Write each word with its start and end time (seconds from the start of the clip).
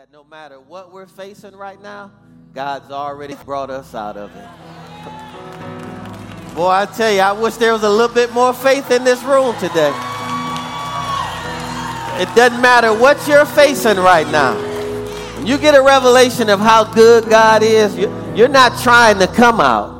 that 0.00 0.10
no 0.14 0.24
matter 0.24 0.58
what 0.58 0.94
we're 0.94 1.04
facing 1.04 1.54
right 1.54 1.78
now, 1.82 2.10
God's 2.54 2.90
already 2.90 3.34
brought 3.44 3.68
us 3.68 3.94
out 3.94 4.16
of 4.16 4.34
it. 4.34 4.48
Boy, 6.54 6.68
I 6.70 6.86
tell 6.86 7.12
you, 7.12 7.20
I 7.20 7.32
wish 7.32 7.56
there 7.56 7.74
was 7.74 7.82
a 7.82 7.90
little 7.90 8.14
bit 8.14 8.32
more 8.32 8.54
faith 8.54 8.90
in 8.90 9.04
this 9.04 9.22
room 9.24 9.54
today. 9.56 9.92
It 12.18 12.34
doesn't 12.34 12.62
matter 12.62 12.94
what 12.94 13.28
you're 13.28 13.44
facing 13.44 13.98
right 13.98 14.26
now. 14.28 14.54
When 15.36 15.46
you 15.46 15.58
get 15.58 15.74
a 15.74 15.82
revelation 15.82 16.48
of 16.48 16.60
how 16.60 16.84
good 16.94 17.28
God 17.28 17.62
is, 17.62 17.94
you're 17.94 18.48
not 18.48 18.80
trying 18.80 19.18
to 19.18 19.26
come 19.26 19.60
out. 19.60 19.92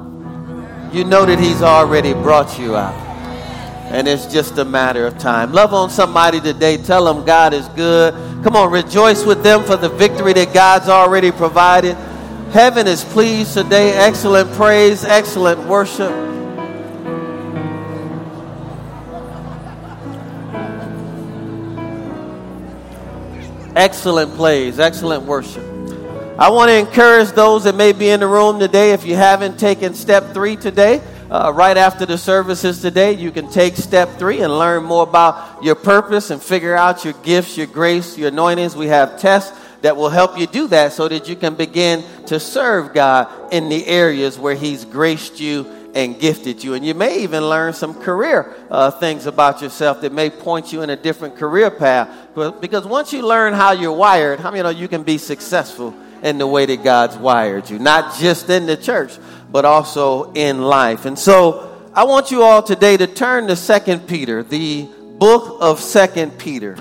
You 0.94 1.04
know 1.04 1.26
that 1.26 1.38
He's 1.38 1.60
already 1.60 2.14
brought 2.14 2.58
you 2.58 2.74
out. 2.74 3.09
And 3.90 4.06
it's 4.06 4.26
just 4.26 4.56
a 4.58 4.64
matter 4.64 5.04
of 5.04 5.18
time. 5.18 5.52
Love 5.52 5.74
on 5.74 5.90
somebody 5.90 6.40
today. 6.40 6.76
Tell 6.76 7.12
them 7.12 7.24
God 7.24 7.52
is 7.52 7.66
good. 7.70 8.14
Come 8.44 8.54
on, 8.54 8.70
rejoice 8.70 9.24
with 9.24 9.42
them 9.42 9.64
for 9.64 9.76
the 9.76 9.88
victory 9.88 10.32
that 10.32 10.54
God's 10.54 10.88
already 10.88 11.32
provided. 11.32 11.96
Heaven 12.52 12.86
is 12.86 13.04
pleased 13.04 13.54
today. 13.54 13.92
Excellent 13.92 14.50
praise, 14.52 15.04
excellent 15.04 15.66
worship. 15.66 16.10
Excellent 23.76 24.34
plays, 24.34 24.78
excellent 24.78 25.24
worship. 25.24 25.64
I 26.38 26.48
want 26.50 26.70
to 26.70 26.78
encourage 26.78 27.30
those 27.32 27.64
that 27.64 27.74
may 27.74 27.92
be 27.92 28.08
in 28.08 28.20
the 28.20 28.26
room 28.26 28.58
today. 28.58 28.92
If 28.92 29.04
you 29.04 29.14
haven't 29.14 29.58
taken 29.58 29.94
step 29.94 30.32
three 30.32 30.56
today, 30.56 31.02
uh, 31.30 31.52
right 31.54 31.76
after 31.76 32.04
the 32.04 32.18
services 32.18 32.82
today, 32.82 33.12
you 33.12 33.30
can 33.30 33.48
take 33.48 33.76
step 33.76 34.18
three 34.18 34.40
and 34.40 34.58
learn 34.58 34.82
more 34.82 35.04
about 35.04 35.62
your 35.62 35.76
purpose 35.76 36.30
and 36.30 36.42
figure 36.42 36.74
out 36.74 37.04
your 37.04 37.14
gifts, 37.22 37.56
your 37.56 37.68
grace, 37.68 38.18
your 38.18 38.28
anointings. 38.28 38.74
We 38.74 38.88
have 38.88 39.20
tests 39.20 39.56
that 39.82 39.96
will 39.96 40.08
help 40.08 40.36
you 40.36 40.48
do 40.48 40.66
that 40.68 40.92
so 40.92 41.06
that 41.06 41.28
you 41.28 41.36
can 41.36 41.54
begin 41.54 42.02
to 42.26 42.40
serve 42.40 42.92
God 42.92 43.52
in 43.52 43.68
the 43.68 43.86
areas 43.86 44.38
where 44.38 44.56
He's 44.56 44.84
graced 44.84 45.38
you 45.38 45.70
and 45.94 46.18
gifted 46.18 46.64
you. 46.64 46.74
And 46.74 46.84
you 46.84 46.94
may 46.94 47.20
even 47.20 47.48
learn 47.48 47.74
some 47.74 47.94
career 47.94 48.54
uh, 48.68 48.90
things 48.90 49.26
about 49.26 49.62
yourself 49.62 50.00
that 50.00 50.12
may 50.12 50.30
point 50.30 50.72
you 50.72 50.82
in 50.82 50.90
a 50.90 50.96
different 50.96 51.36
career 51.36 51.70
path. 51.70 52.08
But 52.34 52.60
because 52.60 52.84
once 52.84 53.12
you 53.12 53.26
learn 53.26 53.54
how 53.54 53.70
you're 53.70 53.92
wired, 53.92 54.40
how 54.40 54.50
many 54.50 54.62
know 54.64 54.70
you 54.70 54.88
can 54.88 55.04
be 55.04 55.18
successful 55.18 55.94
in 56.22 56.38
the 56.38 56.46
way 56.46 56.66
that 56.66 56.84
God's 56.84 57.16
wired 57.16 57.70
you, 57.70 57.78
not 57.78 58.18
just 58.18 58.50
in 58.50 58.66
the 58.66 58.76
church, 58.76 59.16
but 59.50 59.64
also 59.64 60.32
in 60.32 60.60
life. 60.62 61.04
And 61.04 61.18
so 61.18 61.90
I 61.94 62.04
want 62.04 62.30
you 62.30 62.42
all 62.42 62.62
today 62.62 62.96
to 62.96 63.06
turn 63.06 63.48
to 63.48 63.56
Second 63.56 64.06
Peter, 64.06 64.42
the 64.42 64.88
book 65.18 65.58
of 65.60 65.80
Second 65.80 66.38
Peter. 66.38 66.76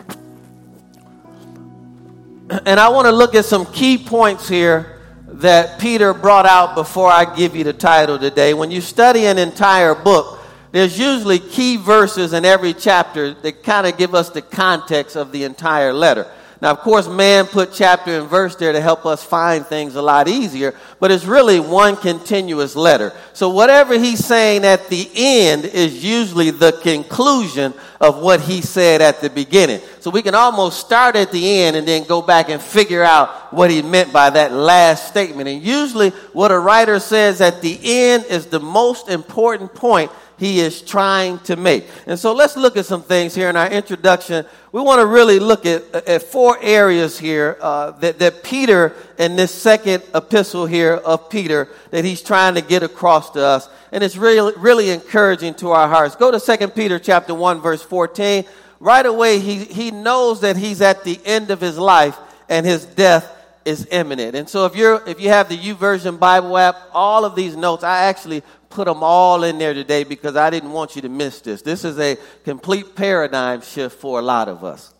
And 2.49 2.79
I 2.79 2.89
want 2.89 3.05
to 3.05 3.11
look 3.11 3.35
at 3.35 3.45
some 3.45 3.65
key 3.67 3.97
points 3.97 4.47
here 4.47 4.99
that 5.27 5.79
Peter 5.79 6.13
brought 6.13 6.45
out 6.45 6.75
before 6.75 7.09
I 7.09 7.35
give 7.35 7.55
you 7.55 7.63
the 7.63 7.73
title 7.73 8.17
today. 8.17 8.53
When 8.53 8.71
you 8.71 8.81
study 8.81 9.25
an 9.25 9.37
entire 9.37 9.95
book, 9.95 10.39
there's 10.71 10.97
usually 10.99 11.39
key 11.39 11.77
verses 11.77 12.33
in 12.33 12.45
every 12.45 12.73
chapter 12.73 13.33
that 13.33 13.63
kind 13.63 13.87
of 13.87 13.97
give 13.97 14.13
us 14.13 14.29
the 14.29 14.41
context 14.41 15.15
of 15.15 15.31
the 15.31 15.43
entire 15.43 15.93
letter. 15.93 16.31
Now, 16.61 16.71
of 16.71 16.79
course, 16.79 17.07
man 17.07 17.45
put 17.45 17.71
chapter 17.71 18.19
and 18.19 18.27
verse 18.27 18.57
there 18.57 18.73
to 18.73 18.81
help 18.81 19.05
us 19.05 19.23
find 19.23 19.65
things 19.65 19.95
a 19.95 20.01
lot 20.01 20.27
easier, 20.27 20.75
but 20.99 21.09
it's 21.09 21.23
really 21.23 21.61
one 21.61 21.95
continuous 21.95 22.75
letter. 22.75 23.13
So 23.31 23.49
whatever 23.49 23.97
he's 23.97 24.25
saying 24.25 24.65
at 24.65 24.89
the 24.89 25.09
end 25.15 25.63
is 25.63 26.03
usually 26.03 26.51
the 26.51 26.73
conclusion 26.73 27.73
of 28.01 28.21
what 28.21 28.41
he 28.41 28.61
said 28.61 29.01
at 29.01 29.21
the 29.21 29.29
beginning. 29.29 29.79
So 30.01 30.11
we 30.11 30.21
can 30.21 30.35
almost 30.35 30.81
start 30.81 31.15
at 31.15 31.31
the 31.31 31.61
end 31.61 31.77
and 31.77 31.87
then 31.87 32.03
go 32.03 32.21
back 32.21 32.49
and 32.49 32.61
figure 32.61 33.03
out 33.03 33.53
what 33.53 33.71
he 33.71 33.81
meant 33.81 34.11
by 34.11 34.29
that 34.29 34.51
last 34.51 35.07
statement. 35.07 35.47
And 35.47 35.63
usually 35.63 36.09
what 36.33 36.51
a 36.51 36.59
writer 36.59 36.99
says 36.99 37.39
at 37.39 37.61
the 37.61 37.79
end 37.81 38.25
is 38.25 38.47
the 38.47 38.59
most 38.59 39.07
important 39.07 39.73
point 39.73 40.11
he 40.39 40.61
is 40.61 40.81
trying 40.81 41.39
to 41.39 41.55
make. 41.55 41.85
And 42.07 42.17
so 42.17 42.33
let's 42.33 42.55
look 42.55 42.77
at 42.77 42.85
some 42.85 43.03
things 43.03 43.35
here 43.35 43.49
in 43.49 43.55
our 43.55 43.69
introduction. 43.69 44.45
We 44.71 44.81
want 44.81 45.01
to 45.01 45.05
really 45.05 45.37
look 45.39 45.65
at, 45.65 45.93
at 45.93 46.23
four 46.23 46.57
areas 46.61 47.19
here 47.19 47.57
uh, 47.59 47.91
that, 47.99 48.19
that 48.19 48.43
Peter, 48.43 48.95
in 49.17 49.35
this 49.35 49.53
second 49.53 50.03
epistle 50.15 50.65
here 50.65 50.93
of 50.93 51.29
Peter, 51.29 51.67
that 51.91 52.05
he's 52.05 52.21
trying 52.21 52.55
to 52.55 52.61
get 52.61 52.83
across 52.83 53.31
to 53.31 53.45
us. 53.45 53.69
And 53.91 54.03
it's 54.03 54.15
really, 54.15 54.53
really 54.57 54.91
encouraging 54.91 55.55
to 55.55 55.71
our 55.71 55.89
hearts. 55.89 56.15
Go 56.15 56.31
to 56.31 56.39
Second 56.39 56.73
Peter 56.73 56.99
chapter 56.99 57.35
1, 57.35 57.59
verse 57.59 57.81
14. 57.81 58.45
Right 58.79 59.05
away, 59.05 59.39
he, 59.39 59.65
he 59.65 59.91
knows 59.91 60.41
that 60.41 60.55
he's 60.55 60.81
at 60.81 61.03
the 61.03 61.19
end 61.25 61.51
of 61.51 61.59
his 61.59 61.77
life 61.77 62.17
and 62.47 62.65
his 62.65 62.85
death 62.85 63.35
is 63.65 63.87
imminent. 63.91 64.35
And 64.35 64.49
so 64.49 64.65
if 64.65 64.75
you're 64.75 65.07
if 65.07 65.21
you 65.21 65.29
have 65.29 65.49
the 65.49 65.57
YouVersion 65.57 66.19
Bible 66.19 66.57
app, 66.57 66.75
all 66.93 67.25
of 67.25 67.35
these 67.35 67.55
notes 67.55 67.83
I 67.83 68.05
actually 68.05 68.43
put 68.69 68.85
them 68.85 69.03
all 69.03 69.43
in 69.43 69.57
there 69.57 69.73
today 69.73 70.03
because 70.03 70.35
I 70.35 70.49
didn't 70.49 70.71
want 70.71 70.95
you 70.95 71.01
to 71.03 71.09
miss 71.09 71.41
this. 71.41 71.61
This 71.61 71.83
is 71.83 71.97
a 71.99 72.17
complete 72.43 72.95
paradigm 72.95 73.61
shift 73.61 73.99
for 73.99 74.19
a 74.19 74.21
lot 74.21 74.47
of 74.47 74.63
us. 74.63 74.93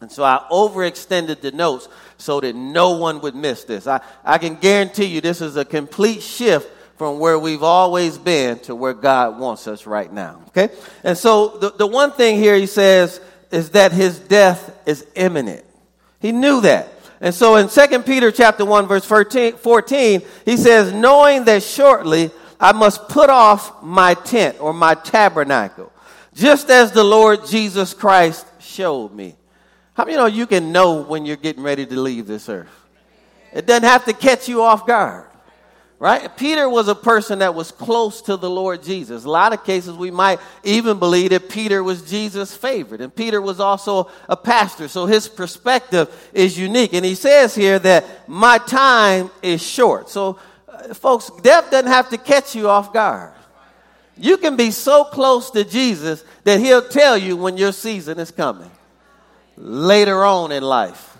And 0.00 0.12
so 0.12 0.22
I 0.22 0.44
overextended 0.50 1.40
the 1.40 1.52
notes 1.52 1.88
so 2.18 2.40
that 2.40 2.54
no 2.54 2.96
one 2.98 3.20
would 3.22 3.34
miss 3.34 3.64
this. 3.64 3.86
I, 3.86 4.00
I 4.24 4.38
can 4.38 4.56
guarantee 4.56 5.06
you 5.06 5.20
this 5.20 5.40
is 5.40 5.56
a 5.56 5.64
complete 5.64 6.22
shift 6.22 6.70
from 6.96 7.18
where 7.18 7.38
we've 7.38 7.62
always 7.62 8.16
been 8.16 8.58
to 8.60 8.74
where 8.74 8.94
God 8.94 9.38
wants 9.38 9.66
us 9.66 9.86
right 9.86 10.10
now. 10.10 10.42
Okay? 10.48 10.70
And 11.02 11.16
so 11.16 11.48
the, 11.48 11.70
the 11.70 11.86
one 11.86 12.12
thing 12.12 12.36
here 12.36 12.56
he 12.56 12.66
says 12.66 13.20
is 13.50 13.70
that 13.70 13.92
his 13.92 14.18
death 14.18 14.74
is 14.86 15.06
imminent. 15.14 15.64
He 16.20 16.32
knew 16.32 16.60
that. 16.62 16.88
And 17.20 17.34
so 17.34 17.56
in 17.56 17.68
2 17.68 18.02
Peter 18.02 18.30
chapter 18.30 18.64
1 18.64 18.86
verse 18.86 19.04
14, 19.04 19.54
14 19.54 20.22
he 20.44 20.56
says, 20.56 20.92
knowing 20.92 21.44
that 21.44 21.62
shortly 21.62 22.30
I 22.58 22.72
must 22.72 23.08
put 23.08 23.30
off 23.30 23.82
my 23.82 24.14
tent 24.14 24.60
or 24.60 24.72
my 24.72 24.94
tabernacle, 24.94 25.92
just 26.34 26.70
as 26.70 26.92
the 26.92 27.04
Lord 27.04 27.46
Jesus 27.46 27.94
Christ 27.94 28.46
showed 28.60 29.12
me. 29.12 29.36
How 29.94 30.04
many 30.04 30.12
you 30.12 30.18
know 30.18 30.26
you 30.26 30.46
can 30.46 30.72
know 30.72 31.02
when 31.02 31.24
you're 31.24 31.36
getting 31.36 31.62
ready 31.62 31.86
to 31.86 32.00
leave 32.00 32.26
this 32.26 32.48
earth? 32.48 32.68
It 33.52 33.66
doesn't 33.66 33.88
have 33.88 34.04
to 34.04 34.12
catch 34.12 34.48
you 34.48 34.62
off 34.62 34.86
guard. 34.86 35.26
Right? 35.98 36.36
Peter 36.36 36.68
was 36.68 36.88
a 36.88 36.94
person 36.94 37.38
that 37.38 37.54
was 37.54 37.72
close 37.72 38.20
to 38.22 38.36
the 38.36 38.50
Lord 38.50 38.82
Jesus. 38.82 39.24
A 39.24 39.30
lot 39.30 39.54
of 39.54 39.64
cases 39.64 39.96
we 39.96 40.10
might 40.10 40.40
even 40.62 40.98
believe 40.98 41.30
that 41.30 41.48
Peter 41.48 41.82
was 41.82 42.02
Jesus' 42.02 42.54
favorite. 42.54 43.00
And 43.00 43.14
Peter 43.14 43.40
was 43.40 43.60
also 43.60 44.10
a 44.28 44.36
pastor. 44.36 44.88
So 44.88 45.06
his 45.06 45.26
perspective 45.26 46.14
is 46.34 46.58
unique. 46.58 46.92
And 46.92 47.02
he 47.02 47.14
says 47.14 47.54
here 47.54 47.78
that 47.78 48.28
my 48.28 48.58
time 48.58 49.30
is 49.40 49.62
short. 49.62 50.10
So 50.10 50.38
folks, 50.94 51.30
death 51.42 51.70
doesn't 51.70 51.90
have 51.90 52.10
to 52.10 52.18
catch 52.18 52.54
you 52.54 52.68
off 52.68 52.92
guard. 52.92 53.32
You 54.16 54.38
can 54.38 54.56
be 54.56 54.70
so 54.70 55.04
close 55.04 55.50
to 55.50 55.64
Jesus 55.64 56.24
that 56.44 56.60
he'll 56.60 56.88
tell 56.88 57.18
you 57.18 57.36
when 57.36 57.56
your 57.56 57.72
season 57.72 58.18
is 58.18 58.30
coming 58.30 58.70
later 59.56 60.24
on 60.24 60.52
in 60.52 60.62
life. 60.62 61.16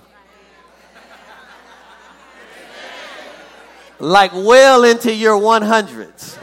Like 3.99 4.33
well 4.35 4.85
into 4.85 5.13
your 5.13 5.39
100s. 5.39 6.39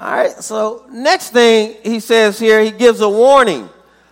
All 0.00 0.10
right, 0.10 0.32
so 0.32 0.84
next 0.90 1.30
thing 1.30 1.76
he 1.82 2.00
says 2.00 2.38
here, 2.38 2.62
he 2.62 2.70
gives 2.70 3.00
a 3.00 3.08
warning 3.08 3.68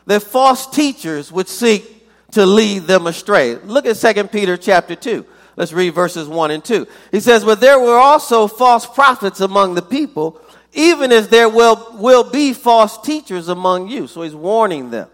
that 0.06 0.22
false 0.22 0.66
teachers 0.66 1.30
would 1.30 1.48
seek 1.48 2.08
to 2.32 2.46
lead 2.46 2.84
them 2.84 3.06
astray. 3.06 3.56
Look 3.56 3.86
at 3.86 3.96
2 3.96 4.24
Peter 4.28 4.56
chapter 4.56 4.94
2. 4.94 5.26
Let's 5.56 5.72
read 5.72 5.90
verses 5.94 6.28
1 6.28 6.50
and 6.50 6.64
2. 6.64 6.86
He 7.10 7.20
says, 7.20 7.44
But 7.44 7.60
there 7.60 7.78
were 7.78 7.98
also 7.98 8.46
false 8.46 8.86
prophets 8.86 9.40
among 9.40 9.74
the 9.74 9.82
people, 9.82 10.40
even 10.72 11.12
as 11.12 11.28
there 11.28 11.48
will, 11.48 11.94
will 11.94 12.24
be 12.24 12.52
false 12.52 12.98
teachers 13.02 13.48
among 13.48 13.88
you. 13.88 14.06
So 14.06 14.22
he's 14.22 14.34
warning 14.34 14.90
them, 14.90 15.08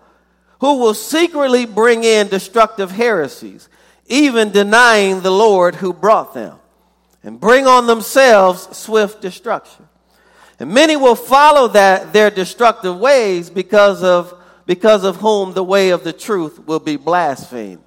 who 0.60 0.78
will 0.78 0.94
secretly 0.94 1.66
bring 1.66 2.04
in 2.04 2.28
destructive 2.28 2.93
heresies, 2.93 3.69
even 4.06 4.53
denying 4.53 5.21
the 5.22 5.32
Lord 5.32 5.75
who 5.76 5.93
brought 5.93 6.35
them, 6.35 6.58
and 7.25 7.40
bring 7.40 7.67
on 7.67 7.87
themselves 7.87 8.76
swift 8.76 9.20
destruction. 9.20 9.88
And 10.61 10.73
many 10.73 10.96
will 10.96 11.14
follow 11.14 11.69
that 11.69 12.12
their 12.12 12.31
destructive 12.31 12.99
ways 12.99 13.50
because 13.50 14.02
of 14.02 14.35
because 14.67 15.02
of 15.02 15.17
whom 15.17 15.55
the 15.55 15.64
way 15.64 15.90
of 15.90 16.05
the 16.05 16.12
truth 16.12 16.67
will 16.67 16.79
be 16.79 16.96
blasphemed. 16.96 17.82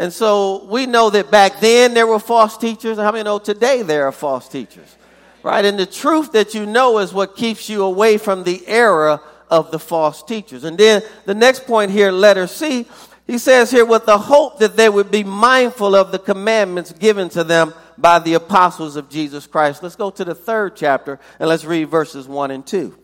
And 0.00 0.10
so 0.10 0.64
we 0.64 0.86
know 0.86 1.10
that 1.10 1.30
back 1.30 1.60
then 1.60 1.92
there 1.92 2.06
were 2.06 2.18
false 2.18 2.56
teachers. 2.56 2.96
How 2.96 3.12
many 3.12 3.22
know 3.22 3.38
today 3.38 3.82
there 3.82 4.06
are 4.06 4.12
false 4.12 4.48
teachers? 4.48 4.96
Right? 5.42 5.62
And 5.62 5.78
the 5.78 5.84
truth 5.84 6.32
that 6.32 6.54
you 6.54 6.64
know 6.64 7.00
is 7.00 7.12
what 7.12 7.36
keeps 7.36 7.68
you 7.68 7.82
away 7.82 8.16
from 8.16 8.42
the 8.42 8.66
error 8.66 9.20
of 9.50 9.70
the 9.70 9.78
false 9.78 10.22
teachers. 10.22 10.64
And 10.64 10.78
then 10.78 11.02
the 11.26 11.34
next 11.34 11.66
point 11.66 11.90
here, 11.90 12.12
letter 12.12 12.46
C, 12.46 12.86
he 13.26 13.36
says 13.36 13.70
here, 13.70 13.84
with 13.84 14.06
the 14.06 14.16
hope 14.16 14.60
that 14.60 14.74
they 14.74 14.88
would 14.88 15.10
be 15.10 15.22
mindful 15.22 15.94
of 15.94 16.12
the 16.12 16.18
commandments 16.18 16.92
given 16.92 17.28
to 17.30 17.44
them 17.44 17.74
by 17.98 18.20
the 18.20 18.32
apostles 18.32 18.96
of 18.96 19.10
Jesus 19.10 19.46
Christ. 19.46 19.82
Let's 19.82 19.96
go 19.96 20.08
to 20.12 20.24
the 20.24 20.34
third 20.34 20.76
chapter 20.76 21.20
and 21.38 21.46
let's 21.46 21.66
read 21.66 21.90
verses 21.90 22.26
1 22.26 22.50
and 22.50 22.66
2. 22.66 22.96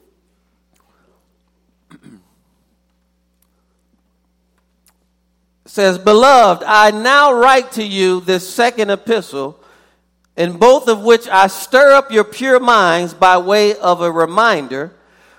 Says, 5.66 5.98
Beloved, 5.98 6.62
I 6.64 6.90
now 6.92 7.32
write 7.32 7.72
to 7.72 7.84
you 7.84 8.20
this 8.20 8.48
second 8.48 8.90
epistle, 8.90 9.62
in 10.36 10.58
both 10.58 10.88
of 10.88 11.02
which 11.02 11.28
I 11.28 11.48
stir 11.48 11.92
up 11.92 12.10
your 12.10 12.24
pure 12.24 12.60
minds 12.60 13.14
by 13.14 13.38
way 13.38 13.76
of 13.76 14.00
a 14.00 14.10
reminder, 14.10 14.94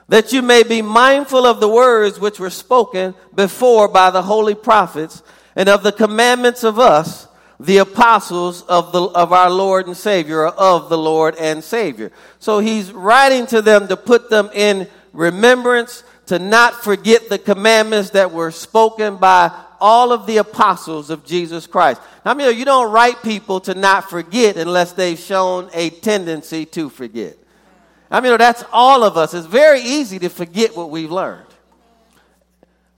that 0.10 0.34
you 0.34 0.42
may 0.42 0.64
be 0.64 0.82
mindful 0.82 1.46
of 1.46 1.60
the 1.60 1.70
words 1.70 2.20
which 2.20 2.40
were 2.40 2.50
spoken 2.50 3.14
before 3.36 3.88
by 3.88 4.10
the 4.10 4.22
holy 4.22 4.56
prophets, 4.56 5.24
and 5.56 5.70
of 5.70 5.84
the 5.84 5.92
commandments 5.92 6.64
of 6.64 6.78
us, 6.78 7.28
the 7.60 7.78
apostles 7.78 8.62
of, 8.64 8.92
the, 8.92 9.02
of 9.02 9.34
our 9.34 9.50
Lord 9.50 9.88
and 9.88 9.98
Savior, 9.98 10.46
of 10.46 10.90
the 10.90 10.98
Lord 10.98 11.36
and 11.36 11.64
Savior. 11.64 12.12
So 12.40 12.60
he's 12.60 12.92
writing 12.92 13.48
to 13.48 13.62
them 13.62 13.88
to 13.88 13.98
put 13.98 14.30
them 14.30 14.50
in 14.54 14.88
remembrance, 15.14 16.04
to 16.28 16.38
not 16.38 16.84
forget 16.84 17.30
the 17.30 17.40
commandments 17.40 18.12
that 18.12 18.32
were 18.32 18.52
spoken 18.52 19.18
by 19.18 19.52
all 19.80 20.12
of 20.12 20.26
the 20.26 20.38
apostles 20.38 21.10
of 21.10 21.26
Jesus 21.26 21.68
Christ. 21.68 22.02
Now, 22.26 22.32
I 22.32 22.34
mean, 22.34 22.58
you 22.58 22.66
don't 22.66 22.92
write 22.92 23.22
people 23.24 23.60
to 23.62 23.74
not 23.74 24.10
forget 24.10 24.58
unless 24.58 24.94
they've 24.94 25.20
shown 25.20 25.70
a 25.74 25.90
tendency 25.90 26.66
to 26.68 26.90
forget. 26.90 27.38
I 28.10 28.22
mean, 28.22 28.38
that's 28.38 28.64
all 28.72 29.04
of 29.04 29.18
us. 29.18 29.34
It's 29.34 29.48
very 29.48 29.82
easy 29.82 30.20
to 30.20 30.30
forget 30.30 30.76
what 30.76 30.90
we've 30.90 31.12
learned. 31.12 31.48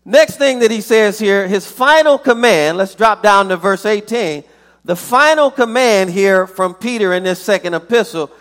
Next 0.06 0.38
thing 0.38 0.60
that 0.60 0.72
he 0.72 0.82
says 0.82 1.20
here, 1.20 1.48
his 1.48 1.70
final 1.70 2.18
command, 2.18 2.78
let's 2.78 2.96
drop 2.96 3.22
down 3.22 3.50
to 3.50 3.58
verse 3.58 3.86
18. 3.86 4.44
The 4.86 4.96
final 4.96 5.52
command 5.52 6.10
here 6.10 6.48
from 6.48 6.74
Peter 6.74 7.14
in 7.14 7.24
this 7.24 7.42
second 7.42 7.74
epistle, 7.74 8.32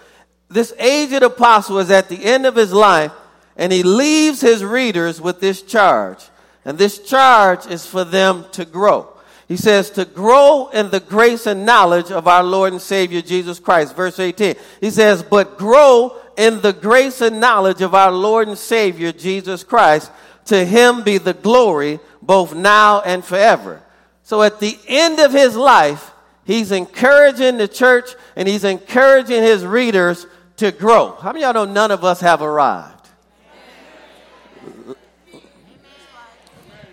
this 0.48 0.72
aged 0.78 1.22
apostle 1.22 1.78
is 1.78 1.90
at 1.90 2.08
the 2.08 2.24
end 2.24 2.46
of 2.46 2.54
his 2.54 2.72
life, 2.72 3.12
and 3.56 3.72
he 3.72 3.82
leaves 3.82 4.40
his 4.40 4.64
readers 4.64 5.20
with 5.20 5.40
this 5.40 5.62
charge. 5.62 6.24
And 6.68 6.76
this 6.76 6.98
charge 6.98 7.66
is 7.66 7.86
for 7.86 8.04
them 8.04 8.44
to 8.52 8.66
grow. 8.66 9.08
He 9.48 9.56
says 9.56 9.88
to 9.92 10.04
grow 10.04 10.68
in 10.68 10.90
the 10.90 11.00
grace 11.00 11.46
and 11.46 11.64
knowledge 11.64 12.10
of 12.10 12.28
our 12.28 12.44
Lord 12.44 12.74
and 12.74 12.82
Savior 12.82 13.22
Jesus 13.22 13.58
Christ. 13.58 13.96
Verse 13.96 14.18
18. 14.18 14.54
He 14.82 14.90
says, 14.90 15.22
but 15.22 15.56
grow 15.56 16.14
in 16.36 16.60
the 16.60 16.74
grace 16.74 17.22
and 17.22 17.40
knowledge 17.40 17.80
of 17.80 17.94
our 17.94 18.12
Lord 18.12 18.48
and 18.48 18.58
Savior 18.58 19.12
Jesus 19.12 19.64
Christ. 19.64 20.12
To 20.44 20.62
him 20.62 21.04
be 21.04 21.16
the 21.16 21.32
glory 21.32 22.00
both 22.20 22.54
now 22.54 23.00
and 23.00 23.24
forever. 23.24 23.82
So 24.22 24.42
at 24.42 24.60
the 24.60 24.78
end 24.86 25.20
of 25.20 25.32
his 25.32 25.56
life, 25.56 26.12
he's 26.44 26.70
encouraging 26.70 27.56
the 27.56 27.68
church 27.68 28.10
and 28.36 28.46
he's 28.46 28.64
encouraging 28.64 29.42
his 29.42 29.64
readers 29.64 30.26
to 30.58 30.70
grow. 30.70 31.12
How 31.12 31.32
many 31.32 31.46
of 31.46 31.54
y'all 31.54 31.64
know 31.64 31.72
none 31.72 31.92
of 31.92 32.04
us 32.04 32.20
have 32.20 32.42
arrived? 32.42 32.98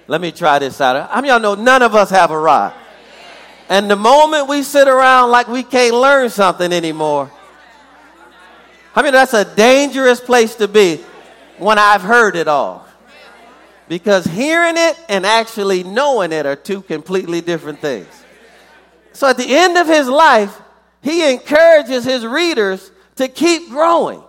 Let 0.08 0.22
me 0.22 0.32
try 0.32 0.60
this 0.60 0.80
out. 0.82 1.10
How 1.10 1.16
many 1.16 1.30
y'all 1.30 1.40
know 1.40 1.56
none 1.56 1.82
of 1.82 1.96
us 1.96 2.10
have 2.12 2.32
arrived? 2.32 2.76
And 3.70 3.90
the 3.90 3.96
moment 3.96 4.48
we 4.48 4.62
sit 4.62 4.88
around 4.88 5.32
like 5.32 5.48
we 5.48 5.64
can't 5.64 5.96
learn 5.96 6.30
something 6.30 6.72
anymore, 6.72 7.32
I 8.96 9.02
mean, 9.02 9.14
that's 9.14 9.34
a 9.34 9.44
dangerous 9.56 10.22
place 10.22 10.56
to 10.56 10.68
be 10.68 11.04
when 11.58 11.80
I've 11.80 12.02
heard 12.02 12.36
it 12.36 12.48
all. 12.48 12.88
Because 13.88 14.26
hearing 14.26 14.76
it 14.78 14.98
and 15.10 15.26
actually 15.26 15.84
knowing 15.84 16.32
it 16.32 16.46
are 16.46 16.56
two 16.56 16.82
completely 16.82 17.42
different 17.42 17.80
things. 17.80 18.08
So 19.14 19.28
at 19.28 19.38
the 19.38 19.48
end 19.48 19.78
of 19.78 19.88
his 19.88 20.08
life, 20.08 20.62
he 21.02 21.32
encourages 21.32 22.04
his 22.04 22.26
readers 22.26 22.92
to 23.18 23.28
keep 23.28 23.70
growing. 23.70 24.22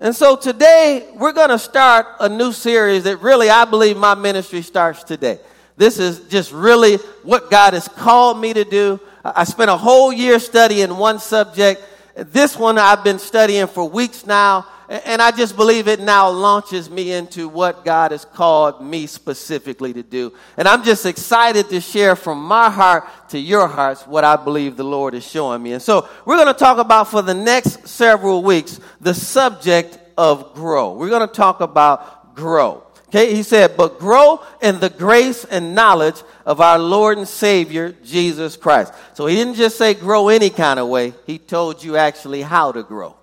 And 0.00 0.14
so 0.14 0.34
today 0.34 1.08
we're 1.14 1.32
going 1.32 1.50
to 1.50 1.58
start 1.58 2.06
a 2.18 2.28
new 2.28 2.52
series 2.52 3.04
that 3.04 3.18
really 3.18 3.48
I 3.48 3.64
believe 3.64 3.96
my 3.96 4.14
ministry 4.14 4.60
starts 4.60 5.04
today. 5.04 5.38
This 5.76 6.00
is 6.00 6.20
just 6.28 6.50
really 6.52 6.96
what 7.22 7.48
God 7.48 7.74
has 7.74 7.86
called 7.86 8.40
me 8.40 8.52
to 8.54 8.64
do. 8.64 8.98
I 9.24 9.44
spent 9.44 9.70
a 9.70 9.76
whole 9.76 10.12
year 10.12 10.40
studying 10.40 10.96
one 10.96 11.20
subject. 11.20 11.80
This 12.16 12.56
one 12.56 12.76
I've 12.76 13.04
been 13.04 13.20
studying 13.20 13.68
for 13.68 13.88
weeks 13.88 14.26
now. 14.26 14.66
And 14.88 15.22
I 15.22 15.30
just 15.30 15.56
believe 15.56 15.88
it 15.88 16.00
now 16.00 16.28
launches 16.28 16.90
me 16.90 17.12
into 17.12 17.48
what 17.48 17.84
God 17.84 18.10
has 18.10 18.24
called 18.26 18.82
me 18.82 19.06
specifically 19.06 19.94
to 19.94 20.02
do. 20.02 20.34
And 20.58 20.68
I'm 20.68 20.84
just 20.84 21.06
excited 21.06 21.70
to 21.70 21.80
share 21.80 22.14
from 22.16 22.42
my 22.42 22.68
heart 22.68 23.04
to 23.30 23.38
your 23.38 23.66
hearts 23.66 24.06
what 24.06 24.24
I 24.24 24.36
believe 24.36 24.76
the 24.76 24.84
Lord 24.84 25.14
is 25.14 25.26
showing 25.26 25.62
me. 25.62 25.72
And 25.72 25.82
so 25.82 26.06
we're 26.26 26.36
going 26.36 26.52
to 26.52 26.58
talk 26.58 26.76
about 26.76 27.08
for 27.08 27.22
the 27.22 27.32
next 27.32 27.88
several 27.88 28.42
weeks 28.42 28.78
the 29.00 29.14
subject 29.14 29.98
of 30.18 30.54
grow. 30.54 30.92
We're 30.92 31.08
going 31.08 31.26
to 31.26 31.34
talk 31.34 31.62
about 31.62 32.34
grow. 32.34 32.82
Okay, 33.08 33.34
he 33.34 33.42
said, 33.42 33.76
but 33.76 33.98
grow 33.98 34.42
in 34.60 34.80
the 34.80 34.90
grace 34.90 35.44
and 35.44 35.74
knowledge 35.74 36.20
of 36.44 36.60
our 36.60 36.78
Lord 36.78 37.16
and 37.16 37.28
Savior, 37.28 37.94
Jesus 38.04 38.56
Christ. 38.56 38.92
So 39.14 39.26
he 39.26 39.36
didn't 39.36 39.54
just 39.54 39.78
say 39.78 39.94
grow 39.94 40.28
any 40.28 40.50
kind 40.50 40.80
of 40.80 40.88
way, 40.88 41.14
he 41.24 41.38
told 41.38 41.82
you 41.82 41.96
actually 41.96 42.42
how 42.42 42.72
to 42.72 42.82
grow 42.82 43.14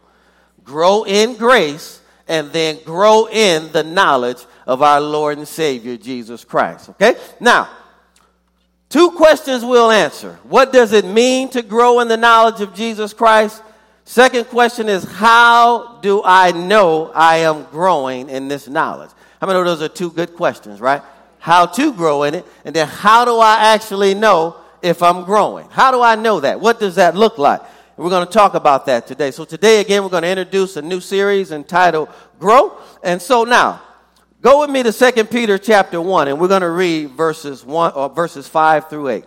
grow 0.63 1.03
in 1.03 1.35
grace, 1.35 1.99
and 2.27 2.51
then 2.51 2.79
grow 2.85 3.27
in 3.27 3.71
the 3.71 3.83
knowledge 3.83 4.45
of 4.65 4.81
our 4.81 5.01
Lord 5.01 5.37
and 5.37 5.47
Savior, 5.47 5.97
Jesus 5.97 6.45
Christ. 6.45 6.89
Okay? 6.89 7.15
Now, 7.39 7.69
two 8.89 9.11
questions 9.11 9.65
we'll 9.65 9.91
answer. 9.91 10.39
What 10.43 10.71
does 10.71 10.93
it 10.93 11.03
mean 11.03 11.49
to 11.49 11.61
grow 11.61 11.99
in 11.99 12.07
the 12.07 12.17
knowledge 12.17 12.61
of 12.61 12.73
Jesus 12.73 13.13
Christ? 13.13 13.61
Second 14.05 14.45
question 14.45 14.87
is, 14.87 15.03
how 15.03 15.99
do 16.01 16.21
I 16.23 16.51
know 16.51 17.11
I 17.13 17.37
am 17.37 17.65
growing 17.65 18.29
in 18.29 18.47
this 18.47 18.67
knowledge? 18.67 19.11
I 19.41 19.45
mean, 19.45 19.55
those 19.63 19.81
are 19.81 19.89
two 19.89 20.11
good 20.11 20.35
questions, 20.35 20.79
right? 20.79 21.01
How 21.39 21.65
to 21.65 21.93
grow 21.93 22.23
in 22.23 22.35
it, 22.35 22.45
and 22.63 22.75
then 22.75 22.87
how 22.87 23.25
do 23.25 23.37
I 23.39 23.73
actually 23.73 24.13
know 24.13 24.55
if 24.81 25.01
I'm 25.01 25.23
growing? 25.23 25.67
How 25.69 25.91
do 25.91 26.01
I 26.01 26.15
know 26.15 26.39
that? 26.39 26.59
What 26.59 26.79
does 26.79 26.95
that 26.95 27.15
look 27.15 27.37
like? 27.37 27.61
We're 28.01 28.09
going 28.09 28.25
to 28.25 28.33
talk 28.33 28.55
about 28.55 28.87
that 28.87 29.05
today. 29.05 29.29
So 29.29 29.45
today 29.45 29.79
again, 29.79 30.01
we're 30.01 30.09
going 30.09 30.23
to 30.23 30.29
introduce 30.29 30.75
a 30.75 30.81
new 30.81 30.99
series 30.99 31.51
entitled 31.51 32.09
Grow. 32.39 32.75
And 33.03 33.21
so 33.21 33.43
now, 33.43 33.79
go 34.41 34.61
with 34.61 34.71
me 34.71 34.81
to 34.81 34.91
2 34.91 35.25
Peter 35.25 35.59
chapter 35.59 36.01
1 36.01 36.27
and 36.27 36.39
we're 36.39 36.47
going 36.47 36.63
to 36.63 36.71
read 36.71 37.11
verses 37.11 37.63
1 37.63 37.91
or 37.93 38.09
verses 38.09 38.47
5 38.47 38.89
through 38.89 39.09
8. 39.09 39.25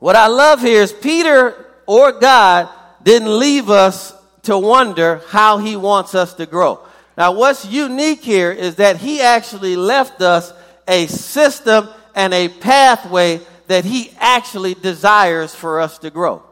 What 0.00 0.16
I 0.16 0.26
love 0.26 0.60
here 0.60 0.82
is 0.82 0.92
Peter 0.92 1.72
or 1.86 2.18
God 2.18 2.68
didn't 3.04 3.38
leave 3.38 3.70
us 3.70 4.12
to 4.42 4.58
wonder 4.58 5.22
how 5.28 5.58
he 5.58 5.76
wants 5.76 6.16
us 6.16 6.34
to 6.34 6.46
grow. 6.46 6.80
Now, 7.16 7.30
what's 7.30 7.64
unique 7.64 8.24
here 8.24 8.50
is 8.50 8.74
that 8.76 8.96
he 8.96 9.20
actually 9.20 9.76
left 9.76 10.20
us 10.20 10.52
a 10.88 11.06
system 11.06 11.88
and 12.12 12.34
a 12.34 12.48
pathway 12.48 13.40
that 13.68 13.84
he 13.84 14.10
actually 14.18 14.74
desires 14.74 15.54
for 15.54 15.80
us 15.80 15.98
to 15.98 16.10
grow. 16.10 16.42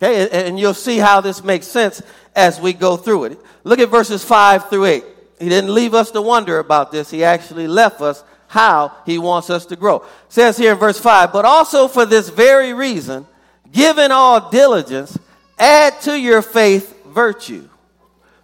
Okay, 0.00 0.28
and 0.30 0.58
you'll 0.58 0.74
see 0.74 0.98
how 0.98 1.20
this 1.20 1.42
makes 1.42 1.66
sense 1.66 2.02
as 2.36 2.60
we 2.60 2.72
go 2.72 2.96
through 2.96 3.24
it. 3.24 3.38
Look 3.64 3.80
at 3.80 3.88
verses 3.88 4.24
5 4.24 4.70
through 4.70 4.84
8. 4.84 5.04
He 5.40 5.48
didn't 5.48 5.74
leave 5.74 5.92
us 5.92 6.12
to 6.12 6.22
wonder 6.22 6.58
about 6.58 6.92
this. 6.92 7.10
He 7.10 7.24
actually 7.24 7.66
left 7.66 8.00
us 8.00 8.22
how 8.46 8.92
he 9.06 9.18
wants 9.18 9.50
us 9.50 9.66
to 9.66 9.76
grow. 9.76 9.96
It 9.96 10.04
says 10.28 10.56
here 10.56 10.72
in 10.72 10.78
verse 10.78 11.00
5, 11.00 11.32
but 11.32 11.44
also 11.44 11.88
for 11.88 12.06
this 12.06 12.28
very 12.28 12.72
reason, 12.72 13.26
given 13.72 14.12
all 14.12 14.50
diligence, 14.50 15.18
add 15.58 16.00
to 16.02 16.18
your 16.18 16.42
faith 16.42 17.04
virtue, 17.06 17.68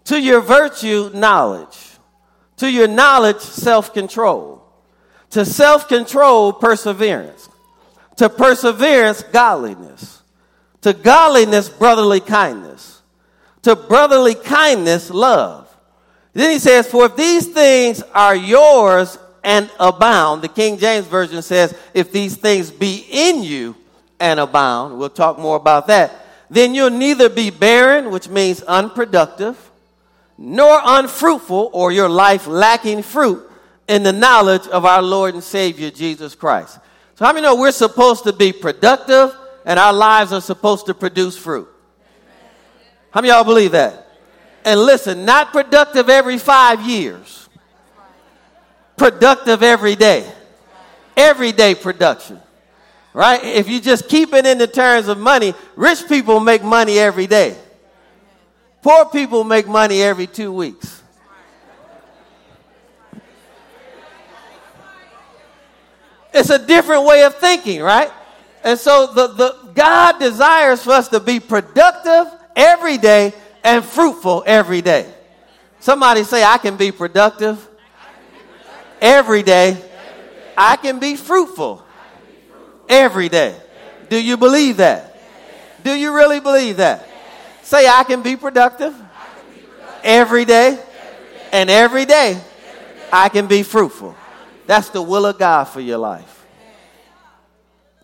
to 0.05 0.21
your 0.21 0.41
virtue 0.41 1.11
knowledge, 1.15 1.79
to 2.57 2.71
your 2.71 2.89
knowledge 2.89 3.41
self-control, 3.41 4.61
to 5.31 5.45
self-control 5.45 6.55
perseverance, 6.55 7.49
to 8.17 8.29
perseverance 8.29 9.23
godliness 9.23 10.23
to 10.85 10.93
godliness, 10.93 11.71
brotherly 11.71 12.21
kindness. 12.21 13.01
To 13.63 13.75
brotherly 13.75 14.35
kindness, 14.35 15.09
love. 15.09 15.75
Then 16.35 16.51
he 16.51 16.59
says, 16.59 16.87
For 16.87 17.07
if 17.07 17.17
these 17.17 17.47
things 17.47 18.03
are 18.15 18.37
yours 18.37 19.19
and 19.43 19.71
abound, 19.81 20.43
the 20.43 20.49
King 20.49 20.77
James 20.77 21.07
Version 21.07 21.41
says, 21.41 21.75
If 21.95 22.13
these 22.13 22.37
things 22.37 22.71
be 22.71 23.03
in 23.11 23.43
you 23.43 23.75
and 24.21 24.39
abound, 24.39 24.99
we'll 24.99 25.09
talk 25.09 25.39
more 25.39 25.57
about 25.57 25.87
that, 25.87 26.13
then 26.51 26.75
you'll 26.75 26.91
neither 26.91 27.31
be 27.31 27.49
barren, 27.49 28.11
which 28.11 28.29
means 28.29 28.61
unproductive, 28.65 29.57
nor 30.37 30.79
unfruitful, 30.85 31.71
or 31.73 31.93
your 31.93 32.11
life 32.11 32.47
lacking 32.47 33.05
fruit 33.05 33.43
in 33.89 34.03
the 34.03 34.13
knowledge 34.13 34.67
of 34.69 34.85
our 34.85 35.01
Lord 35.01 35.33
and 35.33 35.43
Savior 35.43 35.91
Jesus 35.91 36.35
Christ. 36.35 36.79
So, 37.15 37.25
how 37.25 37.33
many 37.33 37.47
know 37.47 37.57
we're 37.57 37.73
supposed 37.73 38.25
to 38.25 38.35
be 38.35 38.53
productive? 38.53 39.35
And 39.65 39.79
our 39.79 39.93
lives 39.93 40.33
are 40.33 40.41
supposed 40.41 40.87
to 40.87 40.95
produce 40.95 41.37
fruit. 41.37 41.69
How 43.11 43.21
many 43.21 43.33
y'all 43.33 43.45
believe 43.45 43.73
that? 43.73 44.09
And 44.65 44.81
listen, 44.81 45.25
not 45.25 45.53
productive 45.53 46.09
every 46.09 46.39
five 46.39 46.81
years, 46.83 47.49
productive 48.97 49.63
every 49.63 49.97
day. 49.97 50.31
Everyday 51.17 51.77
production. 51.77 52.41
Right? 53.13 53.45
If 53.45 53.69
you 53.69 53.81
just 53.81 54.09
keep 54.09 54.33
it 54.33 54.45
in 54.45 54.59
the 54.59 54.67
terms 54.67 55.07
of 55.07 55.19
money, 55.19 55.55
rich 55.77 56.09
people 56.09 56.41
make 56.41 56.65
money 56.65 56.99
every 56.99 57.29
day. 57.29 57.57
Poor 58.83 59.05
people 59.07 59.45
make 59.45 59.69
money 59.69 60.03
every 60.03 60.27
two 60.27 60.53
weeks. 60.53 61.03
It's 66.33 66.51
a 66.51 66.59
different 66.59 67.05
way 67.07 67.23
of 67.23 67.37
thinking, 67.37 67.81
right? 67.81 68.11
And 68.65 68.79
so 68.79 69.13
the, 69.15 69.27
the 69.29 69.57
God 69.75 70.19
desires 70.19 70.83
for 70.83 70.93
us 70.93 71.09
to 71.09 71.21
be 71.21 71.39
productive 71.39 72.33
every 72.57 72.97
day 72.97 73.35
and 73.63 73.85
fruitful 73.85 74.43
every 74.47 74.81
day. 74.81 75.13
Somebody 75.81 76.25
say, 76.25 76.43
I 76.43 76.57
can 76.57 76.77
be 76.77 76.91
productive, 76.91 77.69
every 79.03 79.43
day. 79.43 79.83
I 80.57 80.77
can 80.77 80.99
be 80.99 81.15
fruitful 81.17 81.85
every 82.89 83.29
day. 83.29 83.55
Do 84.09 84.23
you 84.23 84.39
believe 84.39 84.79
that? 84.79 85.21
Do 85.83 85.93
you 85.93 86.15
really 86.15 86.41
believe 86.41 86.79
that? 86.79 87.07
Say, 87.63 87.87
I 87.87 88.05
can 88.05 88.23
be 88.23 88.37
productive 88.37 88.95
every 90.03 90.47
day, 90.47 90.79
and 91.53 91.69
every 91.69 92.07
day 92.07 92.41
I 93.13 93.29
can 93.29 93.47
be 93.47 93.63
fruitful. 93.63 94.15
That's 94.67 94.89
the 94.89 95.03
will 95.03 95.27
of 95.27 95.39
God 95.39 95.65
for 95.65 95.81
your 95.81 95.99
life. 95.99 96.34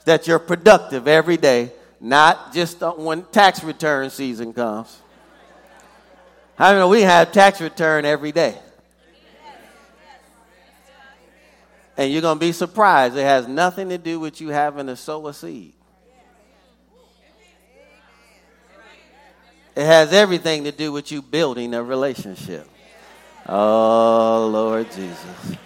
That 0.04 0.26
you're 0.26 0.38
productive 0.38 1.06
every 1.06 1.36
day, 1.36 1.72
not 2.00 2.52
just 2.52 2.80
when 2.80 3.22
tax 3.24 3.62
return 3.62 4.10
season 4.10 4.52
comes. 4.52 4.98
I 6.58 6.72
know 6.74 6.88
we 6.88 7.02
have 7.02 7.32
tax 7.32 7.60
return 7.60 8.04
every 8.04 8.32
day. 8.32 8.58
And 11.96 12.10
you're 12.10 12.22
going 12.22 12.38
to 12.38 12.40
be 12.40 12.52
surprised. 12.52 13.16
It 13.16 13.22
has 13.22 13.46
nothing 13.46 13.90
to 13.90 13.98
do 13.98 14.18
with 14.20 14.40
you 14.40 14.48
having 14.48 14.86
to 14.86 14.96
sow 14.96 15.26
a 15.28 15.34
seed. 15.34 15.74
It 19.76 19.84
has 19.84 20.12
everything 20.12 20.64
to 20.64 20.72
do 20.72 20.92
with 20.92 21.12
you 21.12 21.22
building 21.22 21.74
a 21.74 21.82
relationship. 21.82 22.68
Oh, 23.46 24.48
Lord 24.52 24.90
Jesus. 24.92 25.56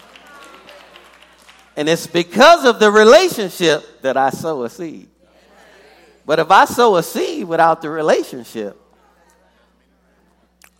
And 1.77 1.89
it's 1.89 2.07
because 2.07 2.65
of 2.65 2.79
the 2.79 2.89
relationship 2.89 4.01
that 4.01 4.17
I 4.17 4.29
sow 4.29 4.63
a 4.63 4.69
seed. 4.69 5.09
But 6.25 6.39
if 6.39 6.49
I 6.49 6.65
sow 6.65 6.95
a 6.95 7.03
seed 7.03 7.45
without 7.45 7.81
the 7.81 7.89
relationship, 7.89 8.81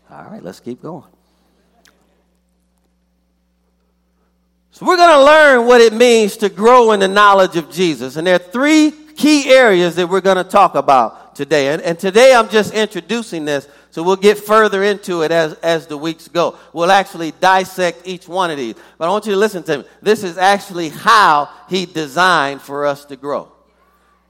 all 0.09 0.23
right, 0.23 0.41
let's 0.41 0.59
keep 0.59 0.81
going. 0.81 1.03
So 4.71 4.85
we're 4.85 4.97
going 4.97 5.17
to 5.17 5.23
learn 5.23 5.67
what 5.67 5.79
it 5.79 5.93
means 5.93 6.37
to 6.37 6.49
grow 6.49 6.91
in 6.91 6.99
the 6.99 7.07
knowledge 7.07 7.55
of 7.55 7.71
Jesus. 7.71 8.17
And 8.17 8.27
there 8.27 8.35
are 8.35 8.39
three 8.39 8.91
key 9.15 9.49
areas 9.49 9.95
that 9.95 10.09
we're 10.09 10.21
going 10.21 10.37
to 10.37 10.43
talk 10.43 10.75
about 10.75 11.35
today. 11.35 11.69
And, 11.69 11.81
and 11.81 11.97
today 11.97 12.33
I'm 12.35 12.49
just 12.49 12.73
introducing 12.73 13.45
this, 13.45 13.67
so 13.95 14.03
we'll 14.03 14.17
get 14.17 14.37
further 14.37 14.83
into 14.83 15.21
it 15.21 15.31
as, 15.31 15.53
as 15.53 15.87
the 15.87 15.97
weeks 15.97 16.27
go. 16.27 16.57
We'll 16.73 16.91
actually 16.91 17.31
dissect 17.31 18.01
each 18.05 18.27
one 18.27 18.51
of 18.51 18.57
these. 18.57 18.75
But 18.97 19.07
I 19.07 19.09
want 19.09 19.25
you 19.25 19.31
to 19.31 19.37
listen 19.37 19.63
to 19.63 19.77
me. 19.77 19.83
This 20.01 20.21
is 20.21 20.37
actually 20.37 20.89
how 20.89 21.49
he 21.69 21.85
designed 21.85 22.61
for 22.61 22.85
us 22.85 23.05
to 23.05 23.15
grow. 23.15 23.49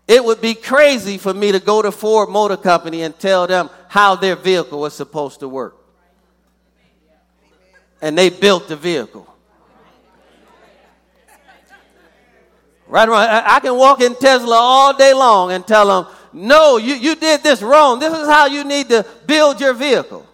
It 0.08 0.24
would 0.24 0.40
be 0.40 0.54
crazy 0.54 1.18
for 1.18 1.34
me 1.34 1.52
to 1.52 1.60
go 1.60 1.82
to 1.82 1.92
Ford 1.92 2.30
Motor 2.30 2.58
Company 2.58 3.02
and 3.02 3.18
tell 3.18 3.48
them 3.48 3.72
how 3.88 4.14
their 4.14 4.36
vehicle 4.36 4.82
was 4.82 4.94
supposed 4.94 5.40
to 5.40 5.50
work. 5.50 5.76
And 8.04 8.16
they 8.16 8.30
built 8.30 8.68
the 8.68 8.76
vehicle. 8.76 9.28
Right 12.86 13.10
around. 13.10 13.30
I 13.48 13.60
can 13.62 13.76
walk 13.76 14.00
in 14.02 14.14
Tesla 14.14 14.58
all 14.58 14.96
day 14.96 15.16
long 15.16 15.52
and 15.52 15.66
tell 15.66 16.04
them, 16.04 16.14
no, 16.36 16.76
you, 16.76 16.96
you 16.96 17.16
did 17.16 17.44
this 17.44 17.62
wrong. 17.62 17.98
This 18.00 18.14
is 18.14 18.28
how 18.28 18.48
you 18.48 18.66
need 18.66 18.90
to 18.90 19.06
build 19.26 19.62
your 19.62 19.74
vehicle. 19.74 20.28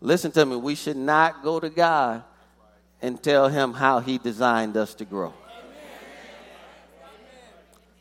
Listen 0.00 0.30
to 0.30 0.46
me. 0.46 0.54
We 0.54 0.76
should 0.76 0.96
not 0.96 1.42
go 1.42 1.58
to 1.58 1.68
God 1.68 2.22
and 3.02 3.20
tell 3.20 3.48
him 3.48 3.72
how 3.72 3.98
he 3.98 4.16
designed 4.16 4.76
us 4.76 4.94
to 4.94 5.04
grow. 5.04 5.34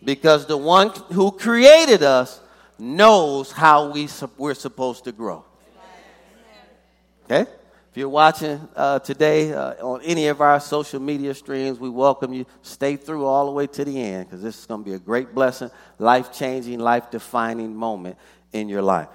Because 0.03 0.45
the 0.45 0.57
one 0.57 0.89
who 1.11 1.31
created 1.31 2.03
us 2.03 2.39
knows 2.77 3.51
how 3.51 3.89
we, 3.89 4.07
we're 4.37 4.53
supposed 4.53 5.05
to 5.05 5.11
grow. 5.11 5.43
Okay? 7.25 7.49
If 7.91 7.97
you're 7.97 8.07
watching 8.07 8.67
uh, 8.75 8.99
today 8.99 9.51
uh, 9.51 9.73
on 9.83 10.01
any 10.03 10.27
of 10.27 10.41
our 10.41 10.59
social 10.59 10.99
media 10.99 11.33
streams, 11.33 11.79
we 11.79 11.89
welcome 11.89 12.33
you. 12.33 12.45
Stay 12.61 12.95
through 12.95 13.25
all 13.25 13.47
the 13.47 13.51
way 13.51 13.65
to 13.65 13.83
the 13.83 13.99
end 13.99 14.27
because 14.27 14.43
this 14.43 14.59
is 14.59 14.65
going 14.67 14.83
to 14.83 14.89
be 14.89 14.95
a 14.95 14.99
great 14.99 15.33
blessing, 15.33 15.71
life 15.97 16.31
changing, 16.31 16.79
life 16.79 17.09
defining 17.09 17.75
moment 17.75 18.15
in 18.53 18.69
your 18.69 18.83
life. 18.83 19.07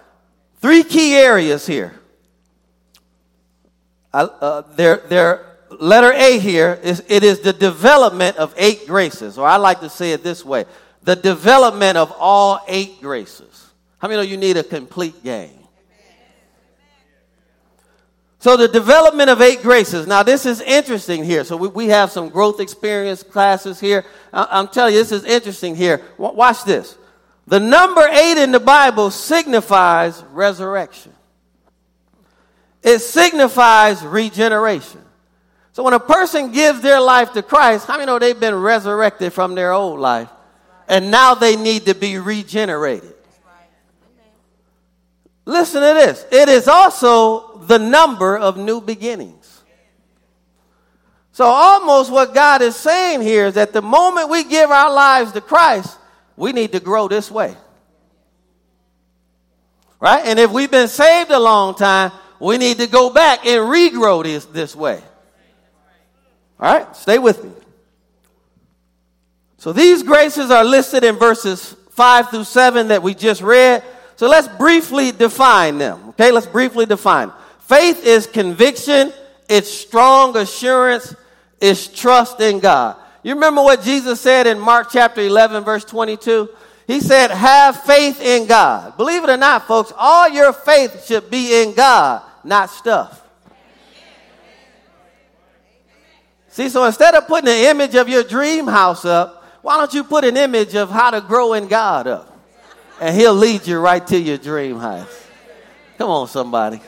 Three 0.56 0.82
key 0.82 1.14
areas 1.14 1.66
here. 1.66 1.94
uh, 4.12 4.62
their 4.72 5.56
letter 5.70 6.12
A 6.12 6.38
here 6.38 6.78
is 6.82 7.02
it 7.08 7.22
is 7.22 7.40
the 7.40 7.52
development 7.52 8.38
of 8.38 8.54
eight 8.56 8.86
graces, 8.88 9.38
or 9.38 9.46
I 9.46 9.56
like 9.56 9.80
to 9.80 9.88
say 9.88 10.12
it 10.12 10.24
this 10.24 10.44
way 10.44 10.64
the 11.02 11.14
development 11.14 11.98
of 11.98 12.12
all 12.18 12.60
eight 12.66 13.00
graces. 13.00 13.72
How 13.98 14.08
many 14.08 14.22
of 14.22 14.28
you 14.28 14.36
need 14.36 14.56
a 14.56 14.64
complete 14.64 15.22
game? 15.22 15.63
So, 18.44 18.58
the 18.58 18.68
development 18.68 19.30
of 19.30 19.40
eight 19.40 19.62
graces. 19.62 20.06
Now, 20.06 20.22
this 20.22 20.44
is 20.44 20.60
interesting 20.60 21.24
here. 21.24 21.44
So, 21.44 21.56
we, 21.56 21.68
we 21.68 21.86
have 21.86 22.10
some 22.12 22.28
growth 22.28 22.60
experience 22.60 23.22
classes 23.22 23.80
here. 23.80 24.04
I, 24.34 24.60
am 24.60 24.68
telling 24.68 24.92
you, 24.92 25.00
this 25.00 25.12
is 25.12 25.24
interesting 25.24 25.74
here. 25.74 26.02
W- 26.18 26.36
watch 26.36 26.62
this. 26.64 26.98
The 27.46 27.58
number 27.58 28.02
eight 28.02 28.36
in 28.36 28.52
the 28.52 28.60
Bible 28.60 29.10
signifies 29.10 30.22
resurrection, 30.24 31.14
it 32.82 32.98
signifies 32.98 34.02
regeneration. 34.02 35.00
So, 35.72 35.82
when 35.82 35.94
a 35.94 35.98
person 35.98 36.52
gives 36.52 36.82
their 36.82 37.00
life 37.00 37.32
to 37.32 37.42
Christ, 37.42 37.86
how 37.86 37.94
many 37.94 38.04
know 38.04 38.18
they've 38.18 38.38
been 38.38 38.56
resurrected 38.56 39.32
from 39.32 39.54
their 39.54 39.72
old 39.72 40.00
life? 40.00 40.28
And 40.86 41.10
now 41.10 41.34
they 41.34 41.56
need 41.56 41.86
to 41.86 41.94
be 41.94 42.18
regenerated. 42.18 43.13
Listen 45.44 45.82
to 45.82 45.94
this. 45.94 46.24
It 46.30 46.48
is 46.48 46.68
also 46.68 47.58
the 47.58 47.78
number 47.78 48.36
of 48.36 48.56
new 48.56 48.80
beginnings. 48.80 49.62
So, 51.32 51.44
almost 51.44 52.12
what 52.12 52.32
God 52.32 52.62
is 52.62 52.76
saying 52.76 53.20
here 53.20 53.46
is 53.46 53.54
that 53.54 53.72
the 53.72 53.82
moment 53.82 54.30
we 54.30 54.44
give 54.44 54.70
our 54.70 54.92
lives 54.92 55.32
to 55.32 55.40
Christ, 55.40 55.98
we 56.36 56.52
need 56.52 56.72
to 56.72 56.80
grow 56.80 57.08
this 57.08 57.30
way. 57.30 57.56
Right? 59.98 60.24
And 60.26 60.38
if 60.38 60.52
we've 60.52 60.70
been 60.70 60.88
saved 60.88 61.30
a 61.30 61.38
long 61.38 61.74
time, 61.74 62.12
we 62.38 62.56
need 62.56 62.78
to 62.78 62.86
go 62.86 63.10
back 63.10 63.44
and 63.46 63.62
regrow 63.62 64.22
this 64.22 64.44
this 64.46 64.76
way. 64.76 65.02
All 66.60 66.72
right? 66.72 66.94
Stay 66.94 67.18
with 67.18 67.42
me. 67.42 67.50
So, 69.58 69.72
these 69.72 70.04
graces 70.04 70.52
are 70.52 70.64
listed 70.64 71.02
in 71.02 71.16
verses 71.16 71.74
5 71.90 72.30
through 72.30 72.44
7 72.44 72.88
that 72.88 73.02
we 73.02 73.14
just 73.14 73.42
read. 73.42 73.82
So 74.24 74.30
let's 74.30 74.48
briefly 74.48 75.12
define 75.12 75.76
them. 75.76 76.08
Okay, 76.08 76.32
let's 76.32 76.46
briefly 76.46 76.86
define. 76.86 77.30
Faith 77.58 78.06
is 78.06 78.26
conviction, 78.26 79.12
it's 79.50 79.68
strong 79.70 80.34
assurance, 80.38 81.14
it's 81.60 81.88
trust 81.88 82.40
in 82.40 82.58
God. 82.58 82.96
You 83.22 83.34
remember 83.34 83.62
what 83.62 83.82
Jesus 83.82 84.22
said 84.22 84.46
in 84.46 84.58
Mark 84.58 84.88
chapter 84.90 85.20
11, 85.20 85.62
verse 85.62 85.84
22? 85.84 86.48
He 86.86 87.00
said, 87.00 87.32
Have 87.32 87.82
faith 87.82 88.18
in 88.22 88.46
God. 88.46 88.96
Believe 88.96 89.24
it 89.24 89.28
or 89.28 89.36
not, 89.36 89.66
folks, 89.66 89.92
all 89.94 90.26
your 90.30 90.54
faith 90.54 91.04
should 91.04 91.30
be 91.30 91.62
in 91.62 91.74
God, 91.74 92.22
not 92.44 92.70
stuff. 92.70 93.22
See, 96.48 96.70
so 96.70 96.86
instead 96.86 97.14
of 97.14 97.26
putting 97.26 97.50
an 97.50 97.76
image 97.76 97.94
of 97.94 98.08
your 98.08 98.22
dream 98.22 98.68
house 98.68 99.04
up, 99.04 99.44
why 99.60 99.76
don't 99.76 99.92
you 99.92 100.02
put 100.02 100.24
an 100.24 100.38
image 100.38 100.74
of 100.74 100.88
how 100.88 101.10
to 101.10 101.20
grow 101.20 101.52
in 101.52 101.68
God 101.68 102.06
up? 102.06 102.33
And 103.00 103.16
he'll 103.16 103.34
lead 103.34 103.66
you 103.66 103.78
right 103.78 104.06
to 104.06 104.18
your 104.18 104.38
dream 104.38 104.78
house. 104.78 105.26
Come 105.98 106.10
on, 106.10 106.28
somebody. 106.28 106.80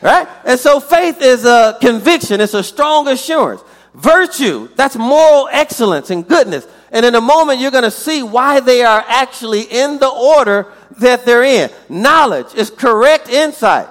Right? 0.00 0.28
And 0.44 0.58
so 0.60 0.80
faith 0.80 1.22
is 1.22 1.44
a 1.44 1.78
conviction, 1.80 2.40
it's 2.40 2.54
a 2.54 2.62
strong 2.62 3.08
assurance. 3.08 3.62
Virtue, 3.94 4.68
that's 4.74 4.96
moral 4.96 5.48
excellence 5.52 6.10
and 6.10 6.26
goodness. 6.26 6.66
And 6.90 7.06
in 7.06 7.14
a 7.14 7.20
moment, 7.20 7.60
you're 7.60 7.70
going 7.70 7.84
to 7.84 7.90
see 7.90 8.22
why 8.22 8.60
they 8.60 8.82
are 8.82 9.04
actually 9.06 9.62
in 9.62 9.98
the 9.98 10.08
order 10.08 10.66
that 10.98 11.24
they're 11.24 11.44
in. 11.44 11.70
Knowledge 11.88 12.54
is 12.54 12.70
correct 12.70 13.28
insight. 13.28 13.88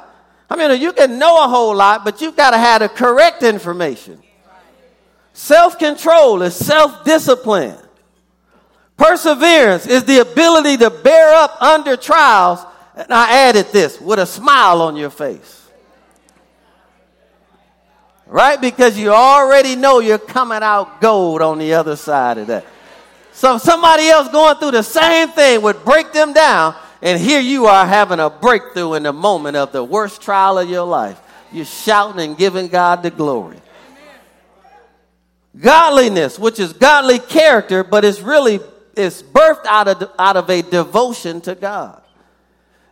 I 0.49 0.55
mean, 0.55 0.79
you 0.81 0.93
can 0.93 1.17
know 1.17 1.43
a 1.43 1.47
whole 1.47 1.75
lot, 1.75 2.05
but 2.05 2.21
you've 2.21 2.35
got 2.35 2.51
to 2.51 2.57
have 2.57 2.81
the 2.81 2.89
correct 2.89 3.43
information. 3.43 4.21
Self 5.33 5.79
control 5.79 6.41
is 6.43 6.55
self 6.55 7.03
discipline. 7.03 7.77
Perseverance 8.97 9.87
is 9.87 10.03
the 10.03 10.19
ability 10.19 10.77
to 10.77 10.89
bear 10.89 11.33
up 11.33 11.61
under 11.61 11.97
trials. 11.97 12.59
And 12.95 13.11
I 13.11 13.47
added 13.47 13.67
this 13.71 13.99
with 13.99 14.19
a 14.19 14.25
smile 14.25 14.81
on 14.81 14.95
your 14.95 15.09
face. 15.09 15.61
Right? 18.27 18.59
Because 18.59 18.97
you 18.97 19.11
already 19.11 19.75
know 19.75 19.99
you're 19.99 20.17
coming 20.17 20.61
out 20.61 21.01
gold 21.01 21.41
on 21.41 21.57
the 21.57 21.73
other 21.73 21.95
side 21.95 22.37
of 22.37 22.47
that. 22.47 22.65
So 23.33 23.57
somebody 23.57 24.07
else 24.09 24.29
going 24.29 24.57
through 24.57 24.71
the 24.71 24.83
same 24.83 25.29
thing 25.29 25.61
would 25.63 25.83
break 25.83 26.13
them 26.13 26.33
down, 26.33 26.75
and 27.01 27.19
here 27.19 27.41
you 27.41 27.65
are 27.65 27.85
having 27.85 28.19
a 28.19 28.29
breakthrough 28.29 28.93
in 28.93 29.03
the 29.03 29.13
moment 29.13 29.57
of 29.57 29.71
the 29.71 29.83
worst 29.83 30.21
trial 30.21 30.59
of 30.59 30.69
your 30.69 30.85
life. 30.85 31.19
You're 31.51 31.65
shouting 31.65 32.21
and 32.21 32.37
giving 32.37 32.67
God 32.67 33.03
the 33.03 33.09
glory. 33.09 33.57
Godliness, 35.59 36.39
which 36.39 36.59
is 36.59 36.73
godly 36.73 37.19
character, 37.19 37.83
but 37.83 38.05
it's 38.05 38.21
really 38.21 38.59
it's 38.95 39.21
birthed 39.21 39.65
out 39.65 39.87
of, 39.87 40.11
out 40.19 40.37
of 40.37 40.49
a 40.49 40.61
devotion 40.61 41.41
to 41.41 41.55
God. 41.55 42.01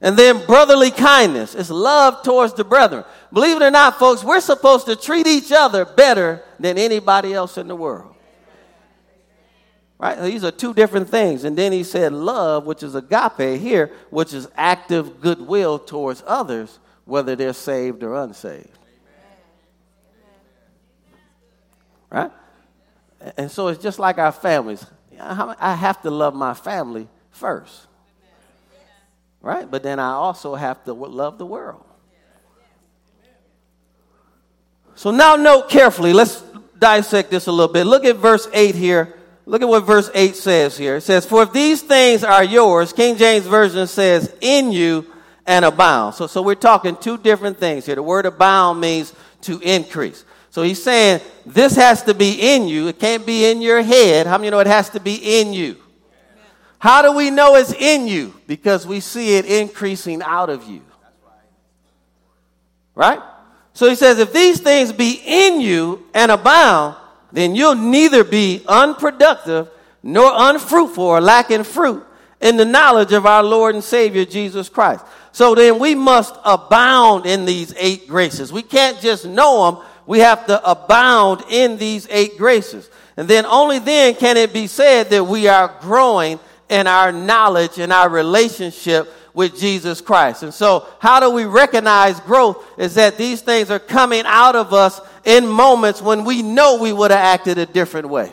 And 0.01 0.17
then 0.17 0.43
brotherly 0.47 0.89
kindness 0.89 1.53
is 1.53 1.69
love 1.69 2.23
towards 2.23 2.55
the 2.55 2.63
brethren. 2.63 3.03
Believe 3.31 3.57
it 3.57 3.63
or 3.63 3.69
not, 3.69 3.99
folks, 3.99 4.23
we're 4.23 4.41
supposed 4.41 4.87
to 4.87 4.95
treat 4.95 5.27
each 5.27 5.51
other 5.51 5.85
better 5.85 6.43
than 6.59 6.79
anybody 6.79 7.33
else 7.33 7.57
in 7.57 7.67
the 7.67 7.75
world. 7.75 8.15
Right? 9.99 10.19
These 10.19 10.43
are 10.43 10.49
two 10.49 10.73
different 10.73 11.09
things. 11.09 11.43
And 11.43 11.55
then 11.55 11.71
he 11.71 11.83
said 11.83 12.13
love, 12.13 12.65
which 12.65 12.81
is 12.81 12.95
agape 12.95 13.61
here, 13.61 13.91
which 14.09 14.33
is 14.33 14.47
active 14.55 15.21
goodwill 15.21 15.77
towards 15.77 16.23
others, 16.25 16.79
whether 17.05 17.35
they're 17.35 17.53
saved 17.53 18.01
or 18.01 18.15
unsaved. 18.15 18.69
Right? 22.09 22.31
And 23.37 23.51
so 23.51 23.67
it's 23.67 23.81
just 23.81 23.99
like 23.99 24.17
our 24.17 24.31
families. 24.31 24.83
I 25.21 25.75
have 25.75 26.01
to 26.01 26.11
love 26.11 26.33
my 26.33 26.53
family 26.53 27.07
first. 27.31 27.87
Right? 29.41 29.69
But 29.69 29.83
then 29.83 29.99
I 29.99 30.11
also 30.11 30.55
have 30.55 30.83
to 30.85 30.93
love 30.93 31.37
the 31.37 31.45
world. 31.45 31.83
So 34.95 35.11
now 35.11 35.35
note 35.35 35.69
carefully. 35.69 36.13
Let's 36.13 36.41
dissect 36.77 37.31
this 37.31 37.47
a 37.47 37.51
little 37.51 37.73
bit. 37.73 37.85
Look 37.85 38.05
at 38.05 38.17
verse 38.17 38.47
8 38.53 38.75
here 38.75 39.15
Look 39.45 39.61
at 39.61 39.67
what 39.67 39.81
verse 39.81 40.09
8 40.13 40.35
says 40.35 40.77
here. 40.77 40.97
It 40.97 41.01
says, 41.01 41.25
For 41.25 41.43
if 41.43 41.51
these 41.51 41.81
things 41.81 42.23
are 42.23 42.43
yours, 42.43 42.93
King 42.93 43.17
James 43.17 43.45
Version 43.45 43.87
says, 43.87 44.33
in 44.39 44.71
you 44.71 45.05
and 45.45 45.65
abound. 45.65 46.15
So, 46.15 46.27
so 46.27 46.41
we're 46.41 46.55
talking 46.55 46.95
two 46.95 47.17
different 47.17 47.57
things 47.57 47.85
here. 47.85 47.95
The 47.95 48.03
word 48.03 48.25
abound 48.25 48.79
means 48.79 49.13
to 49.41 49.59
increase. 49.59 50.23
So 50.51 50.61
he's 50.61 50.83
saying 50.83 51.21
this 51.45 51.75
has 51.75 52.03
to 52.03 52.13
be 52.13 52.55
in 52.55 52.67
you. 52.67 52.87
It 52.87 52.99
can't 52.99 53.25
be 53.25 53.49
in 53.49 53.61
your 53.61 53.81
head. 53.81 54.27
How 54.27 54.37
many 54.37 54.51
know 54.51 54.59
it 54.59 54.67
has 54.67 54.89
to 54.91 54.99
be 54.99 55.39
in 55.39 55.53
you? 55.53 55.77
How 56.77 57.01
do 57.01 57.13
we 57.13 57.31
know 57.31 57.55
it's 57.55 57.73
in 57.73 58.07
you? 58.07 58.33
Because 58.47 58.85
we 58.85 58.99
see 58.99 59.37
it 59.37 59.45
increasing 59.45 60.21
out 60.21 60.49
of 60.49 60.67
you. 60.67 60.81
Right? 62.95 63.19
So 63.73 63.87
he 63.87 63.95
says, 63.95 64.19
if 64.19 64.33
these 64.33 64.59
things 64.59 64.91
be 64.91 65.21
in 65.25 65.61
you 65.61 66.05
and 66.13 66.31
abound, 66.31 66.97
then 67.31 67.55
you'll 67.55 67.75
neither 67.75 68.23
be 68.23 68.63
unproductive 68.67 69.69
nor 70.03 70.31
unfruitful 70.33 71.03
or 71.03 71.21
lacking 71.21 71.63
fruit 71.63 72.03
in 72.41 72.57
the 72.57 72.65
knowledge 72.65 73.13
of 73.13 73.25
our 73.25 73.43
Lord 73.43 73.75
and 73.75 73.83
Savior 73.83 74.25
Jesus 74.25 74.67
Christ. 74.67 75.05
So 75.31 75.55
then 75.55 75.79
we 75.79 75.95
must 75.95 76.35
abound 76.43 77.25
in 77.25 77.45
these 77.45 77.73
eight 77.77 78.07
graces. 78.07 78.51
We 78.51 78.63
can't 78.63 78.99
just 78.99 79.25
know 79.25 79.71
them, 79.71 79.85
we 80.11 80.19
have 80.19 80.45
to 80.45 80.69
abound 80.69 81.41
in 81.49 81.77
these 81.77 82.05
eight 82.09 82.37
graces. 82.37 82.89
And 83.15 83.29
then 83.29 83.45
only 83.45 83.79
then 83.79 84.13
can 84.13 84.35
it 84.35 84.51
be 84.51 84.67
said 84.67 85.09
that 85.11 85.23
we 85.23 85.47
are 85.47 85.73
growing 85.79 86.37
in 86.67 86.85
our 86.85 87.13
knowledge 87.13 87.79
and 87.79 87.93
our 87.93 88.09
relationship 88.09 89.09
with 89.33 89.57
Jesus 89.57 90.01
Christ. 90.01 90.43
And 90.43 90.53
so, 90.53 90.85
how 90.99 91.21
do 91.21 91.29
we 91.29 91.45
recognize 91.45 92.19
growth? 92.19 92.61
Is 92.77 92.95
that 92.95 93.17
these 93.17 93.39
things 93.39 93.71
are 93.71 93.79
coming 93.79 94.23
out 94.25 94.57
of 94.57 94.73
us 94.73 94.99
in 95.23 95.47
moments 95.47 96.01
when 96.01 96.25
we 96.25 96.41
know 96.41 96.81
we 96.81 96.91
would 96.91 97.11
have 97.11 97.21
acted 97.21 97.57
a 97.57 97.65
different 97.65 98.09
way. 98.09 98.29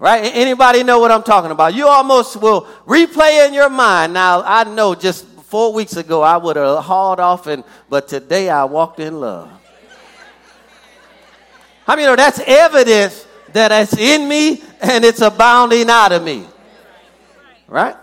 Right? 0.00 0.32
Anybody 0.34 0.82
know 0.82 0.98
what 0.98 1.12
I'm 1.12 1.22
talking 1.22 1.52
about? 1.52 1.74
You 1.74 1.86
almost 1.86 2.34
will 2.40 2.62
replay 2.86 3.46
in 3.46 3.54
your 3.54 3.70
mind. 3.70 4.14
Now, 4.14 4.42
I 4.42 4.64
know 4.64 4.96
just 4.96 5.24
four 5.48 5.72
weeks 5.72 5.96
ago 5.96 6.22
I 6.22 6.36
would 6.36 6.56
have 6.56 6.84
hauled 6.84 7.20
off, 7.20 7.46
and 7.46 7.64
but 7.88 8.08
today 8.08 8.48
I 8.48 8.64
walked 8.64 9.00
in 9.00 9.20
love. 9.20 9.50
I 11.88 11.96
know 11.96 12.16
that's 12.16 12.40
evidence 12.40 13.26
that 13.52 13.72
it's 13.72 13.96
in 13.96 14.28
me 14.28 14.62
and 14.80 15.04
it's 15.04 15.20
abounding 15.20 15.88
out 15.88 16.12
of 16.12 16.22
me? 16.22 16.44
Right? 17.68 17.96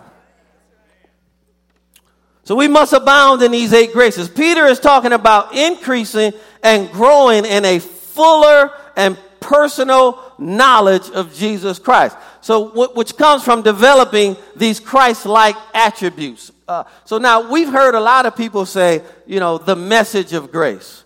So 2.45 2.55
we 2.55 2.67
must 2.67 2.91
abound 2.91 3.41
in 3.41 3.51
these 3.51 3.71
eight 3.71 3.93
graces. 3.93 4.27
Peter 4.27 4.65
is 4.65 4.79
talking 4.79 5.13
about 5.13 5.55
increasing 5.55 6.33
and 6.61 6.91
growing 6.91 7.45
in 7.45 7.63
a 7.63 7.79
fuller 7.79 8.71
and 8.95 9.17
personal 9.43 10.33
knowledge 10.39 11.09
of 11.11 11.33
Jesus 11.33 11.77
Christ. 11.77 12.17
So, 12.41 12.87
which 12.93 13.15
comes 13.17 13.43
from 13.43 13.61
developing 13.61 14.35
these 14.55 14.79
Christ 14.79 15.25
like 15.25 15.55
attributes. 15.73 16.51
Uh, 16.67 16.85
so 17.05 17.17
now 17.17 17.51
we've 17.51 17.69
heard 17.69 17.93
a 17.93 17.99
lot 17.99 18.25
of 18.25 18.35
people 18.35 18.65
say, 18.65 19.03
you 19.25 19.39
know, 19.39 19.57
the 19.57 19.75
message 19.75 20.33
of 20.33 20.51
grace. 20.51 21.03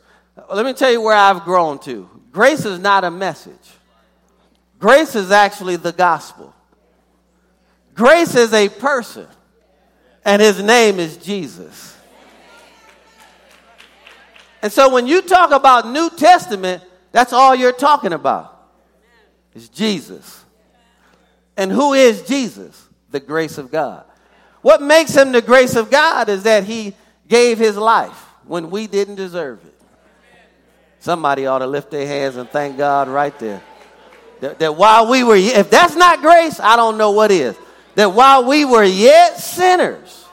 Let 0.54 0.66
me 0.66 0.74
tell 0.74 0.92
you 0.92 1.02
where 1.02 1.16
I've 1.16 1.44
grown 1.44 1.80
to. 1.80 2.10
Grace 2.32 2.66
is 2.66 2.80
not 2.80 3.04
a 3.04 3.12
message, 3.12 3.54
grace 4.80 5.16
is 5.16 5.32
actually 5.32 5.76
the 5.76 5.92
gospel. 5.92 6.54
Grace 7.96 8.36
is 8.36 8.54
a 8.54 8.70
person, 8.70 9.26
and 10.24 10.40
his 10.40 10.62
name 10.62 11.00
is 11.00 11.18
Jesus. 11.18 11.98
And 14.62 14.72
so 14.72 14.92
when 14.92 15.08
you 15.08 15.24
talk 15.24 15.52
about 15.52 15.88
New 15.88 16.12
Testament, 16.12 16.84
that's 17.12 17.34
all 17.34 17.56
you're 17.56 17.72
talking 17.72 18.14
about. 18.14 18.54
Is 19.54 19.70
Jesus. 19.70 20.44
And 21.56 21.72
who 21.72 21.94
is 21.94 22.22
Jesus? 22.24 22.88
The 23.10 23.20
grace 23.20 23.58
of 23.58 23.72
God. 23.72 24.06
What 24.62 24.82
makes 24.82 25.16
him 25.16 25.32
the 25.32 25.42
grace 25.42 25.76
of 25.76 25.90
God 25.90 26.30
is 26.30 26.44
that 26.44 26.64
he 26.64 26.94
gave 27.28 27.58
his 27.58 27.78
life 27.78 28.26
when 28.46 28.70
we 28.70 28.88
didn't 28.88 29.16
deserve 29.16 29.64
it. 29.66 29.74
Somebody 31.00 31.46
ought 31.46 31.60
to 31.60 31.68
lift 31.68 31.92
their 31.92 32.06
hands 32.06 32.36
and 32.36 32.50
thank 32.50 32.78
God 32.78 33.08
right 33.08 33.38
there. 33.40 33.62
That, 34.42 34.60
that 34.60 34.76
while 34.76 35.10
we 35.10 35.24
were, 35.24 35.36
if 35.36 35.70
that's 35.70 35.96
not 35.96 36.22
grace, 36.22 36.60
I 36.60 36.76
don't 36.76 36.98
know 36.98 37.12
what 37.12 37.32
is 37.32 37.58
that 37.98 38.14
while 38.14 38.46
we 38.46 38.64
were 38.64 38.84
yet 38.84 39.40
sinners, 39.40 40.27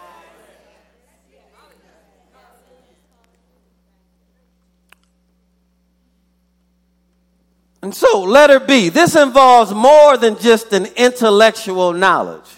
And 7.84 7.94
so, 7.94 8.22
letter 8.22 8.60
B, 8.60 8.88
this 8.88 9.14
involves 9.14 9.74
more 9.74 10.16
than 10.16 10.38
just 10.38 10.72
an 10.72 10.86
intellectual 10.96 11.92
knowledge. 11.92 12.48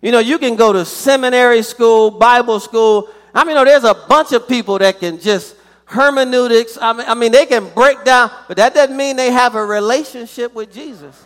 You 0.00 0.12
know, 0.12 0.18
you 0.18 0.38
can 0.38 0.56
go 0.56 0.72
to 0.72 0.86
seminary 0.86 1.60
school, 1.60 2.10
Bible 2.10 2.58
school. 2.58 3.10
I 3.34 3.44
mean, 3.44 3.50
you 3.50 3.56
know, 3.56 3.64
there's 3.66 3.84
a 3.84 3.92
bunch 3.92 4.32
of 4.32 4.48
people 4.48 4.78
that 4.78 4.98
can 4.98 5.20
just 5.20 5.56
hermeneutics. 5.84 6.78
I 6.80 6.94
mean, 6.94 7.06
I 7.06 7.12
mean, 7.12 7.32
they 7.32 7.44
can 7.44 7.68
break 7.74 8.02
down, 8.02 8.30
but 8.48 8.56
that 8.56 8.72
doesn't 8.72 8.96
mean 8.96 9.16
they 9.16 9.30
have 9.30 9.56
a 9.56 9.62
relationship 9.62 10.54
with 10.54 10.72
Jesus. 10.72 11.22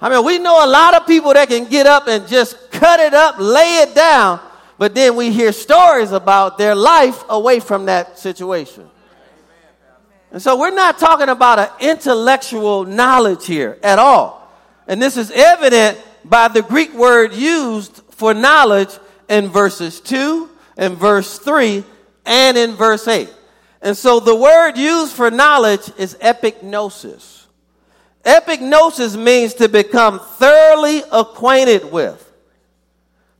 I 0.00 0.08
mean, 0.08 0.24
we 0.24 0.38
know 0.38 0.64
a 0.64 0.66
lot 0.66 0.94
of 0.94 1.06
people 1.06 1.34
that 1.34 1.48
can 1.48 1.66
get 1.66 1.86
up 1.86 2.08
and 2.08 2.26
just 2.26 2.70
cut 2.70 3.00
it 3.00 3.12
up, 3.12 3.38
lay 3.38 3.82
it 3.82 3.94
down, 3.94 4.40
but 4.78 4.94
then 4.94 5.14
we 5.14 5.30
hear 5.30 5.52
stories 5.52 6.12
about 6.12 6.56
their 6.56 6.74
life 6.74 7.22
away 7.28 7.60
from 7.60 7.84
that 7.84 8.18
situation. 8.18 8.88
And 10.30 10.42
so 10.42 10.58
we're 10.58 10.74
not 10.74 10.98
talking 10.98 11.28
about 11.28 11.58
an 11.58 11.68
intellectual 11.80 12.84
knowledge 12.84 13.46
here 13.46 13.78
at 13.82 13.98
all. 13.98 14.46
And 14.86 15.00
this 15.00 15.16
is 15.16 15.30
evident 15.30 15.98
by 16.24 16.48
the 16.48 16.62
Greek 16.62 16.92
word 16.94 17.32
used 17.32 18.02
for 18.10 18.34
knowledge 18.34 18.90
in 19.28 19.48
verses 19.48 20.00
2 20.00 20.48
and 20.76 20.96
verse 20.96 21.38
3 21.38 21.84
and 22.26 22.58
in 22.58 22.72
verse 22.72 23.08
8. 23.08 23.32
And 23.80 23.96
so 23.96 24.20
the 24.20 24.34
word 24.34 24.76
used 24.76 25.14
for 25.14 25.30
knowledge 25.30 25.90
is 25.96 26.14
epignosis. 26.16 27.46
Epignosis 28.24 29.16
means 29.16 29.54
to 29.54 29.68
become 29.68 30.18
thoroughly 30.18 31.02
acquainted 31.10 31.90
with, 31.90 32.24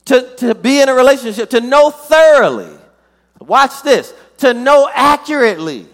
to, 0.05 0.35
to 0.37 0.55
be 0.55 0.81
in 0.81 0.89
a 0.89 0.93
relationship, 0.93 1.51
to 1.51 1.61
know 1.61 1.91
thoroughly. 1.91 2.75
Watch 3.39 3.83
this 3.83 4.13
to 4.37 4.53
know 4.53 4.89
accurately 4.93 5.87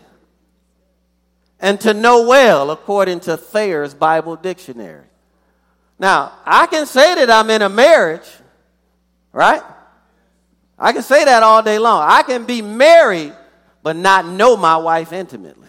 and 1.65 1.82
to 1.82 1.95
know 1.95 2.28
well, 2.28 2.69
according 2.69 3.21
to 3.21 3.36
Thayer's 3.36 3.95
Bible 3.95 4.36
Dictionary. 4.36 5.08
Now, 5.97 6.34
I 6.45 6.67
can 6.67 6.86
say 6.86 7.15
that 7.15 7.32
I'm 7.32 7.49
in 7.49 7.63
a 7.63 7.69
marriage, 7.69 8.30
right? 9.32 9.63
I 10.78 10.93
can 10.93 11.01
say 11.01 11.25
that 11.25 11.41
all 11.41 11.63
day 11.63 11.80
long. 11.80 12.06
I 12.08 12.21
can 12.21 12.45
be 12.45 12.62
married, 12.62 13.34
but 13.82 13.95
not 13.95 14.28
know 14.28 14.56
my 14.56 14.78
wife 14.78 15.12
intimately. 15.12 15.67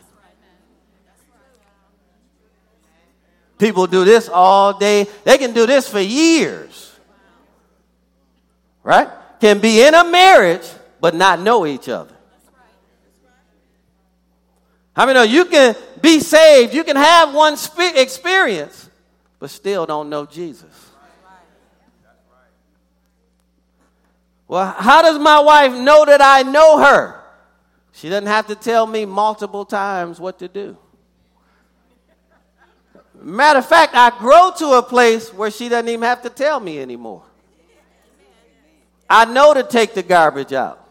People 3.57 3.87
do 3.87 4.05
this 4.05 4.29
all 4.29 4.79
day. 4.79 5.07
They 5.25 5.39
can 5.39 5.55
do 5.55 5.65
this 5.65 5.89
for 5.89 6.01
years. 6.01 6.95
Right? 8.83 9.09
Can 9.41 9.61
be 9.61 9.81
in 9.81 9.95
a 9.95 10.05
marriage, 10.05 10.69
but 11.01 11.15
not 11.15 11.41
know 11.41 11.65
each 11.65 11.89
other. 11.89 12.16
I 14.97 15.05
mean, 15.05 15.15
know 15.15 15.23
you 15.23 15.45
can 15.45 15.77
be 16.01 16.21
saved, 16.21 16.73
you 16.73 16.83
can 16.83 16.97
have 16.97 17.35
one 17.35 17.57
experience, 17.79 18.89
but 19.39 19.51
still 19.51 19.85
don't 19.85 20.09
know 20.09 20.25
Jesus? 20.25 20.87
Well, 24.49 24.75
how 24.79 25.03
does 25.03 25.19
my 25.19 25.41
wife 25.41 25.73
know 25.73 26.05
that 26.05 26.21
I 26.23 26.43
know 26.43 26.79
her? 26.79 27.21
She 27.93 28.09
doesn't 28.09 28.29
have 28.29 28.47
to 28.47 28.55
tell 28.55 28.87
me 28.87 29.05
multiple 29.05 29.65
times 29.65 30.21
what 30.21 30.39
to 30.39 30.49
do. 30.49 30.77
Matter 33.15 33.59
of 33.59 33.67
fact, 33.67 33.95
I 33.95 34.11
grow 34.19 34.53
to 34.59 34.75
a 34.75 34.83
place 34.83 35.33
where 35.33 35.51
she 35.51 35.69
doesn't 35.69 35.89
even 35.89 36.03
have 36.03 36.23
to 36.23 36.31
tell 36.31 36.61
me 36.61 36.79
anymore. 36.79 37.23
I 39.09 39.25
know 39.25 39.55
to 39.55 39.63
take 39.63 39.95
the 39.95 40.03
garbage 40.03 40.53
out, 40.53 40.87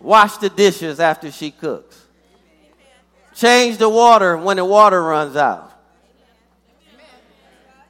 wash 0.00 0.36
the 0.38 0.48
dishes 0.48 0.98
after 1.00 1.30
she 1.30 1.50
cooks, 1.50 2.05
change 3.36 3.76
the 3.76 3.88
water 3.88 4.36
when 4.36 4.56
the 4.56 4.64
water 4.64 5.00
runs 5.00 5.36
out. 5.36 5.72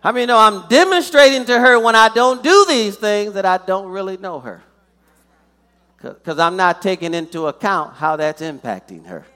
I 0.02 0.12
mean, 0.12 0.28
no, 0.28 0.38
I'm 0.38 0.68
demonstrating 0.68 1.46
to 1.46 1.58
her 1.58 1.80
when 1.80 1.96
I 1.96 2.08
don't 2.08 2.42
do 2.42 2.66
these 2.68 2.96
things 2.96 3.32
that 3.34 3.46
I 3.46 3.58
don't 3.58 3.88
really 3.88 4.16
know 4.16 4.40
her. 4.40 4.62
Because 6.00 6.38
I'm 6.38 6.56
not 6.56 6.82
taking 6.82 7.14
into 7.14 7.46
account 7.46 7.94
how 7.94 8.16
that's 8.16 8.42
impacting 8.42 9.06
her, 9.06 9.26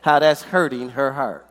how 0.00 0.18
that's 0.18 0.42
hurting 0.42 0.90
her 0.90 1.12
heart. 1.12 1.46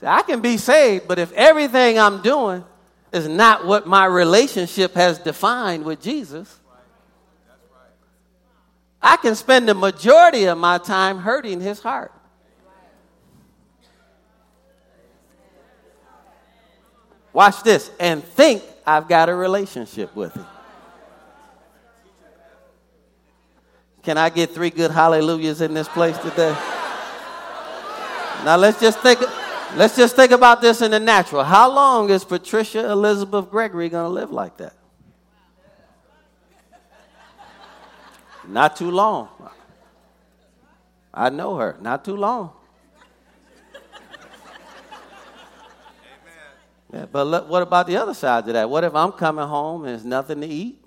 See, 0.00 0.06
I 0.06 0.22
can 0.22 0.40
be 0.40 0.56
saved, 0.56 1.08
but 1.08 1.18
if 1.18 1.32
everything 1.32 1.98
I'm 1.98 2.20
doing 2.20 2.64
is 3.12 3.28
not 3.28 3.64
what 3.64 3.86
my 3.86 4.04
relationship 4.04 4.94
has 4.94 5.18
defined 5.18 5.84
with 5.84 6.02
Jesus, 6.02 6.58
I 9.02 9.16
can 9.16 9.34
spend 9.34 9.68
the 9.68 9.74
majority 9.74 10.44
of 10.44 10.56
my 10.58 10.78
time 10.78 11.18
hurting 11.18 11.60
his 11.60 11.80
heart. 11.80 12.12
Watch 17.32 17.62
this 17.62 17.90
and 17.98 18.22
think 18.22 18.62
I've 18.86 19.08
got 19.08 19.28
a 19.28 19.34
relationship 19.34 20.14
with 20.14 20.34
him. 20.34 20.46
Can 24.02 24.18
I 24.18 24.28
get 24.28 24.50
three 24.50 24.70
good 24.70 24.90
hallelujahs 24.90 25.60
in 25.60 25.74
this 25.74 25.88
place 25.88 26.18
today? 26.18 26.54
Now 28.44 28.56
let's 28.56 28.80
just 28.80 28.98
think 28.98 29.20
let's 29.76 29.96
just 29.96 30.16
think 30.16 30.32
about 30.32 30.60
this 30.60 30.82
in 30.82 30.90
the 30.90 31.00
natural. 31.00 31.44
How 31.44 31.72
long 31.72 32.10
is 32.10 32.24
Patricia 32.24 32.90
Elizabeth 32.90 33.48
Gregory 33.50 33.88
going 33.88 34.04
to 34.04 34.12
live 34.12 34.32
like 34.32 34.56
that? 34.58 34.74
Not 38.46 38.76
too 38.76 38.90
long. 38.90 39.28
I 41.14 41.30
know 41.30 41.56
her. 41.56 41.76
Not 41.80 42.04
too 42.04 42.16
long. 42.16 42.52
Yeah, 46.92 47.06
but 47.10 47.24
look, 47.24 47.48
what 47.48 47.62
about 47.62 47.86
the 47.86 47.96
other 47.96 48.12
side 48.12 48.46
of 48.46 48.52
that? 48.52 48.68
What 48.68 48.84
if 48.84 48.94
I'm 48.94 49.12
coming 49.12 49.46
home 49.46 49.84
and 49.84 49.94
there's 49.94 50.04
nothing 50.04 50.42
to 50.42 50.46
eat? 50.46 50.78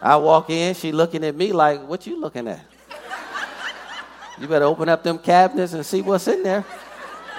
I 0.00 0.16
walk 0.16 0.50
in, 0.50 0.74
she 0.74 0.92
looking 0.92 1.24
at 1.24 1.34
me 1.34 1.52
like, 1.52 1.82
"What 1.88 2.06
you 2.06 2.20
looking 2.20 2.46
at?" 2.46 2.60
You 4.38 4.46
better 4.46 4.66
open 4.66 4.88
up 4.88 5.02
them 5.02 5.18
cabinets 5.18 5.72
and 5.72 5.84
see 5.84 6.02
what's 6.02 6.28
in 6.28 6.42
there. 6.42 6.64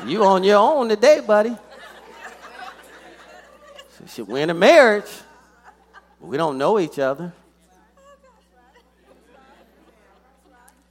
You 0.06 0.26
on 0.26 0.44
your 0.44 0.58
own 0.58 0.90
today, 0.90 1.22
buddy. 1.22 1.56
So 4.08 4.24
we're 4.24 4.44
in 4.44 4.50
a 4.50 4.54
marriage. 4.54 5.12
We 6.20 6.38
don't 6.38 6.58
know 6.58 6.80
each 6.80 7.00
other. 7.00 7.32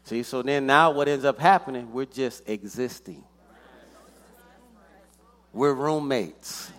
See, 0.05 0.23
so 0.23 0.43
then 0.43 0.67
now 0.67 0.91
what 0.91 1.09
ends 1.09 1.25
up 1.25 1.39
happening, 1.39 1.93
we're 1.93 2.05
just 2.05 2.47
existing. 2.47 3.25
We're 5.53 5.73
roommates. 5.73 6.71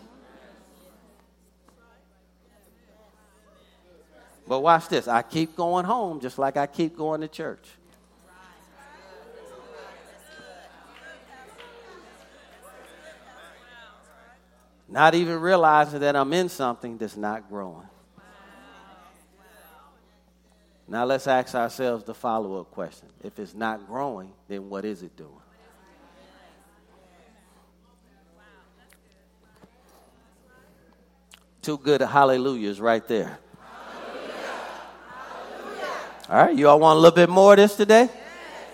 But 4.47 4.59
watch 4.59 4.87
this. 4.89 5.07
I 5.07 5.23
keep 5.23 5.55
going 5.55 5.85
home 5.85 6.19
just 6.19 6.37
like 6.37 6.55
I 6.55 6.67
keep 6.67 6.95
going 6.95 7.21
to 7.21 7.27
church. 7.27 7.65
Not 14.87 15.15
even 15.15 15.39
realizing 15.39 15.99
that 16.01 16.15
I'm 16.15 16.31
in 16.31 16.47
something 16.47 16.99
that's 16.99 17.17
not 17.17 17.49
growing. 17.49 17.87
Now 20.87 21.05
let's 21.05 21.25
ask 21.27 21.55
ourselves 21.55 22.03
the 22.03 22.13
follow 22.13 22.59
up 22.59 22.71
question. 22.71 23.07
If 23.23 23.39
it's 23.39 23.55
not 23.55 23.87
growing, 23.87 24.31
then 24.47 24.69
what 24.69 24.85
is 24.85 25.01
it 25.01 25.15
doing? 25.17 25.31
Two 31.61 31.79
good 31.79 32.01
hallelujahs 32.01 32.79
right 32.79 33.05
there. 33.07 33.39
All 36.29 36.37
right, 36.37 36.55
you 36.55 36.69
all 36.69 36.79
want 36.79 36.97
a 36.97 36.99
little 36.99 37.15
bit 37.15 37.29
more 37.29 37.53
of 37.53 37.57
this 37.57 37.75
today? 37.75 38.09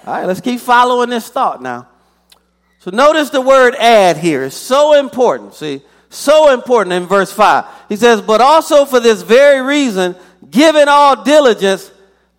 All 0.06 0.13
right, 0.13 0.26
let's 0.26 0.41
keep 0.41 0.60
following 0.60 1.10
this 1.10 1.30
thought 1.30 1.62
now. 1.62 1.88
So 2.80 2.91
notice 2.91 3.30
the 3.30 3.41
word 3.41 3.76
add 3.76 4.17
here 4.17 4.43
is 4.43 4.56
so 4.56 4.97
important. 4.97 5.54
See, 5.54 5.82
so 6.10 6.52
important 6.54 6.93
in 6.93 7.06
verse 7.06 7.32
5. 7.32 7.65
He 7.89 7.95
says, 7.95 8.21
But 8.21 8.41
also 8.41 8.86
for 8.86 9.00
this 9.00 9.21
very 9.21 9.62
reason, 9.62 10.15
given 10.50 10.88
all 10.88 11.24
diligence, 11.24 11.91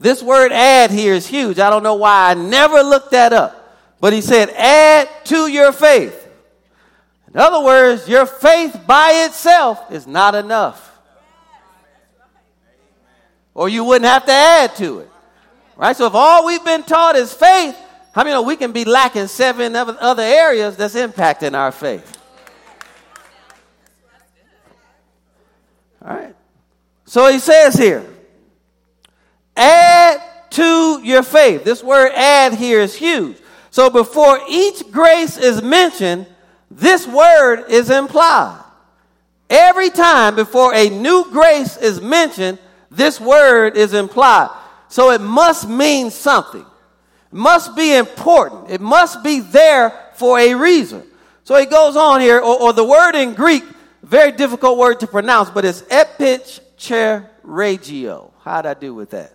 this 0.02 0.22
word 0.22 0.52
add 0.52 0.90
here 0.90 1.14
is 1.14 1.26
huge. 1.26 1.58
I 1.58 1.70
don't 1.70 1.82
know 1.82 1.94
why 1.94 2.30
I 2.30 2.34
never 2.34 2.82
looked 2.82 3.12
that 3.12 3.32
up. 3.32 3.58
But 4.00 4.12
he 4.12 4.20
said, 4.20 4.50
add 4.50 5.08
to 5.26 5.46
your 5.46 5.70
faith. 5.70 6.18
In 7.32 7.40
other 7.40 7.64
words, 7.64 8.08
your 8.08 8.26
faith 8.26 8.80
by 8.84 9.26
itself 9.26 9.92
is 9.92 10.06
not 10.06 10.34
enough. 10.34 10.90
Or 13.54 13.68
you 13.68 13.84
wouldn't 13.84 14.10
have 14.10 14.26
to 14.26 14.32
add 14.32 14.74
to 14.76 15.00
it. 15.00 15.10
Right? 15.76 15.96
So 15.96 16.06
if 16.06 16.14
all 16.14 16.46
we've 16.46 16.64
been 16.64 16.82
taught 16.82 17.14
is 17.14 17.32
faith, 17.32 17.76
how 18.12 18.24
many 18.24 18.34
know 18.34 18.42
we 18.42 18.56
can 18.56 18.72
be 18.72 18.84
lacking 18.84 19.28
seven 19.28 19.76
other 19.76 20.22
areas 20.22 20.76
that's 20.76 20.94
impacting 20.94 21.54
our 21.54 21.70
faith? 21.70 22.18
All 26.04 26.16
right. 26.16 26.34
So 27.04 27.30
he 27.30 27.38
says 27.38 27.74
here, 27.74 28.04
add 29.56 30.20
to 30.50 31.00
your 31.02 31.22
faith. 31.22 31.64
This 31.64 31.82
word 31.82 32.12
add 32.14 32.54
here 32.54 32.80
is 32.80 32.94
huge. 32.94 33.36
So 33.70 33.90
before 33.90 34.38
each 34.48 34.90
grace 34.90 35.38
is 35.38 35.62
mentioned, 35.62 36.26
this 36.70 37.06
word 37.06 37.64
is 37.68 37.90
implied. 37.90 38.60
Every 39.48 39.90
time 39.90 40.34
before 40.34 40.74
a 40.74 40.88
new 40.88 41.26
grace 41.30 41.76
is 41.76 42.00
mentioned, 42.00 42.58
this 42.90 43.20
word 43.20 43.76
is 43.76 43.94
implied. 43.94 44.50
So 44.88 45.10
it 45.10 45.20
must 45.20 45.68
mean 45.68 46.10
something. 46.10 46.62
It 46.62 47.32
must 47.32 47.74
be 47.74 47.94
important. 47.94 48.70
It 48.70 48.80
must 48.80 49.22
be 49.22 49.40
there 49.40 49.92
for 50.14 50.38
a 50.38 50.54
reason. 50.54 51.02
So 51.44 51.58
he 51.58 51.66
goes 51.66 51.96
on 51.96 52.20
here, 52.20 52.38
or, 52.38 52.60
or 52.60 52.72
the 52.72 52.84
word 52.84 53.14
in 53.14 53.34
Greek, 53.34 53.64
very 54.02 54.32
difficult 54.32 54.78
word 54.78 55.00
to 55.00 55.06
pronounce, 55.06 55.50
but 55.50 55.64
it's 55.64 55.82
epichoregeo. 55.82 58.30
How'd 58.42 58.66
I 58.66 58.74
do 58.74 58.94
with 58.94 59.10
that? 59.10 59.32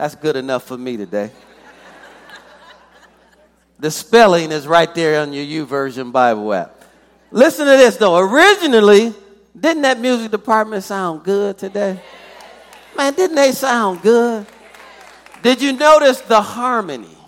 That's 0.00 0.14
good 0.14 0.36
enough 0.36 0.64
for 0.64 0.78
me 0.78 0.96
today. 0.96 1.30
The 3.78 3.90
spelling 3.90 4.50
is 4.50 4.66
right 4.66 4.94
there 4.94 5.20
on 5.20 5.34
your 5.34 5.66
YouVersion 5.66 6.10
Bible 6.10 6.54
app. 6.54 6.84
Listen 7.30 7.66
to 7.66 7.72
this 7.72 7.98
though. 7.98 8.16
Originally, 8.16 9.12
didn't 9.54 9.82
that 9.82 10.00
music 10.00 10.30
department 10.30 10.84
sound 10.84 11.22
good 11.22 11.58
today? 11.58 12.00
Man, 12.96 13.12
didn't 13.12 13.36
they 13.36 13.52
sound 13.52 14.00
good? 14.00 14.46
Did 15.42 15.60
you 15.60 15.74
notice 15.74 16.22
the 16.22 16.40
harmony? 16.40 17.18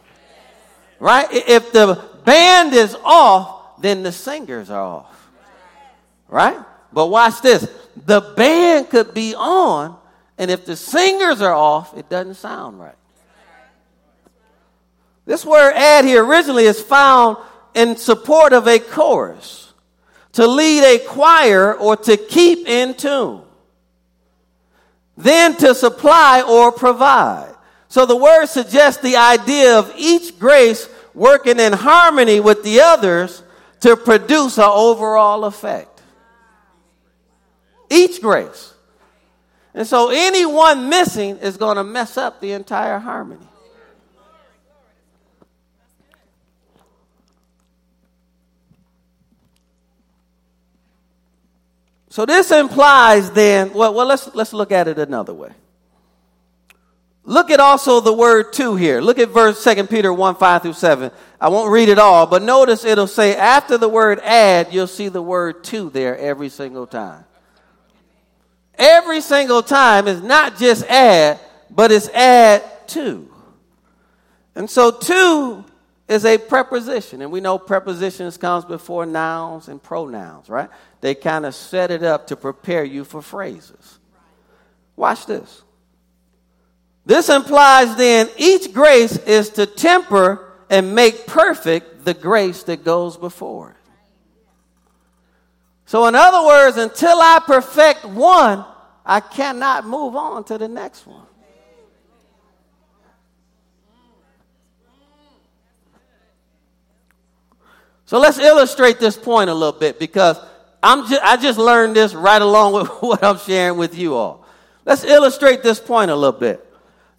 Right? 0.98 1.28
If 1.30 1.72
the 1.72 2.02
band 2.24 2.72
is 2.72 2.96
off, 3.04 3.82
then 3.82 4.02
the 4.02 4.12
singers 4.12 4.70
are 4.70 4.82
off. 4.82 5.30
Right? 6.26 6.56
But 6.90 7.08
watch 7.08 7.42
this. 7.42 7.68
The 8.06 8.22
band 8.35 8.88
could 8.88 9.12
be 9.12 9.35
on, 9.35 9.98
and 10.42 10.50
if 10.50 10.66
the 10.66 10.74
singers 10.74 11.40
are 11.40 11.55
off, 11.55 11.96
it 11.96 12.09
doesn't 12.09 12.35
sound 12.35 12.81
right. 12.81 12.96
This 15.24 15.46
word 15.46 15.72
add 15.76 16.05
here 16.05 16.24
originally 16.24 16.64
is 16.64 16.81
found 16.81 17.37
in 17.74 17.96
support 17.96 18.52
of 18.52 18.66
a 18.66 18.81
chorus, 18.81 19.72
to 20.33 20.48
lead 20.48 20.83
a 20.83 20.98
choir 20.98 21.74
or 21.74 21.96
to 21.96 22.16
keep 22.16 22.66
in 22.66 22.94
tune, 22.94 23.42
then 25.16 25.55
to 25.59 25.76
supply 25.76 26.42
or 26.42 26.72
provide. 26.72 27.55
So 27.87 28.05
the 28.05 28.16
word 28.16 28.46
suggests 28.46 29.00
the 29.00 29.18
idea 29.18 29.78
of 29.78 29.94
each 29.96 30.40
grace 30.40 30.88
working 31.14 31.61
in 31.61 31.72
harmony 31.72 32.40
with 32.40 32.64
the 32.64 32.81
others 32.81 33.44
to 33.83 33.96
produce 33.96 34.59
an 34.59 34.64
overall 34.64 35.44
effect. 35.44 36.02
Each 37.88 38.20
grace. 38.20 38.71
And 39.74 39.87
so 39.87 40.11
anyone 40.11 40.88
missing 40.88 41.38
is 41.38 41.56
going 41.56 41.76
to 41.76 41.85
mess 41.85 42.16
up 42.16 42.40
the 42.40 42.52
entire 42.52 42.98
harmony. 42.98 43.46
So 52.11 52.26
this 52.26 52.50
implies 52.50 53.30
then, 53.30 53.72
well, 53.72 53.94
well 53.94 54.06
let's, 54.06 54.35
let's 54.35 54.52
look 54.52 54.70
at 54.70 54.87
it 54.87 54.98
another 54.98 55.32
way. 55.32 55.52
Look 57.24 57.50
at 57.50 57.58
also 57.58 58.00
the 58.00 58.12
word 58.12 58.52
to 58.54 58.76
here. 58.76 59.00
Look 59.00 59.18
at 59.18 59.30
verse 59.30 59.64
2 59.64 59.87
Peter 59.87 60.12
1 60.12 60.35
5 60.35 60.62
through 60.62 60.72
7. 60.74 61.11
I 61.40 61.48
won't 61.48 61.72
read 61.72 61.88
it 61.88 61.98
all, 61.98 62.26
but 62.26 62.42
notice 62.42 62.85
it'll 62.85 63.06
say 63.06 63.35
after 63.35 63.78
the 63.78 63.88
word 63.88 64.18
add, 64.18 64.74
you'll 64.74 64.88
see 64.88 65.08
the 65.08 65.22
word 65.22 65.64
to 65.64 65.88
there 65.88 66.18
every 66.18 66.50
single 66.50 66.87
time. 66.87 67.24
Every 68.76 69.20
single 69.20 69.62
time 69.62 70.08
is 70.08 70.22
not 70.22 70.58
just 70.58 70.85
add, 70.87 71.38
but 71.70 71.92
it's 71.92 72.08
add 72.08 72.62
to. 72.88 73.28
And 74.54 74.68
so 74.68 74.90
to 74.90 75.64
is 76.08 76.24
a 76.24 76.37
preposition, 76.37 77.22
and 77.22 77.32
we 77.32 77.40
know 77.40 77.58
prepositions 77.58 78.37
comes 78.37 78.64
before 78.64 79.06
nouns 79.06 79.68
and 79.68 79.82
pronouns, 79.82 80.48
right? 80.48 80.68
They 81.00 81.14
kind 81.14 81.46
of 81.46 81.54
set 81.54 81.90
it 81.90 82.02
up 82.02 82.26
to 82.28 82.37
prepare 82.37 82.85
you 82.85 83.04
for 83.04 83.22
phrases. 83.22 83.98
Watch 84.96 85.26
this. 85.26 85.62
This 87.04 87.28
implies 87.28 87.96
then 87.96 88.28
each 88.37 88.72
grace 88.72 89.16
is 89.18 89.50
to 89.50 89.66
temper 89.66 90.52
and 90.70 90.94
make 90.94 91.26
perfect 91.26 92.04
the 92.04 92.14
grace 92.14 92.62
that 92.64 92.85
goes 92.85 93.16
before 93.16 93.70
it. 93.70 93.82
So, 95.92 96.07
in 96.07 96.14
other 96.14 96.46
words, 96.46 96.78
until 96.78 97.20
I 97.20 97.38
perfect 97.46 98.07
one, 98.07 98.64
I 99.05 99.20
cannot 99.20 99.87
move 99.87 100.16
on 100.16 100.42
to 100.44 100.57
the 100.57 100.66
next 100.66 101.07
one. 101.07 101.26
So 108.07 108.18
let's 108.18 108.38
illustrate 108.38 109.00
this 109.00 109.18
point 109.18 109.50
a 109.50 109.55
little 109.55 109.78
bit 109.78 109.98
because 109.98 110.38
I'm 110.83 111.07
just, 111.11 111.22
I 111.22 111.37
just 111.37 111.59
learned 111.59 111.94
this 111.94 112.14
right 112.14 112.40
along 112.40 112.72
with 112.72 112.88
what 113.02 113.22
I'm 113.22 113.37
sharing 113.37 113.76
with 113.76 113.94
you 113.94 114.14
all. 114.14 114.46
Let's 114.87 115.05
illustrate 115.05 115.62
this 115.62 115.78
point 115.78 116.11
a 116.11 116.16
little 116.16 116.40
bit. 116.40 116.66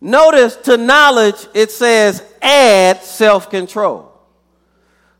Notice 0.02 0.56
to 0.64 0.78
knowledge, 0.78 1.46
it 1.54 1.70
says 1.70 2.24
add 2.42 3.04
self 3.04 3.52
control. 3.52 4.20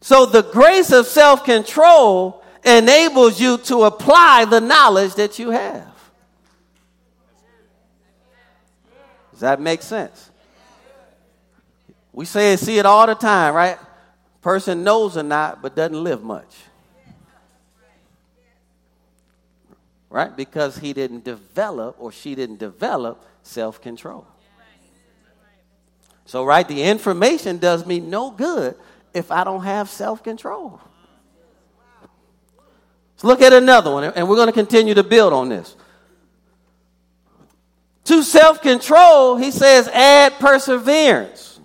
So 0.02 0.26
the 0.26 0.42
grace 0.42 0.92
of 0.92 1.06
self 1.06 1.46
control 1.46 2.43
enables 2.64 3.40
you 3.40 3.58
to 3.58 3.84
apply 3.84 4.46
the 4.46 4.62
knowledge 4.62 5.16
that 5.16 5.40
you 5.40 5.52
have. 5.52 5.88
Does 9.32 9.42
that 9.42 9.60
make 9.60 9.82
sense? 9.82 10.30
We 12.12 12.26
say 12.26 12.56
see 12.56 12.78
it 12.78 12.86
all 12.86 13.08
the 13.08 13.16
time, 13.16 13.56
right? 13.56 13.80
Person 14.42 14.84
knows 14.84 15.18
or 15.18 15.24
not, 15.24 15.62
but 15.62 15.76
doesn't 15.76 16.04
live 16.04 16.24
much. 16.24 16.56
Right? 20.10 20.36
Because 20.36 20.78
he 20.78 20.94
didn't 20.94 21.24
develop 21.24 21.96
or 21.98 22.12
she 22.12 22.36
didn't 22.36 22.60
develop 22.60 23.26
self 23.42 23.82
control. 23.82 24.28
So, 26.26 26.46
right, 26.46 26.68
the 26.68 26.84
information 26.84 27.58
does 27.58 27.86
me 27.86 28.00
no 28.00 28.32
good 28.32 28.76
if 29.14 29.32
I 29.32 29.44
don't 29.44 29.64
have 29.64 29.90
self 29.90 30.24
control. 30.24 30.80
Look 33.24 33.42
at 33.42 33.54
another 33.54 33.90
one, 33.90 34.04
and 34.04 34.28
we're 34.28 34.36
going 34.36 34.48
to 34.48 34.54
continue 34.54 34.94
to 34.94 35.04
build 35.04 35.32
on 35.32 35.48
this. 35.50 35.76
To 38.06 38.22
self 38.22 38.62
control, 38.62 39.38
he 39.38 39.50
says, 39.50 39.88
add 39.88 40.34
perseverance. 40.40 41.62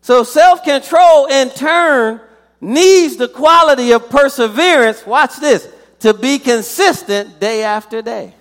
So, 0.00 0.24
self 0.24 0.64
control 0.64 1.26
in 1.26 1.50
turn 1.50 2.20
needs 2.60 3.16
the 3.16 3.28
quality 3.28 3.92
of 3.92 4.10
perseverance, 4.10 5.06
watch 5.06 5.36
this, 5.36 5.68
to 6.00 6.12
be 6.12 6.40
consistent 6.40 7.38
day 7.38 7.62
after 7.62 8.02
day. 8.02 8.34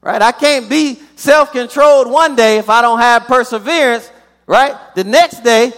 Right? 0.00 0.20
I 0.20 0.32
can't 0.32 0.68
be 0.68 0.98
self 1.14 1.52
controlled 1.52 2.10
one 2.10 2.34
day 2.34 2.58
if 2.58 2.68
I 2.68 2.82
don't 2.82 2.98
have 2.98 3.26
perseverance, 3.26 4.10
right? 4.46 4.74
The 4.96 5.04
next 5.04 5.44
day, 5.44 5.72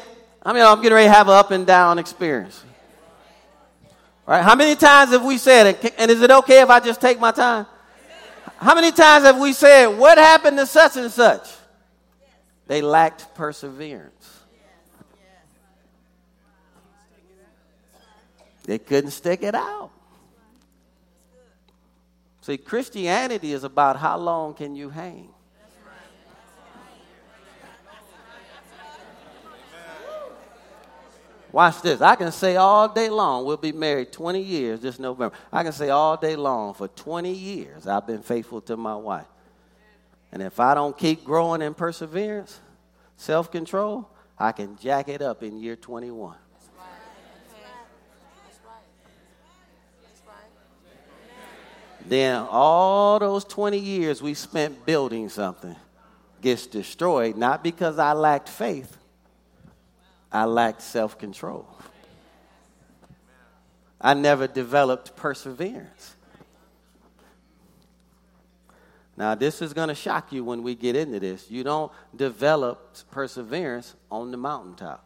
I 0.46 0.52
mean, 0.52 0.62
I'm 0.62 0.80
getting 0.80 0.94
ready 0.94 1.09
to 1.09 1.12
have 1.12 1.26
an 1.26 1.35
up 1.35 1.50
and 1.50 1.66
down 1.66 1.98
experience. 1.98 2.62
Right? 4.26 4.42
How 4.42 4.54
many 4.54 4.76
times 4.76 5.11
have 5.11 5.24
we 5.24 5.38
said 5.38 5.66
it? 5.66 5.94
And 5.98 6.09
is 6.09 6.22
it 6.22 6.30
okay 6.30 6.61
if 6.61 6.70
I 6.70 6.78
just 6.78 7.00
take 7.00 7.18
my 7.18 7.32
time? 7.32 7.66
How 8.59 8.76
many 8.76 8.92
times 8.92 9.24
have 9.24 9.40
we 9.40 9.52
said, 9.52 9.88
What 9.88 10.18
happened 10.18 10.56
to 10.59 10.66
such 10.66 10.96
and 10.96 11.11
such? 11.11 11.48
They 12.68 12.80
lacked 12.80 13.35
perseverance. 13.35 14.44
They 18.66 18.78
couldn't 18.78 19.11
stick 19.11 19.42
it 19.42 19.56
out. 19.56 19.90
See, 22.42 22.56
Christianity 22.56 23.52
is 23.52 23.64
about 23.64 23.96
how 23.96 24.16
long 24.16 24.54
can 24.54 24.76
you 24.76 24.90
hang? 24.90 25.28
Watch 31.52 31.82
this. 31.82 32.00
I 32.00 32.16
can 32.16 32.32
say 32.32 32.56
all 32.56 32.88
day 32.88 33.09
long, 33.09 33.44
we'll 33.44 33.56
be 33.56 33.72
married 33.72 34.12
20 34.12 34.42
years 34.42 34.80
this 34.80 34.98
November. 34.98 35.35
I 35.52 35.62
can 35.62 35.72
say 35.72 35.90
all 35.90 36.16
day 36.16 36.37
long, 36.37 36.74
for 36.74 36.88
20 36.88 37.32
years, 37.32 37.87
I've 37.87 38.06
been 38.06 38.22
faithful 38.22 38.61
to 38.62 38.76
my 38.76 38.96
wife. 38.96 39.26
And 40.32 40.42
if 40.42 40.61
I 40.61 40.74
don't 40.74 40.96
keep 40.96 41.24
growing 41.24 41.62
in 41.62 41.72
perseverance, 41.72 42.61
self 43.16 43.50
control, 43.50 44.09
I 44.38 44.52
can 44.52 44.76
jack 44.76 45.09
it 45.09 45.22
up 45.22 45.42
in 45.42 45.59
year 45.59 45.76
21. 45.76 46.37
then 52.09 52.46
all 52.50 53.18
those 53.18 53.44
20 53.44 53.78
years 53.78 54.22
we 54.22 54.35
spent 54.35 54.87
building 54.87 55.28
something 55.28 55.74
gets 56.40 56.66
destroyed, 56.66 57.37
not 57.37 57.64
because 57.64 57.98
I 57.98 58.12
lacked 58.12 58.48
faith, 58.48 58.96
I 60.32 60.44
lacked 60.44 60.82
self 60.82 61.18
control. 61.18 61.66
I 64.00 64.14
never 64.14 64.46
developed 64.46 65.16
perseverance. 65.16 66.14
Now, 69.16 69.34
this 69.34 69.62
is 69.62 69.72
going 69.72 69.88
to 69.88 69.94
shock 69.94 70.30
you 70.32 70.44
when 70.44 70.62
we 70.62 70.74
get 70.74 70.94
into 70.94 71.18
this. 71.18 71.50
You 71.50 71.64
don't 71.64 71.90
develop 72.14 72.96
perseverance 73.10 73.94
on 74.10 74.30
the 74.30 74.36
mountaintop. 74.36 75.02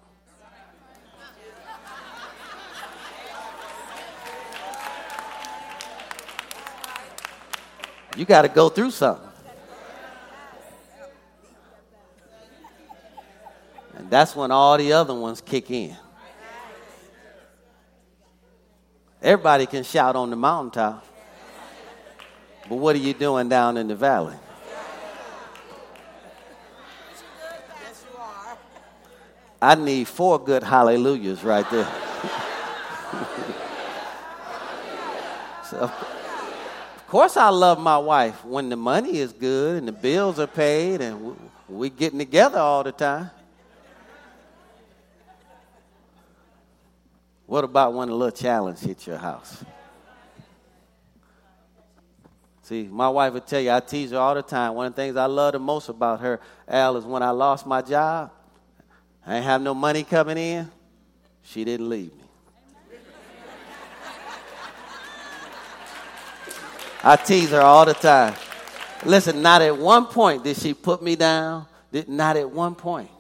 You 8.17 8.25
got 8.25 8.43
to 8.43 8.49
go 8.49 8.69
through 8.69 8.91
something. 8.91 9.30
And 14.01 14.09
that's 14.09 14.35
when 14.35 14.51
all 14.51 14.79
the 14.79 14.95
other 14.95 15.13
ones 15.13 15.43
kick 15.43 15.71
in. 15.71 15.95
Everybody 19.21 19.67
can 19.67 19.85
shout 19.85 20.17
on 20.17 20.31
the 20.31 20.37
mountaintop. 20.37 21.05
But 22.67 22.77
what 22.77 22.97
are 22.97 23.01
you 23.01 23.13
doing 23.13 23.51
down 23.51 23.77
in 23.77 23.89
the 23.89 23.95
valley? 23.95 24.37
I 29.61 29.75
need 29.75 30.09
four 30.09 30.39
good 30.43 30.63
hallelujahs 30.63 31.45
right 31.45 31.71
there. 31.71 31.85
so, 35.69 35.77
of 35.81 37.05
course, 37.07 37.37
I 37.37 37.51
love 37.51 37.79
my 37.79 37.99
wife 37.99 38.43
when 38.47 38.71
the 38.71 38.77
money 38.77 39.19
is 39.19 39.35
good 39.35 39.77
and 39.77 39.87
the 39.87 39.93
bills 39.93 40.39
are 40.39 40.47
paid 40.47 41.03
and 41.03 41.37
we're 41.69 41.91
getting 41.91 42.19
together 42.19 42.59
all 42.59 42.83
the 42.83 42.93
time. 42.93 43.31
What 47.51 47.65
about 47.65 47.95
when 47.95 48.09
a 48.09 48.15
little 48.15 48.31
challenge 48.31 48.79
hits 48.79 49.09
your 49.09 49.17
house? 49.17 49.65
See, 52.63 52.85
my 52.85 53.09
wife 53.09 53.33
would 53.33 53.45
tell 53.45 53.61
you, 53.61 53.73
I 53.73 53.81
tease 53.81 54.13
her 54.13 54.19
all 54.19 54.37
the 54.37 54.43
time. 54.43 54.75
One 54.75 54.87
of 54.87 54.95
the 54.95 55.03
things 55.03 55.17
I 55.17 55.27
love 55.27 55.55
the 55.55 55.59
most 55.59 55.89
about 55.89 56.21
her, 56.21 56.39
Al, 56.69 56.97
is 56.97 57.05
when 57.05 57.25
I 57.25 57.31
lost 57.31 57.67
my 57.67 57.83
job, 57.83 58.31
I 59.27 59.35
ain't 59.35 59.45
have 59.45 59.61
no 59.63 59.75
money 59.75 60.05
coming 60.05 60.39
in, 60.39 60.71
she 61.43 61.65
didn't 61.65 61.89
leave 61.89 62.13
me. 62.15 62.23
I 67.03 67.17
tease 67.17 67.51
her 67.51 67.63
all 67.63 67.85
the 67.85 67.95
time. 67.95 68.37
Listen, 69.05 69.43
not 69.43 69.61
at 69.61 69.77
one 69.77 70.07
point 70.07 70.45
did 70.45 70.57
she 70.57 70.73
put 70.73 71.03
me 71.03 71.17
down. 71.17 71.67
Did, 71.91 72.09
not 72.09 72.37
at 72.37 72.49
one 72.49 72.77
point. 72.77 73.11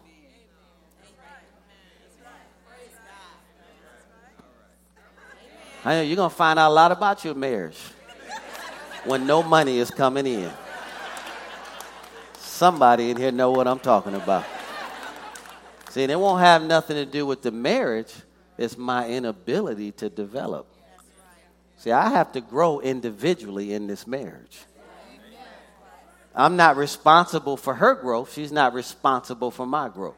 I 5.84 6.02
you're 6.02 6.16
going 6.16 6.30
to 6.30 6.36
find 6.36 6.58
out 6.58 6.70
a 6.70 6.74
lot 6.74 6.92
about 6.92 7.24
your 7.24 7.34
marriage 7.34 7.78
when 9.04 9.26
no 9.26 9.42
money 9.42 9.78
is 9.78 9.90
coming 9.90 10.26
in. 10.26 10.50
Somebody 12.38 13.10
in 13.10 13.16
here 13.16 13.32
know 13.32 13.50
what 13.50 13.66
I'm 13.66 13.78
talking 13.78 14.14
about. 14.14 14.44
See, 15.88 16.02
it 16.02 16.20
won't 16.20 16.40
have 16.40 16.62
nothing 16.62 16.96
to 16.96 17.06
do 17.06 17.24
with 17.24 17.42
the 17.42 17.50
marriage. 17.50 18.12
It's 18.58 18.76
my 18.76 19.08
inability 19.08 19.92
to 19.92 20.10
develop. 20.10 20.66
See, 21.78 21.90
I 21.90 22.10
have 22.10 22.32
to 22.32 22.42
grow 22.42 22.80
individually 22.80 23.72
in 23.72 23.86
this 23.86 24.06
marriage. 24.06 24.58
I'm 26.34 26.56
not 26.56 26.76
responsible 26.76 27.56
for 27.56 27.74
her 27.74 27.94
growth. 27.94 28.34
She's 28.34 28.52
not 28.52 28.74
responsible 28.74 29.50
for 29.50 29.66
my 29.66 29.88
growth. 29.88 30.16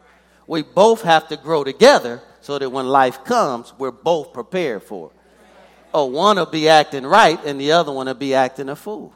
We 0.49 0.63
both 0.63 1.03
have 1.03 1.29
to 1.29 1.37
grow 1.37 1.63
together 1.63 2.21
so 2.41 2.59
that 2.59 2.69
when 2.71 2.89
life 2.89 3.23
comes, 3.25 3.73
we're 3.79 3.93
both 3.93 4.33
prepared 4.33 4.83
for 4.83 5.13
it. 5.13 5.22
Oh, 5.95 6.07
one 6.07 6.37
will 6.37 6.47
be 6.47 6.69
acting 6.69 7.05
right 7.05 7.39
and 7.45 7.61
the 7.61 7.73
other 7.73 7.93
one 7.93 8.07
will 8.07 8.15
be 8.15 8.35
acting 8.35 8.69
a 8.69 8.77
fool. 8.77 9.13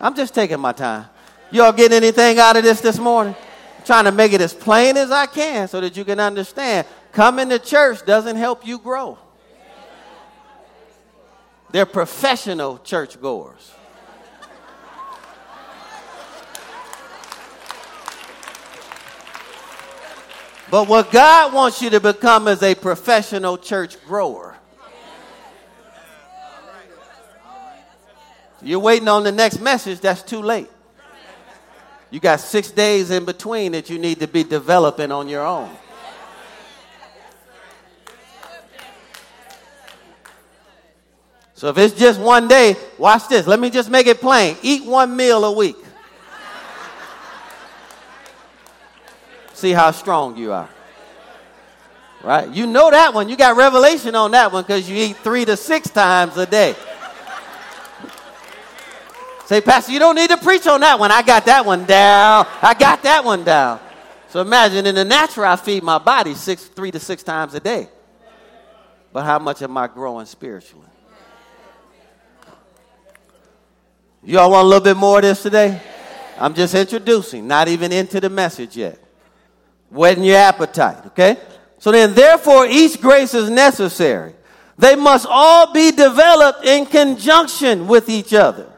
I'm 0.00 0.16
just 0.16 0.34
taking 0.34 0.58
my 0.58 0.72
time. 0.72 1.06
Y'all 1.50 1.72
getting 1.72 1.96
anything 1.96 2.38
out 2.38 2.56
of 2.56 2.64
this 2.64 2.80
this 2.80 2.98
morning? 2.98 3.36
I'm 3.78 3.84
trying 3.84 4.04
to 4.06 4.12
make 4.12 4.32
it 4.32 4.40
as 4.40 4.54
plain 4.54 4.96
as 4.96 5.10
I 5.10 5.26
can 5.26 5.68
so 5.68 5.80
that 5.80 5.96
you 5.96 6.04
can 6.04 6.18
understand. 6.18 6.86
Coming 7.12 7.50
to 7.50 7.58
church 7.58 8.04
doesn't 8.06 8.36
help 8.36 8.66
you 8.66 8.78
grow. 8.78 9.18
They're 11.70 11.86
professional 11.86 12.78
churchgoers. 12.78 13.72
But 20.72 20.88
what 20.88 21.12
God 21.12 21.52
wants 21.52 21.82
you 21.82 21.90
to 21.90 22.00
become 22.00 22.48
is 22.48 22.62
a 22.62 22.74
professional 22.74 23.58
church 23.58 24.02
grower. 24.06 24.56
You're 28.62 28.78
waiting 28.78 29.06
on 29.06 29.22
the 29.22 29.32
next 29.32 29.60
message, 29.60 30.00
that's 30.00 30.22
too 30.22 30.40
late. 30.40 30.70
You 32.08 32.20
got 32.20 32.40
six 32.40 32.70
days 32.70 33.10
in 33.10 33.26
between 33.26 33.72
that 33.72 33.90
you 33.90 33.98
need 33.98 34.20
to 34.20 34.26
be 34.26 34.44
developing 34.44 35.12
on 35.12 35.28
your 35.28 35.44
own. 35.44 35.68
So 41.52 41.68
if 41.68 41.76
it's 41.76 41.94
just 41.94 42.18
one 42.18 42.48
day, 42.48 42.76
watch 42.96 43.28
this. 43.28 43.46
Let 43.46 43.60
me 43.60 43.68
just 43.68 43.90
make 43.90 44.06
it 44.06 44.22
plain. 44.22 44.56
Eat 44.62 44.86
one 44.86 45.14
meal 45.14 45.44
a 45.44 45.52
week. 45.52 45.76
See 49.62 49.70
how 49.70 49.92
strong 49.92 50.36
you 50.36 50.52
are. 50.52 50.68
Right? 52.24 52.48
You 52.48 52.66
know 52.66 52.90
that 52.90 53.14
one. 53.14 53.28
You 53.28 53.36
got 53.36 53.56
revelation 53.56 54.16
on 54.16 54.32
that 54.32 54.50
one 54.50 54.64
because 54.64 54.90
you 54.90 54.96
eat 54.96 55.18
three 55.18 55.44
to 55.44 55.56
six 55.56 55.88
times 55.88 56.36
a 56.36 56.46
day. 56.46 56.74
Say, 59.46 59.60
Pastor, 59.60 59.92
you 59.92 60.00
don't 60.00 60.16
need 60.16 60.30
to 60.30 60.36
preach 60.36 60.66
on 60.66 60.80
that 60.80 60.98
one. 60.98 61.12
I 61.12 61.22
got 61.22 61.44
that 61.44 61.64
one 61.64 61.84
down. 61.84 62.44
I 62.60 62.74
got 62.74 63.04
that 63.04 63.24
one 63.24 63.44
down. 63.44 63.78
So 64.30 64.40
imagine 64.40 64.84
in 64.84 64.96
the 64.96 65.04
natural, 65.04 65.46
I 65.46 65.54
feed 65.54 65.84
my 65.84 65.98
body 65.98 66.34
six, 66.34 66.64
three 66.64 66.90
to 66.90 66.98
six 66.98 67.22
times 67.22 67.54
a 67.54 67.60
day. 67.60 67.86
But 69.12 69.22
how 69.22 69.38
much 69.38 69.62
am 69.62 69.76
I 69.76 69.86
growing 69.86 70.26
spiritually? 70.26 70.88
You 74.24 74.40
all 74.40 74.50
want 74.50 74.64
a 74.64 74.68
little 74.68 74.82
bit 74.82 74.96
more 74.96 75.18
of 75.18 75.22
this 75.22 75.40
today? 75.40 75.80
I'm 76.36 76.52
just 76.52 76.74
introducing, 76.74 77.46
not 77.46 77.68
even 77.68 77.92
into 77.92 78.18
the 78.18 78.28
message 78.28 78.76
yet. 78.76 78.98
Whetting 79.92 80.24
your 80.24 80.38
appetite, 80.38 81.06
okay? 81.08 81.36
So 81.78 81.92
then, 81.92 82.14
therefore, 82.14 82.66
each 82.66 83.00
grace 83.00 83.34
is 83.34 83.50
necessary. 83.50 84.34
They 84.78 84.96
must 84.96 85.26
all 85.28 85.72
be 85.72 85.90
developed 85.90 86.64
in 86.64 86.86
conjunction 86.86 87.86
with 87.86 88.08
each 88.08 88.32
other. 88.32 88.72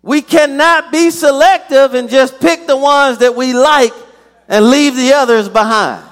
We 0.00 0.22
cannot 0.22 0.92
be 0.92 1.10
selective 1.10 1.94
and 1.94 2.08
just 2.08 2.40
pick 2.40 2.66
the 2.66 2.76
ones 2.76 3.18
that 3.18 3.34
we 3.34 3.52
like 3.52 3.92
and 4.48 4.70
leave 4.70 4.94
the 4.94 5.12
others 5.12 5.48
behind. 5.48 6.06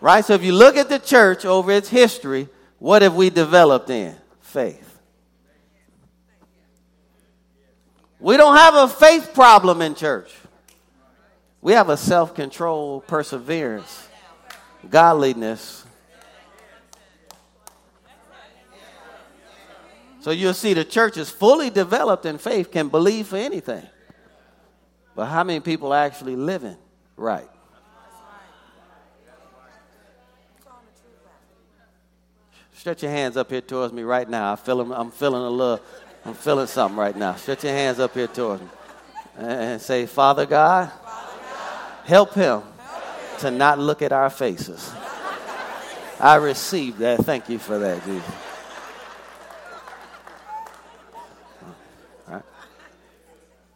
Right? 0.00 0.24
So 0.24 0.34
if 0.34 0.42
you 0.42 0.52
look 0.52 0.76
at 0.76 0.88
the 0.88 0.98
church 0.98 1.44
over 1.44 1.70
its 1.70 1.88
history, 1.88 2.48
what 2.78 3.02
have 3.02 3.14
we 3.14 3.30
developed 3.30 3.90
in? 3.90 4.16
Faith. 4.40 4.98
We 8.18 8.36
don't 8.36 8.56
have 8.56 8.74
a 8.74 8.88
faith 8.88 9.32
problem 9.32 9.82
in 9.82 9.94
church. 9.94 10.32
We 11.62 11.72
have 11.72 11.88
a 11.88 11.96
self 11.96 12.34
control, 12.34 13.00
perseverance, 13.00 14.08
godliness. 14.90 15.86
So 20.20 20.30
you'll 20.30 20.54
see 20.54 20.74
the 20.74 20.84
church 20.84 21.16
is 21.16 21.30
fully 21.30 21.70
developed 21.70 22.26
in 22.26 22.38
faith, 22.38 22.70
can 22.70 22.88
believe 22.88 23.28
for 23.28 23.36
anything. 23.36 23.86
But 25.16 25.26
how 25.26 25.44
many 25.44 25.60
people 25.60 25.92
are 25.92 26.04
actually 26.04 26.36
living 26.36 26.76
right? 27.16 27.48
Stretch 32.74 33.02
your 33.02 33.12
hands 33.12 33.36
up 33.36 33.48
here 33.48 33.60
towards 33.60 33.92
me 33.92 34.02
right 34.02 34.28
now. 34.28 34.52
I 34.52 34.56
feel 34.56 34.80
I'm 34.92 35.12
feeling 35.12 35.42
a 35.42 35.48
little 35.50 35.80
I'm 36.24 36.34
feeling 36.34 36.66
something 36.66 36.98
right 36.98 37.16
now. 37.16 37.34
Stretch 37.34 37.62
your 37.62 37.72
hands 37.72 38.00
up 38.00 38.14
here 38.14 38.26
towards 38.26 38.62
me 38.62 38.68
and 39.36 39.80
say, 39.80 40.06
Father 40.06 40.46
God, 40.46 40.90
help 42.04 42.34
him 42.34 42.62
to 43.40 43.50
not 43.50 43.78
look 43.78 44.02
at 44.02 44.12
our 44.12 44.30
faces. 44.30 44.92
I 46.20 46.36
received 46.36 46.98
that. 46.98 47.20
Thank 47.24 47.48
you 47.48 47.58
for 47.58 47.78
that, 47.78 48.04
Jesus. 48.04 48.32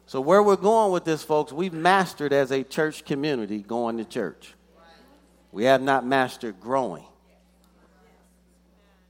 So, 0.08 0.20
where 0.20 0.42
we're 0.42 0.56
going 0.56 0.92
with 0.92 1.04
this, 1.04 1.24
folks, 1.24 1.52
we've 1.52 1.72
mastered 1.72 2.32
as 2.32 2.52
a 2.52 2.62
church 2.62 3.04
community 3.04 3.58
going 3.58 3.98
to 3.98 4.04
church. 4.04 4.54
We 5.50 5.64
have 5.64 5.82
not 5.82 6.06
mastered 6.06 6.60
growing. 6.60 7.04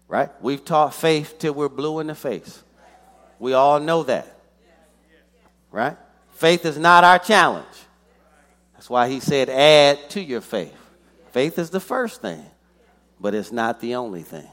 Right? 0.08 0.30
We've 0.40 0.64
taught 0.64 0.94
faith 0.94 1.36
till 1.38 1.52
we're 1.52 1.68
blue 1.68 2.00
in 2.00 2.06
the 2.06 2.14
face. 2.14 2.62
We 3.38 3.52
all 3.52 3.78
know 3.78 4.04
that. 4.04 4.36
Right? 5.70 5.96
Faith 6.32 6.64
is 6.64 6.78
not 6.78 7.04
our 7.04 7.18
challenge. 7.18 7.66
That's 8.76 8.90
why 8.90 9.08
he 9.08 9.20
said, 9.20 9.48
add 9.48 10.10
to 10.10 10.22
your 10.22 10.42
faith. 10.42 10.76
Faith 11.32 11.58
is 11.58 11.70
the 11.70 11.80
first 11.80 12.20
thing, 12.20 12.44
but 13.18 13.34
it's 13.34 13.50
not 13.50 13.80
the 13.80 13.94
only 13.94 14.22
thing. 14.22 14.46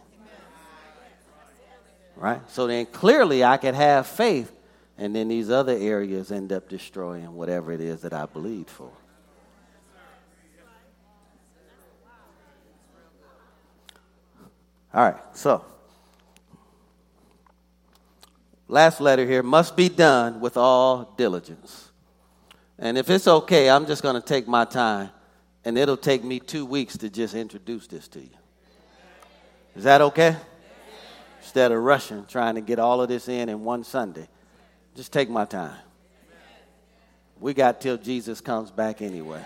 Right? 2.16 2.40
So 2.50 2.68
then 2.68 2.86
clearly 2.86 3.44
I 3.44 3.58
could 3.58 3.76
have 3.76 4.08
faith, 4.08 4.52
and 4.98 5.14
then 5.14 5.28
these 5.28 5.50
other 5.50 5.74
areas 5.74 6.32
end 6.32 6.54
up 6.54 6.70
destroying 6.70 7.34
whatever 7.34 7.72
it 7.74 7.82
is 7.82 8.02
that 8.02 8.14
I 8.14 8.26
believe 8.26 8.68
for. 8.68 8.92
All 14.94 15.04
right, 15.04 15.36
so 15.36 15.66
last 18.68 19.02
letter 19.02 19.26
here 19.26 19.42
must 19.42 19.76
be 19.76 19.90
done 19.90 20.40
with 20.40 20.56
all 20.56 21.14
diligence. 21.18 21.90
And 22.78 22.98
if 22.98 23.10
it's 23.10 23.28
okay, 23.28 23.70
I'm 23.70 23.86
just 23.86 24.02
going 24.02 24.16
to 24.16 24.22
take 24.22 24.48
my 24.48 24.66
time, 24.66 25.10
and 25.64 25.78
it'll 25.78 25.98
take 25.98 26.24
me 26.24 26.40
two 26.40 26.66
weeks 26.66 26.98
to 26.98 27.10
just 27.10 27.36
introduce 27.36 27.88
this 27.88 28.08
to 28.10 28.20
you. 28.20 28.30
Is 29.76 29.84
that 29.84 30.02
okay? 30.02 30.36
Instead 31.42 31.72
of 31.72 31.80
rushing, 31.80 32.26
trying 32.26 32.56
to 32.56 32.62
get 32.62 32.80
all 32.80 33.02
of 33.02 33.10
this 33.10 33.28
in 33.28 33.50
in 33.50 33.64
one 33.64 33.84
Sunday, 33.84 34.28
just 34.96 35.12
take 35.12 35.30
my 35.30 35.46
time. 35.46 35.78
We 37.40 37.54
got 37.54 37.82
till 37.82 37.98
Jesus 37.98 38.42
comes 38.42 38.72
back 38.72 39.02
anyway. 39.02 39.44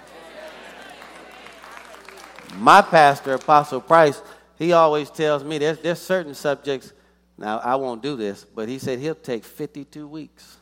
My 2.57 2.81
pastor, 2.81 3.33
Apostle 3.33 3.81
Price, 3.81 4.21
he 4.57 4.71
always 4.73 5.09
tells 5.09 5.43
me 5.43 5.57
there's, 5.57 5.79
there's 5.79 6.01
certain 6.01 6.33
subjects 6.33 6.93
now, 7.37 7.59
I 7.59 7.75
won't 7.75 8.01
do 8.01 8.15
this, 8.15 8.43
but 8.43 8.67
he 8.67 8.79
said 8.79 8.99
he'll 8.99 9.13
take 9.13 9.43
52 9.43 10.07
weeks. 10.07 10.57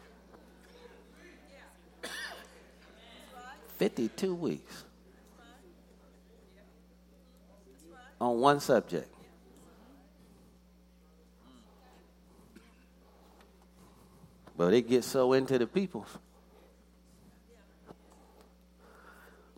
52 3.85 4.33
weeks 4.33 4.83
on 8.19 8.39
one 8.39 8.59
subject. 8.59 9.07
But 14.57 14.73
it 14.73 14.89
gets 14.89 15.05
so 15.05 15.33
into 15.33 15.59
the 15.59 15.67
people. 15.67 16.07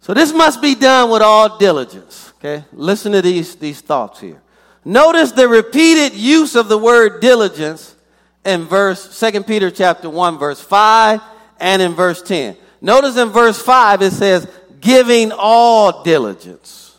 So 0.02 0.14
this 0.14 0.34
must 0.34 0.62
be 0.62 0.76
done 0.76 1.10
with 1.10 1.22
all 1.22 1.58
diligence. 1.58 2.34
Okay? 2.40 2.66
Listen 2.74 3.14
to 3.14 3.22
these, 3.22 3.56
these 3.56 3.80
thoughts 3.80 4.20
here. 4.20 4.42
Notice 4.84 5.32
the 5.32 5.48
repeated 5.48 6.18
use 6.18 6.58
of 6.58 6.68
the 6.68 6.78
word 6.78 7.22
diligence 7.22 7.96
in 8.44 8.66
verse 8.66 9.18
2 9.18 9.44
Peter 9.44 9.72
chapter 9.72 10.10
1 10.10 10.38
verse 10.38 10.60
5 10.60 11.22
and 11.62 11.82
in 11.82 11.94
verse 11.94 12.22
10. 12.22 12.58
Notice 12.82 13.18
in 13.18 13.30
verse 13.30 13.62
5 13.62 14.02
it 14.02 14.12
says 14.12 14.48
giving 14.80 15.32
all 15.32 16.04
diligence. 16.04 16.96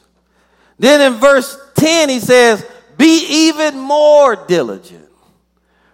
Then 0.79 1.13
in 1.13 1.19
verse 1.19 1.59
10 1.77 2.09
he 2.09 2.21
says 2.21 2.65
be 2.97 3.49
even 3.49 3.79
more 3.79 4.37
diligent. 4.47 5.09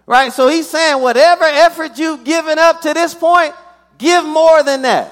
Right? 0.07 0.31
So 0.31 0.47
he's 0.47 0.69
saying 0.69 1.01
whatever 1.01 1.43
effort 1.43 1.97
you've 1.97 2.23
given 2.23 2.59
up 2.59 2.81
to 2.81 2.93
this 2.93 3.13
point, 3.13 3.53
give 3.97 4.25
more 4.25 4.63
than 4.63 4.83
that. 4.83 5.11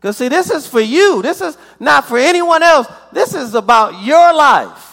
Because, 0.00 0.16
see, 0.16 0.28
this 0.28 0.50
is 0.50 0.66
for 0.66 0.80
you. 0.80 1.22
This 1.22 1.40
is 1.40 1.58
not 1.80 2.06
for 2.06 2.18
anyone 2.18 2.62
else. 2.62 2.86
This 3.12 3.34
is 3.34 3.54
about 3.54 4.04
your 4.04 4.32
life. 4.32 4.87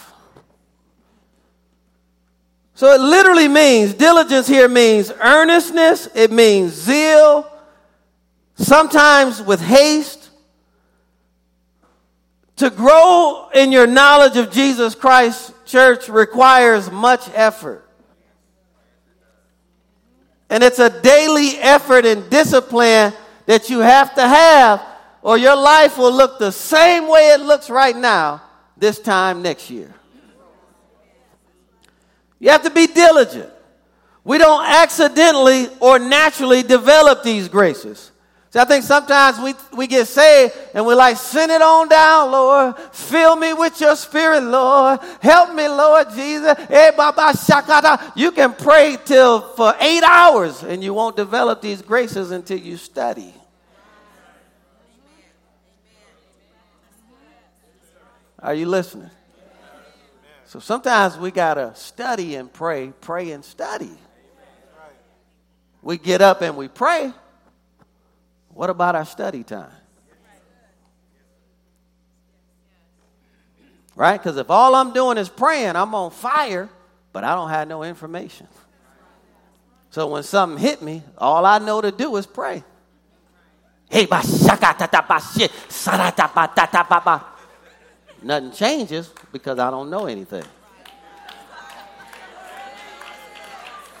So 2.76 2.92
it 2.92 3.00
literally 3.00 3.48
means, 3.48 3.94
diligence 3.94 4.46
here 4.46 4.68
means 4.68 5.10
earnestness, 5.10 6.08
it 6.14 6.30
means 6.30 6.74
zeal, 6.74 7.50
sometimes 8.54 9.40
with 9.40 9.62
haste. 9.62 10.28
To 12.56 12.68
grow 12.68 13.48
in 13.54 13.72
your 13.72 13.86
knowledge 13.86 14.36
of 14.36 14.50
Jesus 14.50 14.94
Christ, 14.94 15.54
church, 15.64 16.10
requires 16.10 16.90
much 16.90 17.30
effort. 17.32 17.88
And 20.50 20.62
it's 20.62 20.78
a 20.78 20.90
daily 21.00 21.56
effort 21.58 22.04
and 22.04 22.28
discipline 22.28 23.14
that 23.46 23.70
you 23.70 23.78
have 23.78 24.14
to 24.16 24.28
have, 24.28 24.84
or 25.22 25.38
your 25.38 25.56
life 25.56 25.96
will 25.96 26.12
look 26.12 26.38
the 26.38 26.52
same 26.52 27.08
way 27.08 27.30
it 27.30 27.40
looks 27.40 27.70
right 27.70 27.96
now 27.96 28.42
this 28.76 28.98
time 28.98 29.40
next 29.40 29.70
year. 29.70 29.94
You 32.38 32.50
have 32.50 32.62
to 32.62 32.70
be 32.70 32.86
diligent. 32.86 33.50
We 34.24 34.38
don't 34.38 34.66
accidentally 34.66 35.68
or 35.80 35.98
naturally 35.98 36.62
develop 36.62 37.22
these 37.22 37.48
graces. 37.48 38.10
See, 38.50 38.58
I 38.58 38.64
think 38.64 38.84
sometimes 38.84 39.38
we, 39.38 39.54
we 39.76 39.86
get 39.86 40.08
saved 40.08 40.54
and 40.74 40.86
we're 40.86 40.96
like, 40.96 41.16
send 41.16 41.52
it 41.52 41.62
on 41.62 41.88
down, 41.88 42.32
Lord. 42.32 42.76
Fill 42.92 43.36
me 43.36 43.52
with 43.52 43.80
your 43.80 43.94
spirit, 43.96 44.42
Lord. 44.42 44.98
Help 45.20 45.54
me, 45.54 45.68
Lord 45.68 46.08
Jesus. 46.10 46.54
Eh, 46.70 46.92
shakata. 46.92 48.12
You 48.16 48.32
can 48.32 48.52
pray 48.54 48.96
till 49.04 49.40
for 49.40 49.74
eight 49.78 50.02
hours 50.02 50.62
and 50.62 50.82
you 50.82 50.94
won't 50.94 51.16
develop 51.16 51.60
these 51.60 51.82
graces 51.82 52.30
until 52.30 52.58
you 52.58 52.76
study. 52.76 53.34
Are 58.38 58.54
you 58.54 58.66
listening? 58.66 59.10
So 60.56 60.60
sometimes 60.60 61.18
we 61.18 61.30
got 61.32 61.54
to 61.54 61.74
study 61.74 62.34
and 62.34 62.50
pray, 62.50 62.90
pray 63.02 63.32
and 63.32 63.44
study. 63.44 63.90
We 65.82 65.98
get 65.98 66.22
up 66.22 66.40
and 66.40 66.56
we 66.56 66.66
pray. 66.66 67.12
What 68.54 68.70
about 68.70 68.94
our 68.94 69.04
study 69.04 69.44
time? 69.44 69.70
Right? 73.94 74.16
Because 74.16 74.38
if 74.38 74.48
all 74.48 74.74
I'm 74.74 74.94
doing 74.94 75.18
is 75.18 75.28
praying, 75.28 75.76
I'm 75.76 75.94
on 75.94 76.10
fire, 76.10 76.70
but 77.12 77.22
I 77.22 77.34
don't 77.34 77.50
have 77.50 77.68
no 77.68 77.82
information. 77.82 78.48
So 79.90 80.06
when 80.06 80.22
something 80.22 80.58
hit 80.58 80.80
me, 80.80 81.02
all 81.18 81.44
I 81.44 81.58
know 81.58 81.82
to 81.82 81.92
do 81.92 82.16
is 82.16 82.24
pray. 82.24 82.64
Hey, 83.90 84.06
Nothing 88.22 88.52
changes 88.52 89.12
because 89.32 89.58
I 89.58 89.70
don't 89.70 89.90
know 89.90 90.06
anything. 90.06 90.44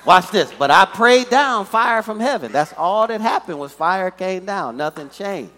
Watch 0.04 0.30
this. 0.30 0.52
But 0.56 0.70
I 0.70 0.84
prayed 0.84 1.28
down 1.30 1.66
fire 1.66 2.02
from 2.02 2.20
heaven. 2.20 2.52
That's 2.52 2.72
all 2.76 3.06
that 3.08 3.20
happened 3.20 3.58
was 3.58 3.72
fire 3.72 4.10
came 4.10 4.46
down. 4.46 4.76
Nothing 4.76 5.10
changed. 5.10 5.52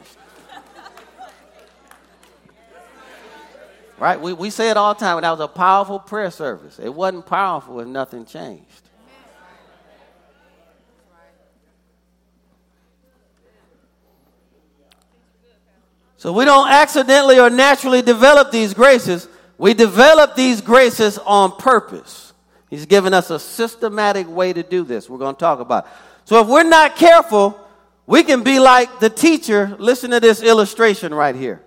Right? 3.98 4.20
We, 4.20 4.32
we 4.32 4.50
say 4.50 4.70
it 4.70 4.76
all 4.76 4.94
the 4.94 5.00
time. 5.00 5.20
That 5.20 5.30
was 5.32 5.40
a 5.40 5.48
powerful 5.48 5.98
prayer 5.98 6.30
service. 6.30 6.78
It 6.78 6.94
wasn't 6.94 7.26
powerful 7.26 7.80
if 7.80 7.86
nothing 7.88 8.24
changed. 8.24 8.87
So 16.18 16.32
we 16.32 16.44
don't 16.44 16.68
accidentally 16.68 17.38
or 17.38 17.48
naturally 17.48 18.02
develop 18.02 18.50
these 18.50 18.74
graces. 18.74 19.28
We 19.56 19.72
develop 19.72 20.34
these 20.34 20.60
graces 20.60 21.16
on 21.18 21.52
purpose. 21.52 22.32
He's 22.68 22.86
given 22.86 23.14
us 23.14 23.30
a 23.30 23.38
systematic 23.38 24.28
way 24.28 24.52
to 24.52 24.64
do 24.64 24.82
this. 24.82 25.08
We're 25.08 25.18
going 25.18 25.36
to 25.36 25.38
talk 25.38 25.60
about. 25.60 25.86
It. 25.86 25.92
So 26.24 26.40
if 26.40 26.48
we're 26.48 26.64
not 26.64 26.96
careful, 26.96 27.58
we 28.04 28.24
can 28.24 28.42
be 28.42 28.58
like 28.58 28.98
the 28.98 29.08
teacher. 29.08 29.76
Listen 29.78 30.10
to 30.10 30.18
this 30.18 30.42
illustration 30.42 31.14
right 31.14 31.36
here. 31.36 31.62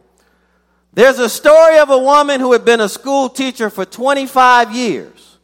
There's 0.94 1.20
a 1.20 1.30
story 1.30 1.78
of 1.78 1.90
a 1.90 1.98
woman 1.98 2.42
who 2.42 2.52
had 2.52 2.66
been 2.66 2.82
a 2.82 2.90
school 2.90 3.30
teacher 3.30 3.70
for 3.70 3.86
25 3.86 4.76
years. 4.76 5.38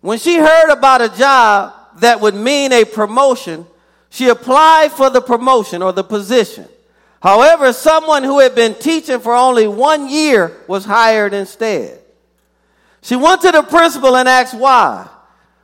When 0.00 0.18
she 0.18 0.36
heard 0.36 0.72
about 0.72 1.00
a 1.00 1.16
job 1.16 1.74
that 2.00 2.20
would 2.20 2.34
mean 2.34 2.72
a 2.72 2.84
promotion, 2.84 3.66
she 4.10 4.28
applied 4.28 4.90
for 4.90 5.10
the 5.10 5.20
promotion 5.20 5.80
or 5.80 5.92
the 5.92 6.02
position. 6.02 6.68
However, 7.22 7.72
someone 7.72 8.22
who 8.22 8.40
had 8.40 8.54
been 8.54 8.74
teaching 8.74 9.20
for 9.20 9.34
only 9.34 9.66
one 9.66 10.08
year 10.08 10.52
was 10.68 10.84
hired 10.84 11.32
instead. 11.34 12.00
She 13.02 13.16
went 13.16 13.40
to 13.42 13.52
the 13.52 13.62
principal 13.62 14.16
and 14.16 14.28
asked 14.28 14.54
why. 14.54 15.08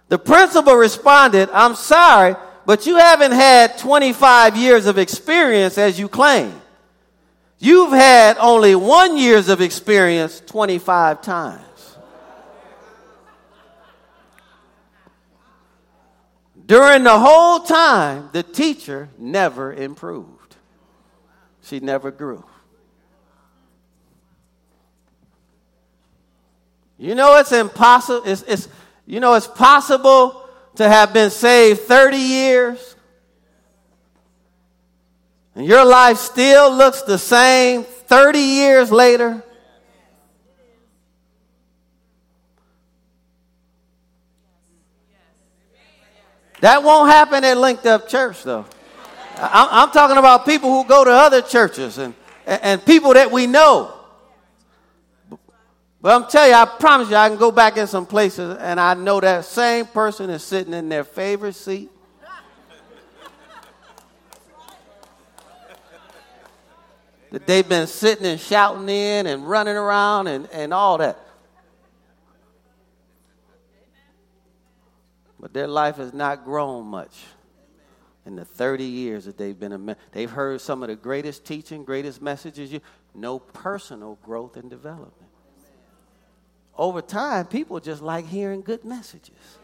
The 0.09 0.19
principal 0.19 0.75
responded, 0.75 1.51
I'm 1.53 1.75
sorry, 1.75 2.37
but 2.65 2.87
you 2.87 2.97
haven't 2.97 3.33
had 3.33 3.79
25 3.79 4.57
years 4.57 4.87
of 4.87 4.99
experience 4.99 5.79
as 5.79 5.99
you 5.99 6.09
claim. 6.09 6.53
You've 7.59 7.93
had 7.93 8.39
only 8.39 8.75
one 8.75 9.17
years 9.17 9.49
of 9.49 9.61
experience 9.61 10.41
25 10.47 11.23
times. 11.23 11.97
During 16.67 17.05
the 17.05 17.19
whole 17.19 17.61
time, 17.61 18.31
the 18.33 18.43
teacher 18.43 19.09
never 19.19 19.73
improved 19.73 20.42
she 21.73 21.81
never 21.81 22.11
grew. 22.11 22.45
You 26.99 27.15
know 27.15 27.39
it's 27.39 27.51
impossible. 27.51 28.21
It's, 28.27 28.43
it's, 28.43 28.69
you 29.07 29.21
know 29.21 29.33
it's 29.33 29.47
possible 29.47 30.47
to 30.75 30.87
have 30.87 31.15
been 31.15 31.31
saved 31.31 31.81
30 31.81 32.19
years 32.19 32.97
and 35.55 35.65
your 35.65 35.87
life 35.87 36.19
still 36.19 36.71
looks 36.77 37.01
the 37.03 37.17
same 37.17 37.85
30 37.85 38.39
years 38.39 38.93
later. 38.93 39.43
That 46.61 46.83
won't 46.83 47.11
happen 47.11 47.43
at 47.45 47.57
Linked 47.57 47.87
Up 47.87 48.09
Church, 48.09 48.43
though. 48.43 48.67
I'm 49.37 49.91
talking 49.91 50.17
about 50.17 50.47
people 50.47 50.71
who 50.71 50.89
go 50.89 51.05
to 51.05 51.11
other 51.11 51.43
churches 51.43 51.99
and, 51.99 52.15
and 52.47 52.85
people 52.85 53.15
that 53.15 53.31
we 53.31 53.47
know. 53.47 53.95
But 56.01 56.21
I'm 56.21 56.29
telling 56.29 56.51
you, 56.51 56.57
I 56.57 56.65
promise 56.65 57.11
you, 57.11 57.17
I 57.17 57.29
can 57.29 57.39
go 57.39 57.53
back 57.53 57.77
in 57.77 57.87
some 57.87 58.07
places 58.07 58.57
and 58.59 58.81
I 58.81 58.95
know 58.95 59.21
that 59.21 59.45
same 59.45 59.87
person 59.87 60.31
is 60.31 60.43
sitting 60.43 60.75
in 60.75 60.89
their 60.89 61.05
favorite 61.05 61.55
seat. 61.55 61.91
that 67.31 67.47
they've 67.47 67.67
been 67.67 67.87
sitting 67.87 68.27
and 68.27 68.39
shouting 68.39 68.91
in 68.91 69.27
and 69.27 69.49
running 69.49 69.75
around 69.75 70.27
and, 70.27 70.47
and 70.53 70.75
all 70.75 70.99
that. 70.99 71.19
But 75.41 75.55
their 75.55 75.67
life 75.67 75.97
has 75.97 76.13
not 76.13 76.45
grown 76.45 76.85
much 76.87 77.25
in 78.25 78.37
the 78.37 78.45
30 78.45 78.85
years 78.85 79.25
that 79.25 79.37
they've 79.37 79.59
been 79.59 79.73
a 79.73 79.97
they've 80.13 80.31
heard 80.31 80.61
some 80.61 80.83
of 80.83 80.89
the 80.89 80.97
greatest 80.97 81.45
teaching 81.45 81.85
greatest 81.85 82.23
messages 82.23 82.73
you 82.73 82.81
no 83.15 83.39
personal 83.39 84.19
growth 84.23 84.57
and 84.57 84.71
development. 84.71 85.31
Over 86.77 87.03
time 87.03 87.47
people 87.47 87.81
just 87.81 88.01
like 88.01 88.27
hearing 88.27 88.63
good 88.63 88.85
messages. 88.85 89.59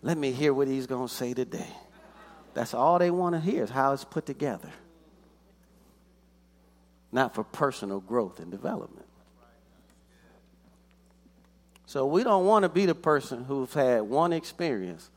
Let 0.00 0.18
me 0.18 0.32
hear 0.32 0.52
what 0.52 0.68
he's 0.68 0.86
going 0.86 1.08
to 1.08 1.14
say 1.14 1.34
today. 1.34 1.68
That's 2.54 2.74
all 2.74 2.98
they 2.98 3.10
want 3.10 3.34
to 3.34 3.40
hear 3.40 3.62
is 3.62 3.70
how 3.70 3.92
it's 3.92 4.04
put 4.04 4.26
together. 4.26 4.70
Not 7.12 7.34
for 7.34 7.44
personal 7.44 8.00
growth 8.00 8.40
and 8.40 8.50
development. 8.50 9.06
So 11.86 12.06
we 12.06 12.24
don't 12.24 12.46
want 12.46 12.62
to 12.62 12.68
be 12.68 12.86
the 12.86 12.94
person 12.94 13.44
who's 13.44 13.72
had 13.74 14.02
one 14.02 14.32
experience 14.32 15.10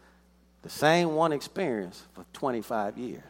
the 0.66 0.72
same 0.72 1.14
one 1.14 1.32
experience 1.32 2.02
for 2.14 2.26
25 2.34 2.98
years. 2.98 3.22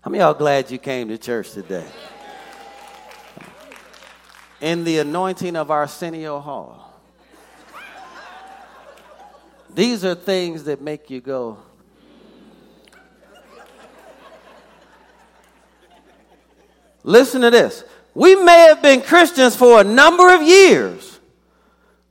How 0.00 0.10
many 0.10 0.22
y'all 0.22 0.32
glad 0.32 0.70
you 0.70 0.78
came 0.78 1.08
to 1.08 1.18
church 1.18 1.50
today? 1.52 1.84
In 4.62 4.84
the 4.84 5.00
anointing 5.00 5.54
of 5.54 5.70
Arsenio 5.70 6.40
Hall. 6.40 6.98
These 9.74 10.02
are 10.06 10.14
things 10.14 10.64
that 10.64 10.80
make 10.80 11.10
you 11.10 11.20
go, 11.20 11.58
Listen 17.06 17.42
to 17.42 17.50
this. 17.50 17.84
We 18.14 18.34
may 18.34 18.68
have 18.68 18.80
been 18.80 19.02
Christians 19.02 19.54
for 19.54 19.82
a 19.82 19.84
number 19.84 20.34
of 20.34 20.40
years, 20.40 21.13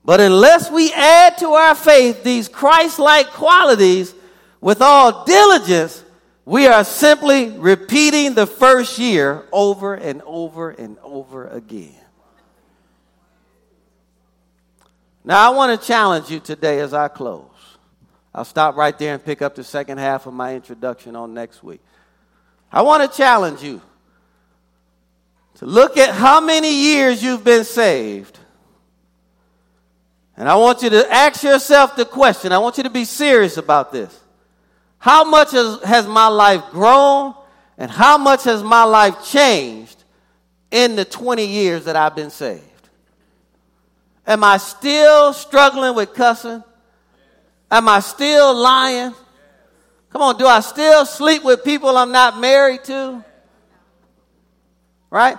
but 0.06 0.20
unless 0.20 0.70
we 0.70 0.92
add 0.94 1.38
to 1.40 1.50
our 1.50 1.76
faith 1.76 2.24
these 2.24 2.50
Christ 2.50 3.00
like 3.00 3.28
qualities 3.28 4.14
with 4.60 4.82
all 4.82 5.24
diligence, 5.24 6.04
we 6.46 6.68
are 6.68 6.84
simply 6.84 7.52
repeating 7.52 8.34
the 8.34 8.46
first 8.46 9.00
year 9.00 9.46
over 9.52 9.94
and 9.94 10.22
over 10.24 10.72
and 10.72 10.98
over 11.04 11.48
again. 11.48 11.96
Now, 15.24 15.50
I 15.52 15.56
want 15.56 15.80
to 15.80 15.88
challenge 15.88 16.30
you 16.30 16.42
today 16.42 16.82
as 16.82 16.94
I 16.94 17.08
close. 17.08 17.48
I'll 18.36 18.44
stop 18.44 18.76
right 18.76 18.98
there 18.98 19.14
and 19.14 19.24
pick 19.24 19.42
up 19.42 19.56
the 19.56 19.64
second 19.64 20.00
half 20.00 20.26
of 20.26 20.34
my 20.34 20.56
introduction 20.56 21.16
on 21.16 21.34
next 21.34 21.64
week. 21.64 21.82
I 22.72 22.82
want 22.82 23.10
to 23.10 23.18
challenge 23.18 23.62
you 23.62 23.82
to 25.56 25.66
look 25.66 25.98
at 25.98 26.14
how 26.14 26.42
many 26.42 26.74
years 26.74 27.24
you've 27.24 27.44
been 27.44 27.64
saved. 27.64 28.40
And 30.36 30.50
I 30.50 30.56
want 30.56 30.82
you 30.82 30.90
to 30.90 31.14
ask 31.14 31.44
yourself 31.44 31.96
the 31.96 32.06
question. 32.06 32.52
I 32.52 32.58
want 32.58 32.78
you 32.78 32.84
to 32.84 32.90
be 32.90 33.06
serious 33.06 33.58
about 33.58 33.92
this. 33.92 34.20
How 34.98 35.24
much 35.24 35.52
has, 35.52 35.82
has 35.84 36.08
my 36.08 36.28
life 36.28 36.64
grown 36.72 37.36
and 37.78 37.92
how 37.92 38.18
much 38.18 38.46
has 38.46 38.64
my 38.64 38.84
life 38.84 39.24
changed 39.26 40.04
in 40.72 40.96
the 40.96 41.06
20 41.06 41.46
years 41.46 41.86
that 41.86 41.96
I've 41.96 42.16
been 42.16 42.30
saved? 42.30 42.64
Am 44.26 44.44
I 44.44 44.58
still 44.58 45.34
struggling 45.34 45.96
with 45.96 46.14
cussing? 46.14 46.64
Am 47.70 47.90
I 47.90 48.00
still 48.00 48.56
lying? 48.56 49.14
Come 50.10 50.22
on, 50.22 50.38
do 50.38 50.48
I 50.48 50.62
still 50.62 51.06
sleep 51.06 51.44
with 51.44 51.64
people 51.64 51.98
I'm 51.98 52.12
not 52.12 52.40
married 52.40 52.84
to? 52.86 53.24
Right? 55.10 55.38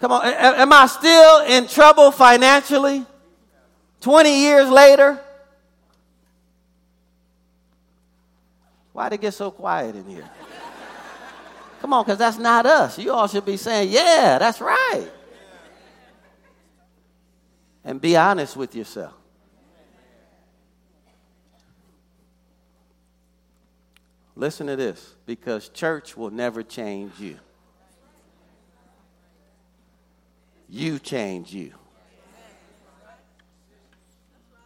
Come 0.00 0.12
on, 0.12 0.24
am 0.24 0.72
I 0.72 0.86
still 0.86 1.44
in 1.46 1.66
trouble 1.66 2.10
financially 2.12 3.04
20 4.00 4.40
years 4.40 4.68
later? 4.68 5.20
Why'd 8.92 9.12
it 9.12 9.20
get 9.20 9.34
so 9.34 9.50
quiet 9.50 9.94
in 9.96 10.04
here? 10.04 10.28
Come 11.80 11.94
on, 11.94 12.04
because 12.04 12.18
that's 12.18 12.38
not 12.38 12.66
us. 12.66 12.98
You 12.98 13.12
all 13.12 13.26
should 13.26 13.46
be 13.46 13.56
saying, 13.56 13.90
yeah, 13.90 14.36
that's 14.38 14.60
right. 14.60 15.08
And 17.84 18.00
be 18.00 18.16
honest 18.16 18.56
with 18.56 18.74
yourself. 18.74 19.14
Listen 24.36 24.66
to 24.68 24.76
this 24.76 25.14
because 25.26 25.68
church 25.68 26.16
will 26.16 26.30
never 26.30 26.62
change 26.62 27.12
you. 27.18 27.38
You 30.68 30.98
change 30.98 31.52
you. 31.52 31.72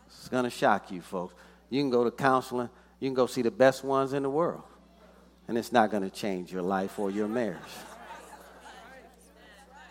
It's 0.06 0.23
going 0.34 0.44
to 0.44 0.50
shock 0.50 0.90
you, 0.90 1.00
folks. 1.00 1.34
You 1.70 1.80
can 1.80 1.90
go 1.90 2.04
to 2.04 2.10
counseling, 2.10 2.68
you 3.00 3.08
can 3.08 3.14
go 3.14 3.26
see 3.26 3.42
the 3.42 3.50
best 3.50 3.84
ones 3.84 4.12
in 4.12 4.22
the 4.22 4.30
world, 4.30 4.62
and 5.48 5.56
it's 5.56 5.72
not 5.72 5.90
going 5.90 6.02
to 6.02 6.10
change 6.10 6.52
your 6.52 6.62
life 6.62 6.98
or 6.98 7.10
your 7.10 7.28
marriage. 7.28 7.58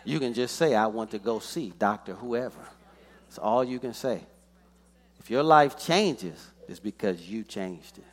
You 0.04 0.20
can 0.20 0.34
just 0.34 0.56
say, 0.56 0.74
I 0.74 0.86
want 0.86 1.10
to 1.12 1.18
go 1.18 1.38
see 1.38 1.72
Dr. 1.78 2.14
Whoever. 2.14 2.60
That's 3.26 3.38
all 3.38 3.64
you 3.64 3.78
can 3.78 3.94
say. 3.94 4.20
If 5.18 5.30
your 5.30 5.42
life 5.42 5.78
changes, 5.78 6.50
it's 6.68 6.78
because 6.78 7.22
you 7.22 7.42
changed 7.42 7.98
it. 7.98 8.04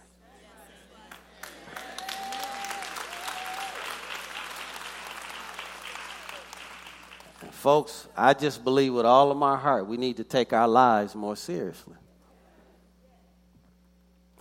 Folks, 7.51 8.07
I 8.17 8.33
just 8.33 8.63
believe 8.63 8.93
with 8.93 9.05
all 9.05 9.29
of 9.29 9.37
my 9.37 9.55
heart 9.55 9.85
we 9.85 9.97
need 9.97 10.17
to 10.17 10.23
take 10.23 10.51
our 10.51 10.67
lives 10.67 11.13
more 11.13 11.35
seriously. 11.35 11.95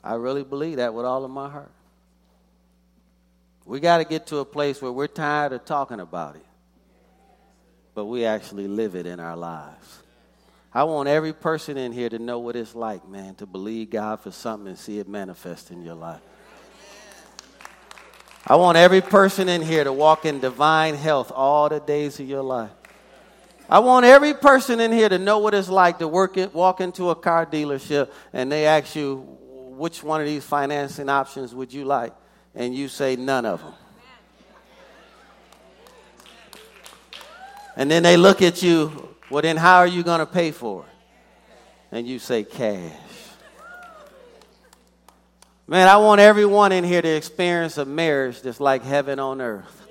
I 0.03 0.15
really 0.15 0.45
believe 0.45 0.77
that 0.77 0.95
with 0.95 1.05
all 1.05 1.25
of 1.25 1.31
my 1.31 1.49
heart. 1.49 1.71
We 3.67 3.81
got 3.81 3.99
to 3.99 4.05
get 4.05 4.27
to 4.29 4.39
a 4.39 4.45
place 4.45 4.83
where 4.83 4.91
we're 4.91 5.07
tired 5.07 5.53
of 5.53 5.65
talking 5.65 6.01
about 6.01 6.37
it, 6.37 6.47
but 7.95 8.07
we 8.07 8.25
actually 8.25 8.67
live 8.67 8.97
it 8.97 9.07
in 9.07 9.21
our 9.21 9.37
lives. 9.37 10.03
I 10.73 10.85
want 10.85 11.09
every 11.09 11.33
person 11.33 11.77
in 11.77 11.93
here 11.93 12.09
to 12.09 12.19
know 12.19 12.39
what 12.39 12.57
it's 12.57 12.75
like, 12.75 13.07
man, 13.09 13.35
to 13.37 13.47
believe 13.47 13.91
God 13.91 14.21
for 14.21 14.31
something 14.31 14.69
and 14.69 14.79
see 14.79 14.99
it 14.99 15.09
manifest 15.09 15.71
in 15.71 15.83
your 15.83 15.95
life. 15.95 16.21
I 18.47 18.57
want 18.57 18.79
every 18.79 19.01
person 19.01 19.49
in 19.49 19.63
here 19.63 19.85
to 19.85 19.93
walk 19.93 20.25
in 20.25 20.41
divine 20.41 20.95
health 20.95 21.31
all 21.35 21.69
the 21.69 21.81
days 21.81 22.19
of 22.19 22.29
your 22.29 22.43
life. 22.43 22.71
I 23.69 23.81
want 23.81 24.05
every 24.07 24.35
person 24.35 24.81
in 24.81 24.91
here 24.91 25.09
to 25.09 25.19
know 25.19 25.39
what 25.39 25.55
it's 25.55 25.69
like 25.69 25.99
to 25.99 26.09
work 26.09 26.37
it, 26.37 26.53
walk 26.55 26.81
into 26.81 27.11
a 27.11 27.15
car 27.15 27.47
dealership 27.47 28.11
and 28.33 28.51
they 28.51 28.67
ask 28.67 28.97
you, 28.97 29.39
which 29.81 30.03
one 30.03 30.21
of 30.21 30.27
these 30.27 30.45
financing 30.45 31.09
options 31.09 31.55
would 31.55 31.73
you 31.73 31.87
like? 31.87 32.13
And 32.55 32.75
you 32.75 32.87
say, 32.87 33.17
none 33.17 33.47
of 33.47 33.63
them. 33.63 33.73
And 37.77 37.91
then 37.91 38.03
they 38.03 38.19
look 38.19 38.43
at 38.43 38.63
you, 38.63 39.17
well, 39.31 39.41
then 39.41 39.57
how 39.57 39.79
are 39.79 39.87
you 39.87 40.03
going 40.03 40.19
to 40.19 40.27
pay 40.27 40.51
for 40.51 40.83
it? 40.83 41.97
And 41.97 42.07
you 42.07 42.19
say, 42.19 42.45
cash. 42.45 42.93
Man, 45.67 45.89
I 45.89 45.97
want 45.97 46.21
everyone 46.21 46.73
in 46.73 46.85
here 46.85 47.01
to 47.01 47.09
experience 47.09 47.79
a 47.79 47.87
marriage 47.87 48.43
that's 48.43 48.61
like 48.61 48.83
heaven 48.83 49.19
on 49.19 49.41
earth 49.41 49.87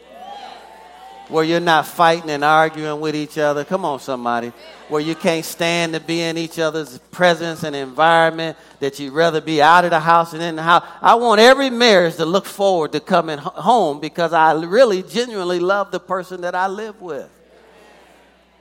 where 1.29 1.43
you're 1.43 1.59
not 1.59 1.87
fighting 1.87 2.29
and 2.29 2.43
arguing 2.43 2.99
with 2.99 3.15
each 3.15 3.39
other. 3.39 3.63
Come 3.65 3.85
on, 3.85 3.99
somebody. 3.99 4.53
Where 4.89 5.01
you 5.01 5.15
can't 5.15 5.45
stand 5.45 5.93
to 5.93 5.99
be 5.99 6.21
in 6.21 6.37
each 6.37 6.57
other's 6.59 6.97
presence 7.11 7.63
and 7.63 7.75
environment, 7.75 8.57
that 8.79 8.99
you'd 8.99 9.13
rather 9.13 9.39
be 9.39 9.61
out 9.61 9.85
of 9.85 9.91
the 9.91 9.99
house 9.99 10.33
and 10.33 10.41
in 10.41 10.55
the 10.55 10.63
house. 10.63 10.83
I 11.01 11.15
want 11.15 11.39
every 11.39 11.69
marriage 11.69 12.15
to 12.15 12.25
look 12.25 12.45
forward 12.45 12.91
to 12.93 12.99
coming 12.99 13.37
home 13.37 13.99
because 13.99 14.33
I 14.33 14.53
really 14.53 15.03
genuinely 15.03 15.59
love 15.59 15.91
the 15.91 15.99
person 15.99 16.41
that 16.41 16.55
I 16.55 16.67
live 16.67 16.99
with. 17.01 17.29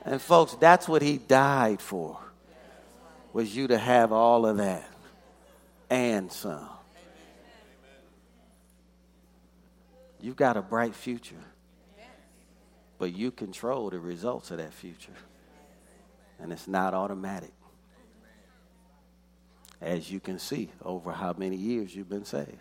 And 0.05 0.21
folks, 0.21 0.53
that's 0.55 0.87
what 0.87 1.01
he 1.01 1.17
died 1.17 1.81
for. 1.81 2.19
Was 3.33 3.55
you 3.55 3.67
to 3.67 3.77
have 3.77 4.11
all 4.11 4.45
of 4.45 4.57
that 4.57 4.87
and 5.89 6.31
some. 6.31 6.69
You've 10.21 10.35
got 10.35 10.57
a 10.57 10.61
bright 10.61 10.93
future 10.93 11.35
but 12.99 13.15
you 13.15 13.31
control 13.31 13.89
the 13.89 13.97
results 13.97 14.51
of 14.51 14.57
that 14.57 14.73
future. 14.73 15.13
And 16.41 16.51
it's 16.51 16.67
not 16.67 16.93
automatic. 16.93 17.53
As 19.81 20.11
you 20.11 20.19
can 20.19 20.39
see 20.39 20.69
over 20.83 21.11
how 21.11 21.33
many 21.37 21.55
years 21.55 21.95
you've 21.95 22.09
been 22.09 22.25
saved. 22.25 22.57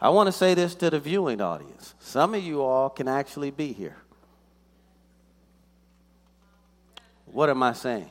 I 0.00 0.10
want 0.10 0.28
to 0.28 0.32
say 0.32 0.54
this 0.54 0.74
to 0.76 0.90
the 0.90 1.00
viewing 1.00 1.40
audience. 1.40 1.94
Some 1.98 2.34
of 2.34 2.42
you 2.42 2.62
all 2.62 2.88
can 2.88 3.08
actually 3.08 3.50
be 3.50 3.72
here. 3.72 3.96
What 7.26 7.50
am 7.50 7.62
I 7.62 7.72
saying? 7.72 8.10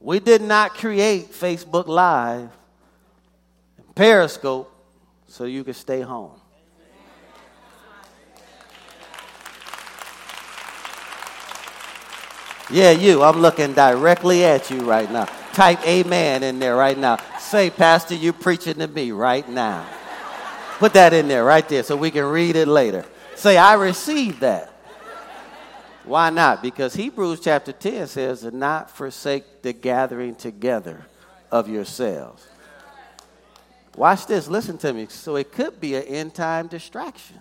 We 0.00 0.20
did 0.20 0.42
not 0.42 0.74
create 0.74 1.32
Facebook 1.32 1.86
Live 1.86 2.50
and 3.78 3.94
Periscope 3.94 4.70
so 5.28 5.44
you 5.44 5.64
could 5.64 5.76
stay 5.76 6.02
home. 6.02 6.38
Yeah, 12.70 12.92
you. 12.92 13.22
I'm 13.22 13.40
looking 13.40 13.74
directly 13.74 14.44
at 14.44 14.70
you 14.70 14.88
right 14.88 15.10
now. 15.10 15.26
Type 15.52 15.86
amen 15.86 16.42
in 16.42 16.58
there 16.58 16.76
right 16.76 16.96
now. 16.96 17.18
Say, 17.38 17.70
Pastor, 17.70 18.14
you 18.14 18.32
preaching 18.32 18.74
to 18.74 18.86
me 18.88 19.12
right 19.12 19.48
now. 19.48 19.86
Put 20.78 20.94
that 20.94 21.12
in 21.12 21.28
there 21.28 21.44
right 21.44 21.68
there 21.68 21.82
so 21.82 21.96
we 21.96 22.10
can 22.10 22.24
read 22.24 22.56
it 22.56 22.66
later. 22.66 23.04
Say, 23.36 23.56
I 23.56 23.74
received 23.74 24.40
that. 24.40 24.70
Why 26.04 26.30
not? 26.30 26.62
Because 26.62 26.94
Hebrews 26.94 27.40
chapter 27.40 27.72
10 27.72 28.06
says 28.08 28.40
to 28.40 28.50
not 28.50 28.90
forsake 28.90 29.62
the 29.62 29.72
gathering 29.72 30.34
together 30.34 31.06
of 31.50 31.68
yourselves. 31.68 32.46
Watch 33.96 34.26
this. 34.26 34.48
Listen 34.48 34.76
to 34.78 34.92
me. 34.92 35.06
So 35.08 35.36
it 35.36 35.52
could 35.52 35.80
be 35.80 35.94
an 35.94 36.02
end 36.02 36.34
time 36.34 36.66
distraction. 36.66 37.40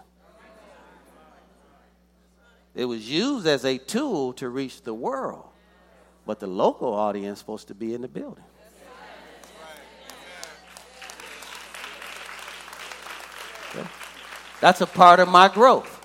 It 2.75 2.85
was 2.85 3.09
used 3.09 3.45
as 3.45 3.65
a 3.65 3.77
tool 3.77 4.33
to 4.33 4.49
reach 4.49 4.81
the 4.81 4.93
world, 4.93 5.45
but 6.25 6.39
the 6.39 6.47
local 6.47 6.93
audience 6.93 7.39
supposed 7.39 7.67
to 7.67 7.75
be 7.75 7.93
in 7.93 8.01
the 8.01 8.07
building. 8.07 8.43
That's 14.61 14.79
a 14.79 14.87
part 14.87 15.19
of 15.19 15.27
my 15.27 15.49
growth. 15.49 15.99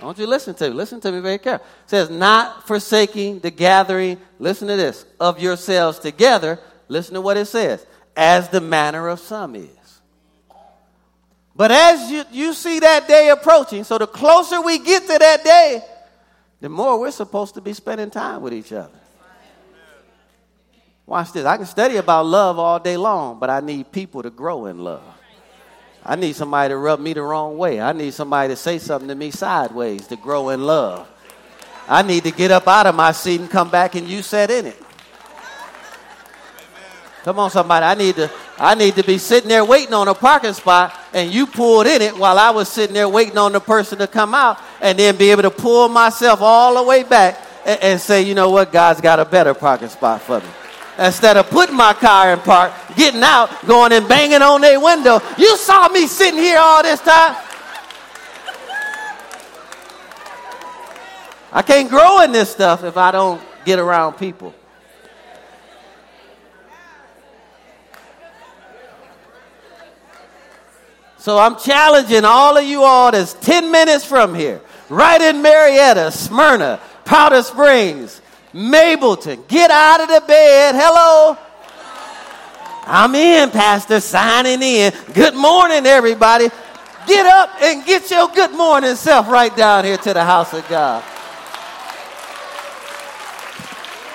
Want 0.00 0.18
you 0.18 0.26
listen 0.26 0.54
to 0.54 0.68
me. 0.68 0.74
Listen 0.74 1.00
to 1.00 1.10
me 1.10 1.20
very 1.20 1.38
carefully. 1.38 1.68
It 1.84 1.90
says, 1.90 2.10
not 2.10 2.66
forsaking 2.66 3.40
the 3.40 3.50
gathering, 3.50 4.18
listen 4.38 4.68
to 4.68 4.76
this, 4.76 5.06
of 5.18 5.40
yourselves 5.40 5.98
together. 5.98 6.58
Listen 6.88 7.14
to 7.14 7.20
what 7.20 7.36
it 7.36 7.46
says, 7.46 7.84
as 8.14 8.50
the 8.50 8.60
manner 8.60 9.08
of 9.08 9.18
some 9.18 9.56
is. 9.56 9.68
But 11.56 11.70
as 11.70 12.10
you, 12.10 12.24
you 12.30 12.52
see 12.52 12.80
that 12.80 13.08
day 13.08 13.30
approaching, 13.30 13.82
so 13.84 13.96
the 13.96 14.06
closer 14.06 14.60
we 14.60 14.78
get 14.78 15.02
to 15.02 15.18
that 15.18 15.42
day, 15.42 15.82
the 16.64 16.70
more 16.70 16.98
we're 16.98 17.10
supposed 17.10 17.52
to 17.56 17.60
be 17.60 17.74
spending 17.74 18.08
time 18.08 18.40
with 18.40 18.54
each 18.54 18.72
other. 18.72 18.98
Watch 21.04 21.30
this. 21.32 21.44
I 21.44 21.58
can 21.58 21.66
study 21.66 21.96
about 21.96 22.24
love 22.24 22.58
all 22.58 22.78
day 22.78 22.96
long, 22.96 23.38
but 23.38 23.50
I 23.50 23.60
need 23.60 23.92
people 23.92 24.22
to 24.22 24.30
grow 24.30 24.64
in 24.64 24.78
love. 24.78 25.02
I 26.02 26.16
need 26.16 26.34
somebody 26.34 26.70
to 26.70 26.78
rub 26.78 27.00
me 27.00 27.12
the 27.12 27.20
wrong 27.20 27.58
way. 27.58 27.82
I 27.82 27.92
need 27.92 28.14
somebody 28.14 28.54
to 28.54 28.56
say 28.56 28.78
something 28.78 29.08
to 29.08 29.14
me 29.14 29.30
sideways 29.30 30.06
to 30.06 30.16
grow 30.16 30.48
in 30.48 30.62
love. 30.62 31.06
I 31.86 32.00
need 32.00 32.24
to 32.24 32.30
get 32.30 32.50
up 32.50 32.66
out 32.66 32.86
of 32.86 32.94
my 32.94 33.12
seat 33.12 33.42
and 33.42 33.50
come 33.50 33.68
back 33.68 33.94
and 33.94 34.08
you 34.08 34.22
sat 34.22 34.50
in 34.50 34.64
it. 34.64 34.82
Come 37.24 37.40
on, 37.40 37.50
somebody. 37.50 37.84
I 37.84 37.94
need 37.94 38.14
to 38.16 38.30
I 38.58 38.74
need 38.74 38.94
to 38.94 39.02
be 39.02 39.18
sitting 39.18 39.48
there 39.48 39.64
waiting 39.64 39.94
on 39.94 40.08
a 40.08 40.14
parking 40.14 40.52
spot 40.52 40.94
and 41.12 41.32
you 41.32 41.46
pulled 41.46 41.86
in 41.86 42.00
it 42.00 42.16
while 42.16 42.38
I 42.38 42.50
was 42.50 42.68
sitting 42.68 42.94
there 42.94 43.08
waiting 43.08 43.36
on 43.36 43.52
the 43.52 43.60
person 43.60 43.98
to 43.98 44.06
come 44.06 44.34
out 44.34 44.58
and 44.84 44.98
then 44.98 45.16
be 45.16 45.30
able 45.30 45.42
to 45.42 45.50
pull 45.50 45.88
myself 45.88 46.42
all 46.42 46.74
the 46.74 46.82
way 46.86 47.02
back 47.02 47.40
and, 47.64 47.82
and 47.82 48.00
say, 48.00 48.20
you 48.20 48.34
know 48.34 48.50
what, 48.50 48.70
God's 48.70 49.00
got 49.00 49.18
a 49.18 49.24
better 49.24 49.54
parking 49.54 49.88
spot 49.88 50.20
for 50.20 50.40
me. 50.40 50.46
Instead 50.98 51.38
of 51.38 51.48
putting 51.48 51.74
my 51.74 51.94
car 51.94 52.34
in 52.34 52.38
park, 52.40 52.70
getting 52.94 53.22
out, 53.22 53.48
going 53.66 53.92
and 53.92 54.06
banging 54.06 54.42
on 54.42 54.60
their 54.60 54.78
window. 54.78 55.20
You 55.38 55.56
saw 55.56 55.88
me 55.88 56.06
sitting 56.06 56.38
here 56.38 56.58
all 56.60 56.82
this 56.82 57.00
time. 57.00 57.34
I 61.50 61.62
can't 61.62 61.88
grow 61.88 62.20
in 62.20 62.32
this 62.32 62.50
stuff 62.50 62.84
if 62.84 62.98
I 62.98 63.10
don't 63.10 63.40
get 63.64 63.78
around 63.78 64.14
people. 64.14 64.54
So 71.24 71.38
I'm 71.38 71.56
challenging 71.56 72.26
all 72.26 72.58
of 72.58 72.64
you 72.64 72.82
all 72.82 73.10
that's 73.10 73.32
10 73.32 73.70
minutes 73.70 74.04
from 74.04 74.34
here, 74.34 74.60
right 74.88 75.20
in 75.20 75.42
Marietta, 75.42 76.12
Smyrna, 76.12 76.80
Powder 77.04 77.42
Springs, 77.42 78.20
Mableton. 78.52 79.46
Get 79.48 79.70
out 79.70 80.00
of 80.00 80.08
the 80.08 80.22
bed. 80.26 80.74
Hello. 80.74 81.36
I'm 82.86 83.14
in, 83.14 83.50
Pastor, 83.50 84.00
signing 84.00 84.62
in. 84.62 84.92
Good 85.14 85.34
morning, 85.34 85.86
everybody. 85.86 86.50
Get 87.06 87.26
up 87.26 87.50
and 87.62 87.84
get 87.84 88.10
your 88.10 88.28
good 88.28 88.52
morning 88.52 88.94
self 88.94 89.28
right 89.28 89.54
down 89.54 89.84
here 89.84 89.96
to 89.98 90.14
the 90.14 90.24
house 90.24 90.52
of 90.52 90.66
God. 90.68 91.02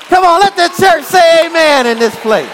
Come 0.07 0.23
on, 0.23 0.39
let 0.39 0.55
the 0.55 0.69
church 0.81 1.03
say 1.03 1.45
amen 1.45 1.85
in 1.85 1.99
this 1.99 2.15
place. 2.17 2.49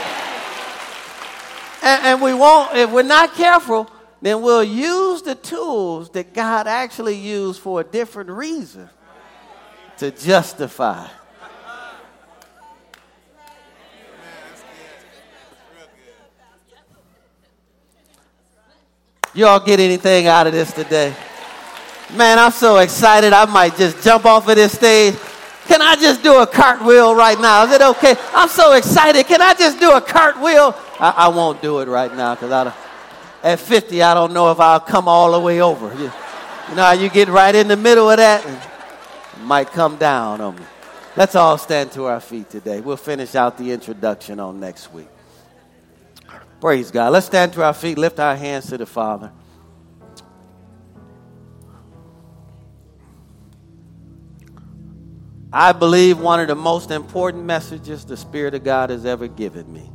And, 1.81 2.05
and 2.05 2.21
we 2.21 2.33
won't, 2.33 2.75
if 2.75 2.91
we're 2.91 3.03
not 3.03 3.33
careful, 3.33 3.89
then 4.25 4.41
we'll 4.41 4.63
use 4.63 5.21
the 5.21 5.35
tools 5.35 6.09
that 6.09 6.33
God 6.33 6.65
actually 6.65 7.15
used 7.15 7.61
for 7.61 7.81
a 7.81 7.83
different 7.83 8.31
reason 8.31 8.89
to 9.99 10.09
justify. 10.09 11.07
Y'all 19.35 19.59
get 19.59 19.79
anything 19.79 20.25
out 20.25 20.47
of 20.47 20.53
this 20.53 20.73
today? 20.73 21.13
Man, 22.15 22.39
I'm 22.39 22.51
so 22.51 22.79
excited. 22.79 23.31
I 23.31 23.45
might 23.45 23.75
just 23.75 24.03
jump 24.03 24.25
off 24.25 24.47
of 24.47 24.55
this 24.55 24.71
stage. 24.71 25.13
Can 25.67 25.83
I 25.83 25.95
just 25.97 26.23
do 26.23 26.41
a 26.41 26.47
cartwheel 26.47 27.13
right 27.13 27.39
now? 27.39 27.65
Is 27.65 27.73
it 27.73 27.81
okay? 27.81 28.15
I'm 28.33 28.49
so 28.49 28.73
excited. 28.73 29.23
Can 29.27 29.43
I 29.43 29.53
just 29.53 29.79
do 29.79 29.91
a 29.91 30.01
cartwheel? 30.01 30.73
I, 30.99 31.13
I 31.15 31.27
won't 31.27 31.61
do 31.61 31.77
it 31.79 31.87
right 31.87 32.11
now 32.15 32.33
because 32.33 32.51
I 32.51 32.63
don't 32.63 32.84
at 33.45 33.59
50, 33.59 34.01
I 34.01 34.15
don't 34.15 34.33
know 34.33 34.49
if 34.49 34.59
I'll 34.59 34.79
come 34.79 35.07
all 35.07 35.31
the 35.31 35.39
way 35.39 35.61
over. 35.61 35.93
You, 35.93 36.11
you 36.69 36.75
know 36.75 36.81
how 36.81 36.93
you 36.93 37.09
get 37.09 37.27
right 37.27 37.53
in 37.53 37.67
the 37.67 37.77
middle 37.77 38.09
of 38.09 38.17
that 38.17 38.43
and 38.43 39.45
might 39.45 39.67
come 39.71 39.97
down 39.97 40.41
on 40.41 40.55
me. 40.55 40.63
Let's 41.15 41.35
all 41.35 41.59
stand 41.59 41.91
to 41.91 42.05
our 42.05 42.19
feet 42.19 42.49
today. 42.49 42.81
We'll 42.81 42.97
finish 42.97 43.35
out 43.35 43.59
the 43.59 43.71
introduction 43.71 44.39
on 44.39 44.59
next 44.59 44.91
week. 44.91 45.07
Praise 46.59 46.89
God. 46.89 47.13
Let's 47.13 47.27
stand 47.27 47.53
to 47.53 47.63
our 47.63 47.73
feet, 47.73 47.99
lift 47.99 48.19
our 48.19 48.35
hands 48.35 48.65
to 48.69 48.79
the 48.79 48.87
Father. 48.87 49.31
I 55.53 55.71
believe 55.71 56.19
one 56.19 56.39
of 56.39 56.47
the 56.47 56.55
most 56.55 56.89
important 56.89 57.43
messages 57.43 58.05
the 58.05 58.17
Spirit 58.17 58.55
of 58.55 58.63
God 58.63 58.89
has 58.89 59.05
ever 59.05 59.27
given 59.27 59.71
me. 59.71 59.91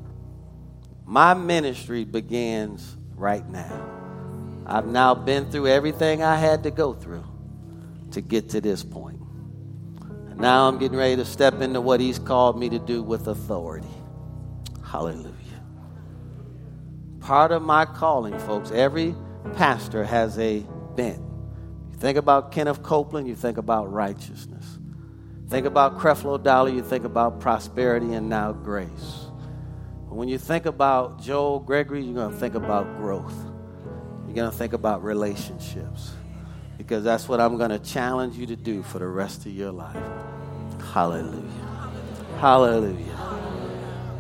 My 1.05 1.35
ministry 1.35 2.05
begins 2.05 2.97
right 3.21 3.49
now. 3.51 3.87
I've 4.67 4.87
now 4.87 5.15
been 5.15 5.51
through 5.51 5.69
everything 5.69 6.23
I 6.23 6.37
had 6.37 6.63
to 6.63 6.71
go 6.71 6.95
through 6.95 7.25
to 8.13 8.21
get 8.21 8.51
to 8.51 8.61
this 8.61 8.83
point. 8.83 9.21
And 10.01 10.39
now 10.39 10.69
I'm 10.69 10.79
getting 10.79 10.97
ready 10.97 11.17
to 11.17 11.25
step 11.25 11.61
into 11.61 11.81
what 11.81 12.01
He's 12.01 12.19
called 12.19 12.59
me 12.59 12.71
to 12.71 12.79
do 12.79 13.03
with 13.03 13.29
authority. 13.29 13.89
Hallelujah. 14.85 15.35
Part 17.21 17.53
of 17.53 17.63
my 17.63 17.85
calling, 17.85 18.39
folks, 18.41 18.71
every 18.71 19.15
pastor 19.55 20.05
has 20.05 20.39
a 20.39 20.61
bent. 20.97 21.23
You 21.91 21.97
think 21.99 22.17
about 22.17 22.51
Kenneth 22.51 22.83
Copeland, 22.83 23.29
you 23.29 23.37
think 23.37 23.59
about 23.59 23.93
righteousness. 23.93 24.79
Think 25.49 25.67
about 25.67 25.99
Creflo 25.99 26.43
Dollar, 26.43 26.71
you 26.71 26.83
think 26.83 27.05
about 27.05 27.41
prosperity 27.41 28.15
and 28.15 28.29
now 28.29 28.53
grace. 28.53 29.20
When 30.11 30.29
you 30.29 30.39
think 30.39 30.67
about 30.67 31.23
Joel 31.23 31.61
Gregory, 31.61 32.03
you're 32.03 32.15
going 32.15 32.33
to 32.33 32.37
think 32.37 32.57
about 32.57 32.97
growth. 32.97 33.35
You're 34.27 34.35
going 34.35 34.51
to 34.51 34.57
think 34.57 34.73
about 34.73 35.05
relationships. 35.05 36.11
Because 36.77 37.05
that's 37.05 37.29
what 37.29 37.41
I'm 37.41 37.57
going 37.57 37.71
to 37.71 37.79
challenge 37.79 38.37
you 38.37 38.47
to 38.47 38.57
do 38.57 38.83
for 38.83 38.99
the 38.99 39.07
rest 39.07 39.47
of 39.47 39.53
your 39.53 39.71
life. 39.71 39.97
Hallelujah. 40.93 41.89
Hallelujah. 42.39 43.41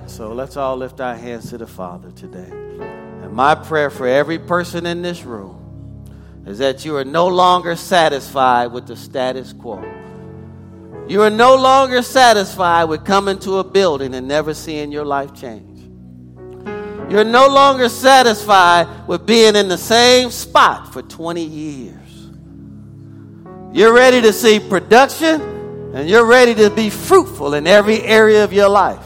So 0.06 0.32
let's 0.32 0.56
all 0.56 0.76
lift 0.76 1.00
our 1.00 1.16
hands 1.16 1.50
to 1.50 1.58
the 1.58 1.66
Father 1.66 2.10
today. 2.12 2.50
And 2.50 3.32
my 3.32 3.54
prayer 3.54 3.90
for 3.90 4.06
every 4.06 4.38
person 4.38 4.86
in 4.86 5.02
this 5.02 5.24
room 5.24 5.56
is 6.46 6.58
that 6.58 6.84
you 6.84 6.96
are 6.96 7.04
no 7.04 7.26
longer 7.26 7.74
satisfied 7.76 8.68
with 8.68 8.86
the 8.86 8.96
status 8.96 9.52
quo. 9.52 9.82
You 11.08 11.22
are 11.22 11.30
no 11.30 11.56
longer 11.56 12.02
satisfied 12.02 12.84
with 12.84 13.04
coming 13.04 13.38
to 13.40 13.58
a 13.58 13.64
building 13.64 14.14
and 14.14 14.28
never 14.28 14.54
seeing 14.54 14.92
your 14.92 15.04
life 15.04 15.34
change. 15.34 15.69
You're 17.10 17.24
no 17.24 17.48
longer 17.48 17.88
satisfied 17.88 19.08
with 19.08 19.26
being 19.26 19.56
in 19.56 19.66
the 19.66 19.76
same 19.76 20.30
spot 20.30 20.92
for 20.92 21.02
20 21.02 21.42
years. 21.42 21.96
You're 23.72 23.92
ready 23.92 24.20
to 24.22 24.32
see 24.32 24.60
production 24.60 25.40
and 25.92 26.08
you're 26.08 26.24
ready 26.24 26.54
to 26.54 26.70
be 26.70 26.88
fruitful 26.88 27.54
in 27.54 27.66
every 27.66 28.00
area 28.02 28.44
of 28.44 28.52
your 28.52 28.68
life. 28.68 29.04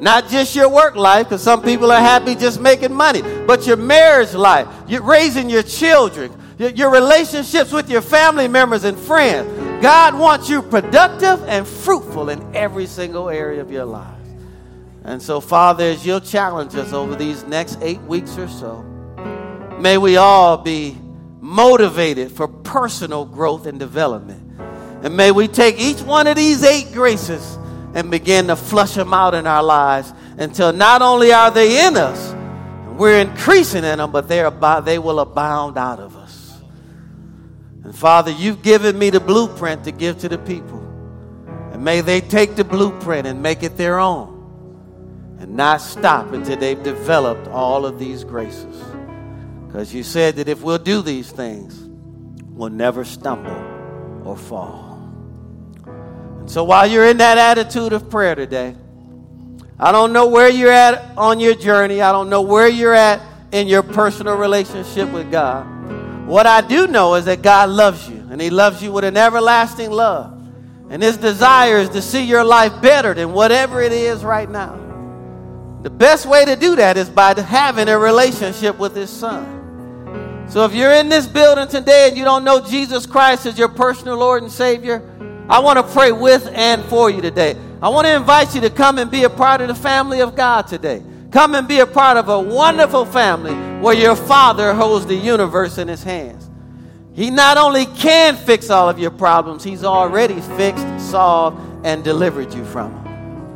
Not 0.00 0.28
just 0.28 0.54
your 0.54 0.68
work 0.68 0.94
life, 0.94 1.26
because 1.26 1.42
some 1.42 1.62
people 1.62 1.90
are 1.90 2.00
happy 2.00 2.36
just 2.36 2.60
making 2.60 2.92
money, 2.92 3.22
but 3.46 3.66
your 3.66 3.76
marriage 3.76 4.34
life, 4.34 4.68
you're 4.86 5.02
raising 5.02 5.50
your 5.50 5.62
children, 5.64 6.32
your, 6.58 6.70
your 6.70 6.90
relationships 6.90 7.72
with 7.72 7.90
your 7.90 8.02
family 8.02 8.46
members 8.46 8.84
and 8.84 8.96
friends. 8.96 9.48
God 9.82 10.16
wants 10.16 10.48
you 10.48 10.62
productive 10.62 11.42
and 11.48 11.66
fruitful 11.66 12.30
in 12.30 12.54
every 12.54 12.86
single 12.86 13.28
area 13.28 13.60
of 13.60 13.70
your 13.72 13.84
life. 13.84 14.21
And 15.04 15.20
so, 15.20 15.40
Father, 15.40 15.84
as 15.84 16.06
you'll 16.06 16.20
challenge 16.20 16.74
us 16.76 16.92
over 16.92 17.16
these 17.16 17.44
next 17.44 17.78
eight 17.82 18.00
weeks 18.02 18.38
or 18.38 18.48
so, 18.48 18.82
may 19.80 19.98
we 19.98 20.16
all 20.16 20.56
be 20.56 20.96
motivated 21.40 22.30
for 22.30 22.46
personal 22.46 23.24
growth 23.24 23.66
and 23.66 23.80
development. 23.80 24.60
And 25.02 25.16
may 25.16 25.32
we 25.32 25.48
take 25.48 25.80
each 25.80 26.00
one 26.02 26.28
of 26.28 26.36
these 26.36 26.62
eight 26.62 26.92
graces 26.92 27.58
and 27.94 28.10
begin 28.10 28.46
to 28.46 28.54
flush 28.54 28.94
them 28.94 29.12
out 29.12 29.34
in 29.34 29.46
our 29.46 29.62
lives 29.62 30.12
until 30.38 30.72
not 30.72 31.02
only 31.02 31.32
are 31.32 31.50
they 31.50 31.84
in 31.86 31.96
us, 31.96 32.32
we're 32.96 33.20
increasing 33.20 33.82
in 33.82 33.98
them, 33.98 34.12
but 34.12 34.28
they're 34.28 34.46
about, 34.46 34.84
they 34.84 35.00
will 35.00 35.18
abound 35.18 35.76
out 35.76 35.98
of 35.98 36.16
us. 36.16 36.60
And 37.82 37.94
Father, 37.94 38.30
you've 38.30 38.62
given 38.62 38.96
me 38.96 39.10
the 39.10 39.18
blueprint 39.18 39.82
to 39.84 39.90
give 39.90 40.18
to 40.18 40.28
the 40.28 40.38
people. 40.38 40.78
And 41.72 41.82
may 41.82 42.02
they 42.02 42.20
take 42.20 42.54
the 42.54 42.62
blueprint 42.62 43.26
and 43.26 43.42
make 43.42 43.64
it 43.64 43.76
their 43.76 43.98
own 43.98 44.31
and 45.42 45.56
not 45.56 45.80
stop 45.80 46.32
until 46.32 46.56
they've 46.56 46.84
developed 46.84 47.48
all 47.48 47.84
of 47.84 47.98
these 47.98 48.22
graces. 48.22 48.80
Because 49.66 49.92
you 49.92 50.04
said 50.04 50.36
that 50.36 50.48
if 50.48 50.62
we'll 50.62 50.78
do 50.78 51.02
these 51.02 51.32
things, 51.32 51.76
we'll 52.46 52.70
never 52.70 53.04
stumble 53.04 53.50
or 54.24 54.36
fall. 54.36 55.02
And 55.84 56.48
so 56.48 56.62
while 56.62 56.86
you're 56.86 57.06
in 57.06 57.16
that 57.16 57.38
attitude 57.38 57.92
of 57.92 58.08
prayer 58.08 58.36
today, 58.36 58.76
I 59.80 59.90
don't 59.90 60.12
know 60.12 60.28
where 60.28 60.48
you're 60.48 60.70
at 60.70 61.18
on 61.18 61.40
your 61.40 61.56
journey. 61.56 62.00
I 62.00 62.12
don't 62.12 62.30
know 62.30 62.42
where 62.42 62.68
you're 62.68 62.94
at 62.94 63.20
in 63.50 63.66
your 63.66 63.82
personal 63.82 64.36
relationship 64.36 65.10
with 65.10 65.32
God. 65.32 65.66
What 66.28 66.46
I 66.46 66.60
do 66.60 66.86
know 66.86 67.16
is 67.16 67.24
that 67.24 67.42
God 67.42 67.68
loves 67.68 68.08
you, 68.08 68.24
and 68.30 68.40
He 68.40 68.50
loves 68.50 68.80
you 68.80 68.92
with 68.92 69.02
an 69.02 69.16
everlasting 69.16 69.90
love. 69.90 70.40
And 70.88 71.02
His 71.02 71.16
desire 71.16 71.78
is 71.78 71.88
to 71.90 72.00
see 72.00 72.22
your 72.22 72.44
life 72.44 72.80
better 72.80 73.12
than 73.12 73.32
whatever 73.32 73.80
it 73.80 73.90
is 73.90 74.22
right 74.22 74.48
now. 74.48 74.81
The 75.82 75.90
best 75.90 76.26
way 76.26 76.44
to 76.44 76.54
do 76.54 76.76
that 76.76 76.96
is 76.96 77.10
by 77.10 77.38
having 77.40 77.88
a 77.88 77.98
relationship 77.98 78.78
with 78.78 78.94
His 78.94 79.10
Son. 79.10 80.46
So 80.48 80.64
if 80.64 80.74
you're 80.74 80.92
in 80.92 81.08
this 81.08 81.26
building 81.26 81.66
today 81.66 82.08
and 82.08 82.16
you 82.16 82.24
don't 82.24 82.44
know 82.44 82.60
Jesus 82.60 83.04
Christ 83.04 83.46
as 83.46 83.58
your 83.58 83.68
personal 83.68 84.16
Lord 84.16 84.44
and 84.44 84.52
Savior, 84.52 85.02
I 85.48 85.58
want 85.58 85.78
to 85.78 85.92
pray 85.92 86.12
with 86.12 86.46
and 86.52 86.84
for 86.84 87.10
you 87.10 87.20
today. 87.20 87.56
I 87.80 87.88
want 87.88 88.06
to 88.06 88.14
invite 88.14 88.54
you 88.54 88.60
to 88.60 88.70
come 88.70 88.98
and 88.98 89.10
be 89.10 89.24
a 89.24 89.30
part 89.30 89.60
of 89.60 89.66
the 89.66 89.74
family 89.74 90.20
of 90.20 90.36
God 90.36 90.68
today. 90.68 91.02
Come 91.32 91.56
and 91.56 91.66
be 91.66 91.80
a 91.80 91.86
part 91.86 92.16
of 92.16 92.28
a 92.28 92.38
wonderful 92.38 93.04
family 93.04 93.54
where 93.80 93.94
your 93.94 94.14
Father 94.14 94.72
holds 94.74 95.06
the 95.06 95.16
universe 95.16 95.78
in 95.78 95.88
His 95.88 96.04
hands. 96.04 96.48
He 97.14 97.28
not 97.30 97.56
only 97.56 97.86
can 97.86 98.36
fix 98.36 98.70
all 98.70 98.88
of 98.88 99.00
your 99.00 99.10
problems, 99.10 99.64
He's 99.64 99.82
already 99.82 100.40
fixed, 100.56 100.86
solved, 101.00 101.60
and 101.84 102.04
delivered 102.04 102.54
you 102.54 102.64
from 102.66 102.92
them. 102.92 103.11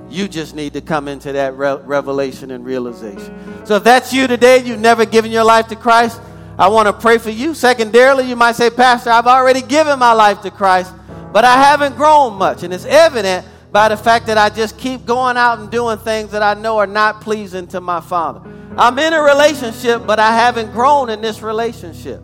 You 0.08 0.28
just 0.28 0.54
need 0.54 0.74
to 0.74 0.80
come 0.80 1.08
into 1.08 1.32
that 1.32 1.56
re- 1.56 1.78
revelation 1.84 2.50
and 2.50 2.64
realization. 2.64 3.66
So 3.66 3.76
if 3.76 3.84
that's 3.84 4.12
you 4.12 4.26
today, 4.26 4.64
you've 4.64 4.80
never 4.80 5.04
given 5.04 5.30
your 5.30 5.44
life 5.44 5.68
to 5.68 5.76
Christ, 5.76 6.20
I 6.58 6.68
want 6.68 6.86
to 6.86 6.92
pray 6.92 7.18
for 7.18 7.30
you. 7.30 7.54
Secondarily, 7.54 8.28
you 8.28 8.36
might 8.36 8.56
say, 8.56 8.70
Pastor, 8.70 9.10
I've 9.10 9.26
already 9.26 9.60
given 9.60 9.98
my 9.98 10.12
life 10.12 10.40
to 10.42 10.50
Christ, 10.50 10.92
but 11.32 11.44
I 11.44 11.54
haven't 11.54 11.96
grown 11.96 12.34
much. 12.34 12.62
And 12.62 12.72
it's 12.72 12.86
evident 12.86 13.46
by 13.72 13.88
the 13.88 13.96
fact 13.96 14.26
that 14.28 14.38
I 14.38 14.48
just 14.48 14.78
keep 14.78 15.04
going 15.04 15.36
out 15.36 15.58
and 15.58 15.70
doing 15.70 15.98
things 15.98 16.30
that 16.30 16.42
I 16.42 16.54
know 16.54 16.78
are 16.78 16.86
not 16.86 17.20
pleasing 17.20 17.66
to 17.68 17.80
my 17.80 18.00
Father. 18.00 18.40
I'm 18.78 18.98
in 18.98 19.12
a 19.12 19.20
relationship, 19.20 20.06
but 20.06 20.18
I 20.18 20.34
haven't 20.34 20.72
grown 20.72 21.10
in 21.10 21.20
this 21.20 21.42
relationship. 21.42 22.22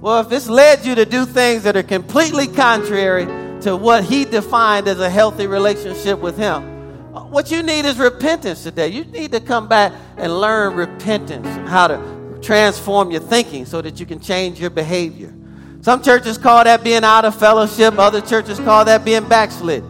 Well, 0.00 0.20
if 0.20 0.30
it's 0.30 0.48
led 0.48 0.84
you 0.84 0.94
to 0.96 1.04
do 1.04 1.24
things 1.24 1.62
that 1.64 1.76
are 1.76 1.82
completely 1.82 2.46
contrary 2.46 3.24
to 3.62 3.76
what 3.76 4.04
He 4.04 4.24
defined 4.24 4.86
as 4.86 5.00
a 5.00 5.08
healthy 5.08 5.46
relationship 5.46 6.20
with 6.20 6.36
Him, 6.36 6.73
what 7.22 7.50
you 7.50 7.62
need 7.62 7.84
is 7.84 7.96
repentance 7.96 8.62
today. 8.62 8.88
You 8.88 9.04
need 9.04 9.32
to 9.32 9.40
come 9.40 9.68
back 9.68 9.92
and 10.16 10.40
learn 10.40 10.74
repentance, 10.74 11.46
how 11.68 11.86
to 11.86 12.38
transform 12.42 13.10
your 13.10 13.20
thinking 13.20 13.64
so 13.66 13.80
that 13.80 14.00
you 14.00 14.06
can 14.06 14.20
change 14.20 14.60
your 14.60 14.70
behavior. 14.70 15.32
Some 15.80 16.02
churches 16.02 16.38
call 16.38 16.64
that 16.64 16.82
being 16.82 17.04
out 17.04 17.24
of 17.24 17.38
fellowship, 17.38 17.98
other 17.98 18.20
churches 18.20 18.58
call 18.58 18.84
that 18.86 19.04
being 19.04 19.28
backslid. 19.28 19.82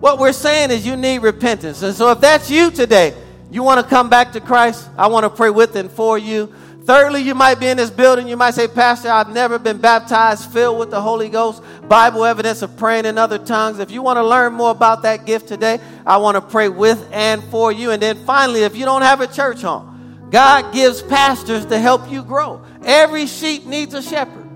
What 0.00 0.18
we're 0.18 0.32
saying 0.32 0.70
is 0.70 0.86
you 0.86 0.96
need 0.96 1.18
repentance. 1.18 1.82
And 1.82 1.94
so 1.94 2.10
if 2.10 2.20
that's 2.20 2.50
you 2.50 2.70
today, 2.70 3.14
you 3.50 3.62
want 3.62 3.80
to 3.80 3.86
come 3.86 4.08
back 4.10 4.32
to 4.32 4.40
Christ, 4.40 4.88
I 4.96 5.06
want 5.06 5.24
to 5.24 5.30
pray 5.30 5.50
with 5.50 5.76
and 5.76 5.90
for 5.90 6.18
you. 6.18 6.52
Thirdly, 6.86 7.20
you 7.20 7.34
might 7.34 7.58
be 7.58 7.66
in 7.66 7.78
this 7.78 7.90
building. 7.90 8.28
You 8.28 8.36
might 8.36 8.54
say, 8.54 8.68
Pastor, 8.68 9.10
I've 9.10 9.30
never 9.30 9.58
been 9.58 9.78
baptized, 9.78 10.52
filled 10.52 10.78
with 10.78 10.90
the 10.90 11.00
Holy 11.00 11.28
Ghost, 11.28 11.60
Bible 11.88 12.24
evidence 12.24 12.62
of 12.62 12.76
praying 12.76 13.06
in 13.06 13.18
other 13.18 13.38
tongues. 13.38 13.80
If 13.80 13.90
you 13.90 14.02
want 14.02 14.18
to 14.18 14.24
learn 14.24 14.52
more 14.52 14.70
about 14.70 15.02
that 15.02 15.26
gift 15.26 15.48
today, 15.48 15.80
I 16.06 16.18
want 16.18 16.36
to 16.36 16.40
pray 16.40 16.68
with 16.68 17.04
and 17.10 17.42
for 17.44 17.72
you. 17.72 17.90
And 17.90 18.00
then 18.00 18.24
finally, 18.24 18.62
if 18.62 18.76
you 18.76 18.84
don't 18.84 19.02
have 19.02 19.20
a 19.20 19.26
church 19.26 19.62
home, 19.62 20.28
God 20.30 20.72
gives 20.72 21.02
pastors 21.02 21.66
to 21.66 21.78
help 21.78 22.08
you 22.08 22.22
grow. 22.22 22.64
Every 22.84 23.26
sheep 23.26 23.66
needs 23.66 23.92
a 23.92 24.00
shepherd. 24.00 24.46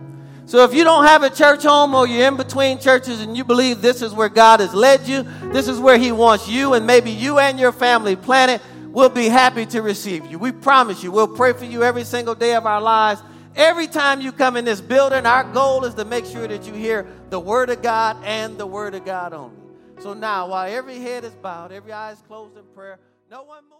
So 0.46 0.64
if 0.64 0.72
you 0.74 0.84
don't 0.84 1.04
have 1.04 1.24
a 1.24 1.30
church 1.30 1.64
home 1.64 1.94
or 1.94 2.06
you're 2.06 2.28
in 2.28 2.36
between 2.36 2.78
churches 2.78 3.20
and 3.20 3.36
you 3.36 3.44
believe 3.44 3.82
this 3.82 4.02
is 4.02 4.12
where 4.12 4.28
God 4.28 4.60
has 4.60 4.74
led 4.74 5.06
you, 5.06 5.24
this 5.52 5.66
is 5.66 5.78
where 5.80 5.96
He 5.98 6.12
wants 6.12 6.48
you 6.48 6.74
and 6.74 6.86
maybe 6.86 7.10
you 7.10 7.38
and 7.38 7.58
your 7.58 7.72
family 7.72 8.14
planted, 8.14 8.60
we'll 8.92 9.08
be 9.08 9.28
happy 9.28 9.66
to 9.66 9.82
receive 9.82 10.26
you. 10.26 10.38
We 10.38 10.52
promise 10.52 11.02
you, 11.02 11.10
we'll 11.12 11.36
pray 11.36 11.52
for 11.52 11.64
you 11.64 11.82
every 11.82 12.04
single 12.04 12.34
day 12.34 12.54
of 12.54 12.66
our 12.66 12.80
lives. 12.80 13.22
Every 13.56 13.86
time 13.86 14.20
you 14.20 14.30
come 14.32 14.56
in 14.56 14.64
this 14.64 14.80
building, 14.80 15.26
our 15.26 15.44
goal 15.44 15.84
is 15.84 15.94
to 15.94 16.04
make 16.04 16.24
sure 16.24 16.46
that 16.46 16.66
you 16.66 16.72
hear 16.72 17.06
the 17.30 17.40
Word 17.40 17.70
of 17.70 17.82
God 17.82 18.16
and 18.24 18.56
the 18.56 18.66
Word 18.66 18.94
of 18.94 19.04
God 19.04 19.32
only. 19.32 19.56
So 20.00 20.14
now, 20.14 20.48
while 20.48 20.72
every 20.72 20.98
head 20.98 21.24
is 21.24 21.34
bowed, 21.34 21.72
every 21.72 21.92
eye 21.92 22.12
is 22.12 22.22
closed 22.26 22.56
in 22.56 22.64
prayer, 22.74 22.98
no 23.30 23.42
one 23.42 23.64
moves. 23.64 23.74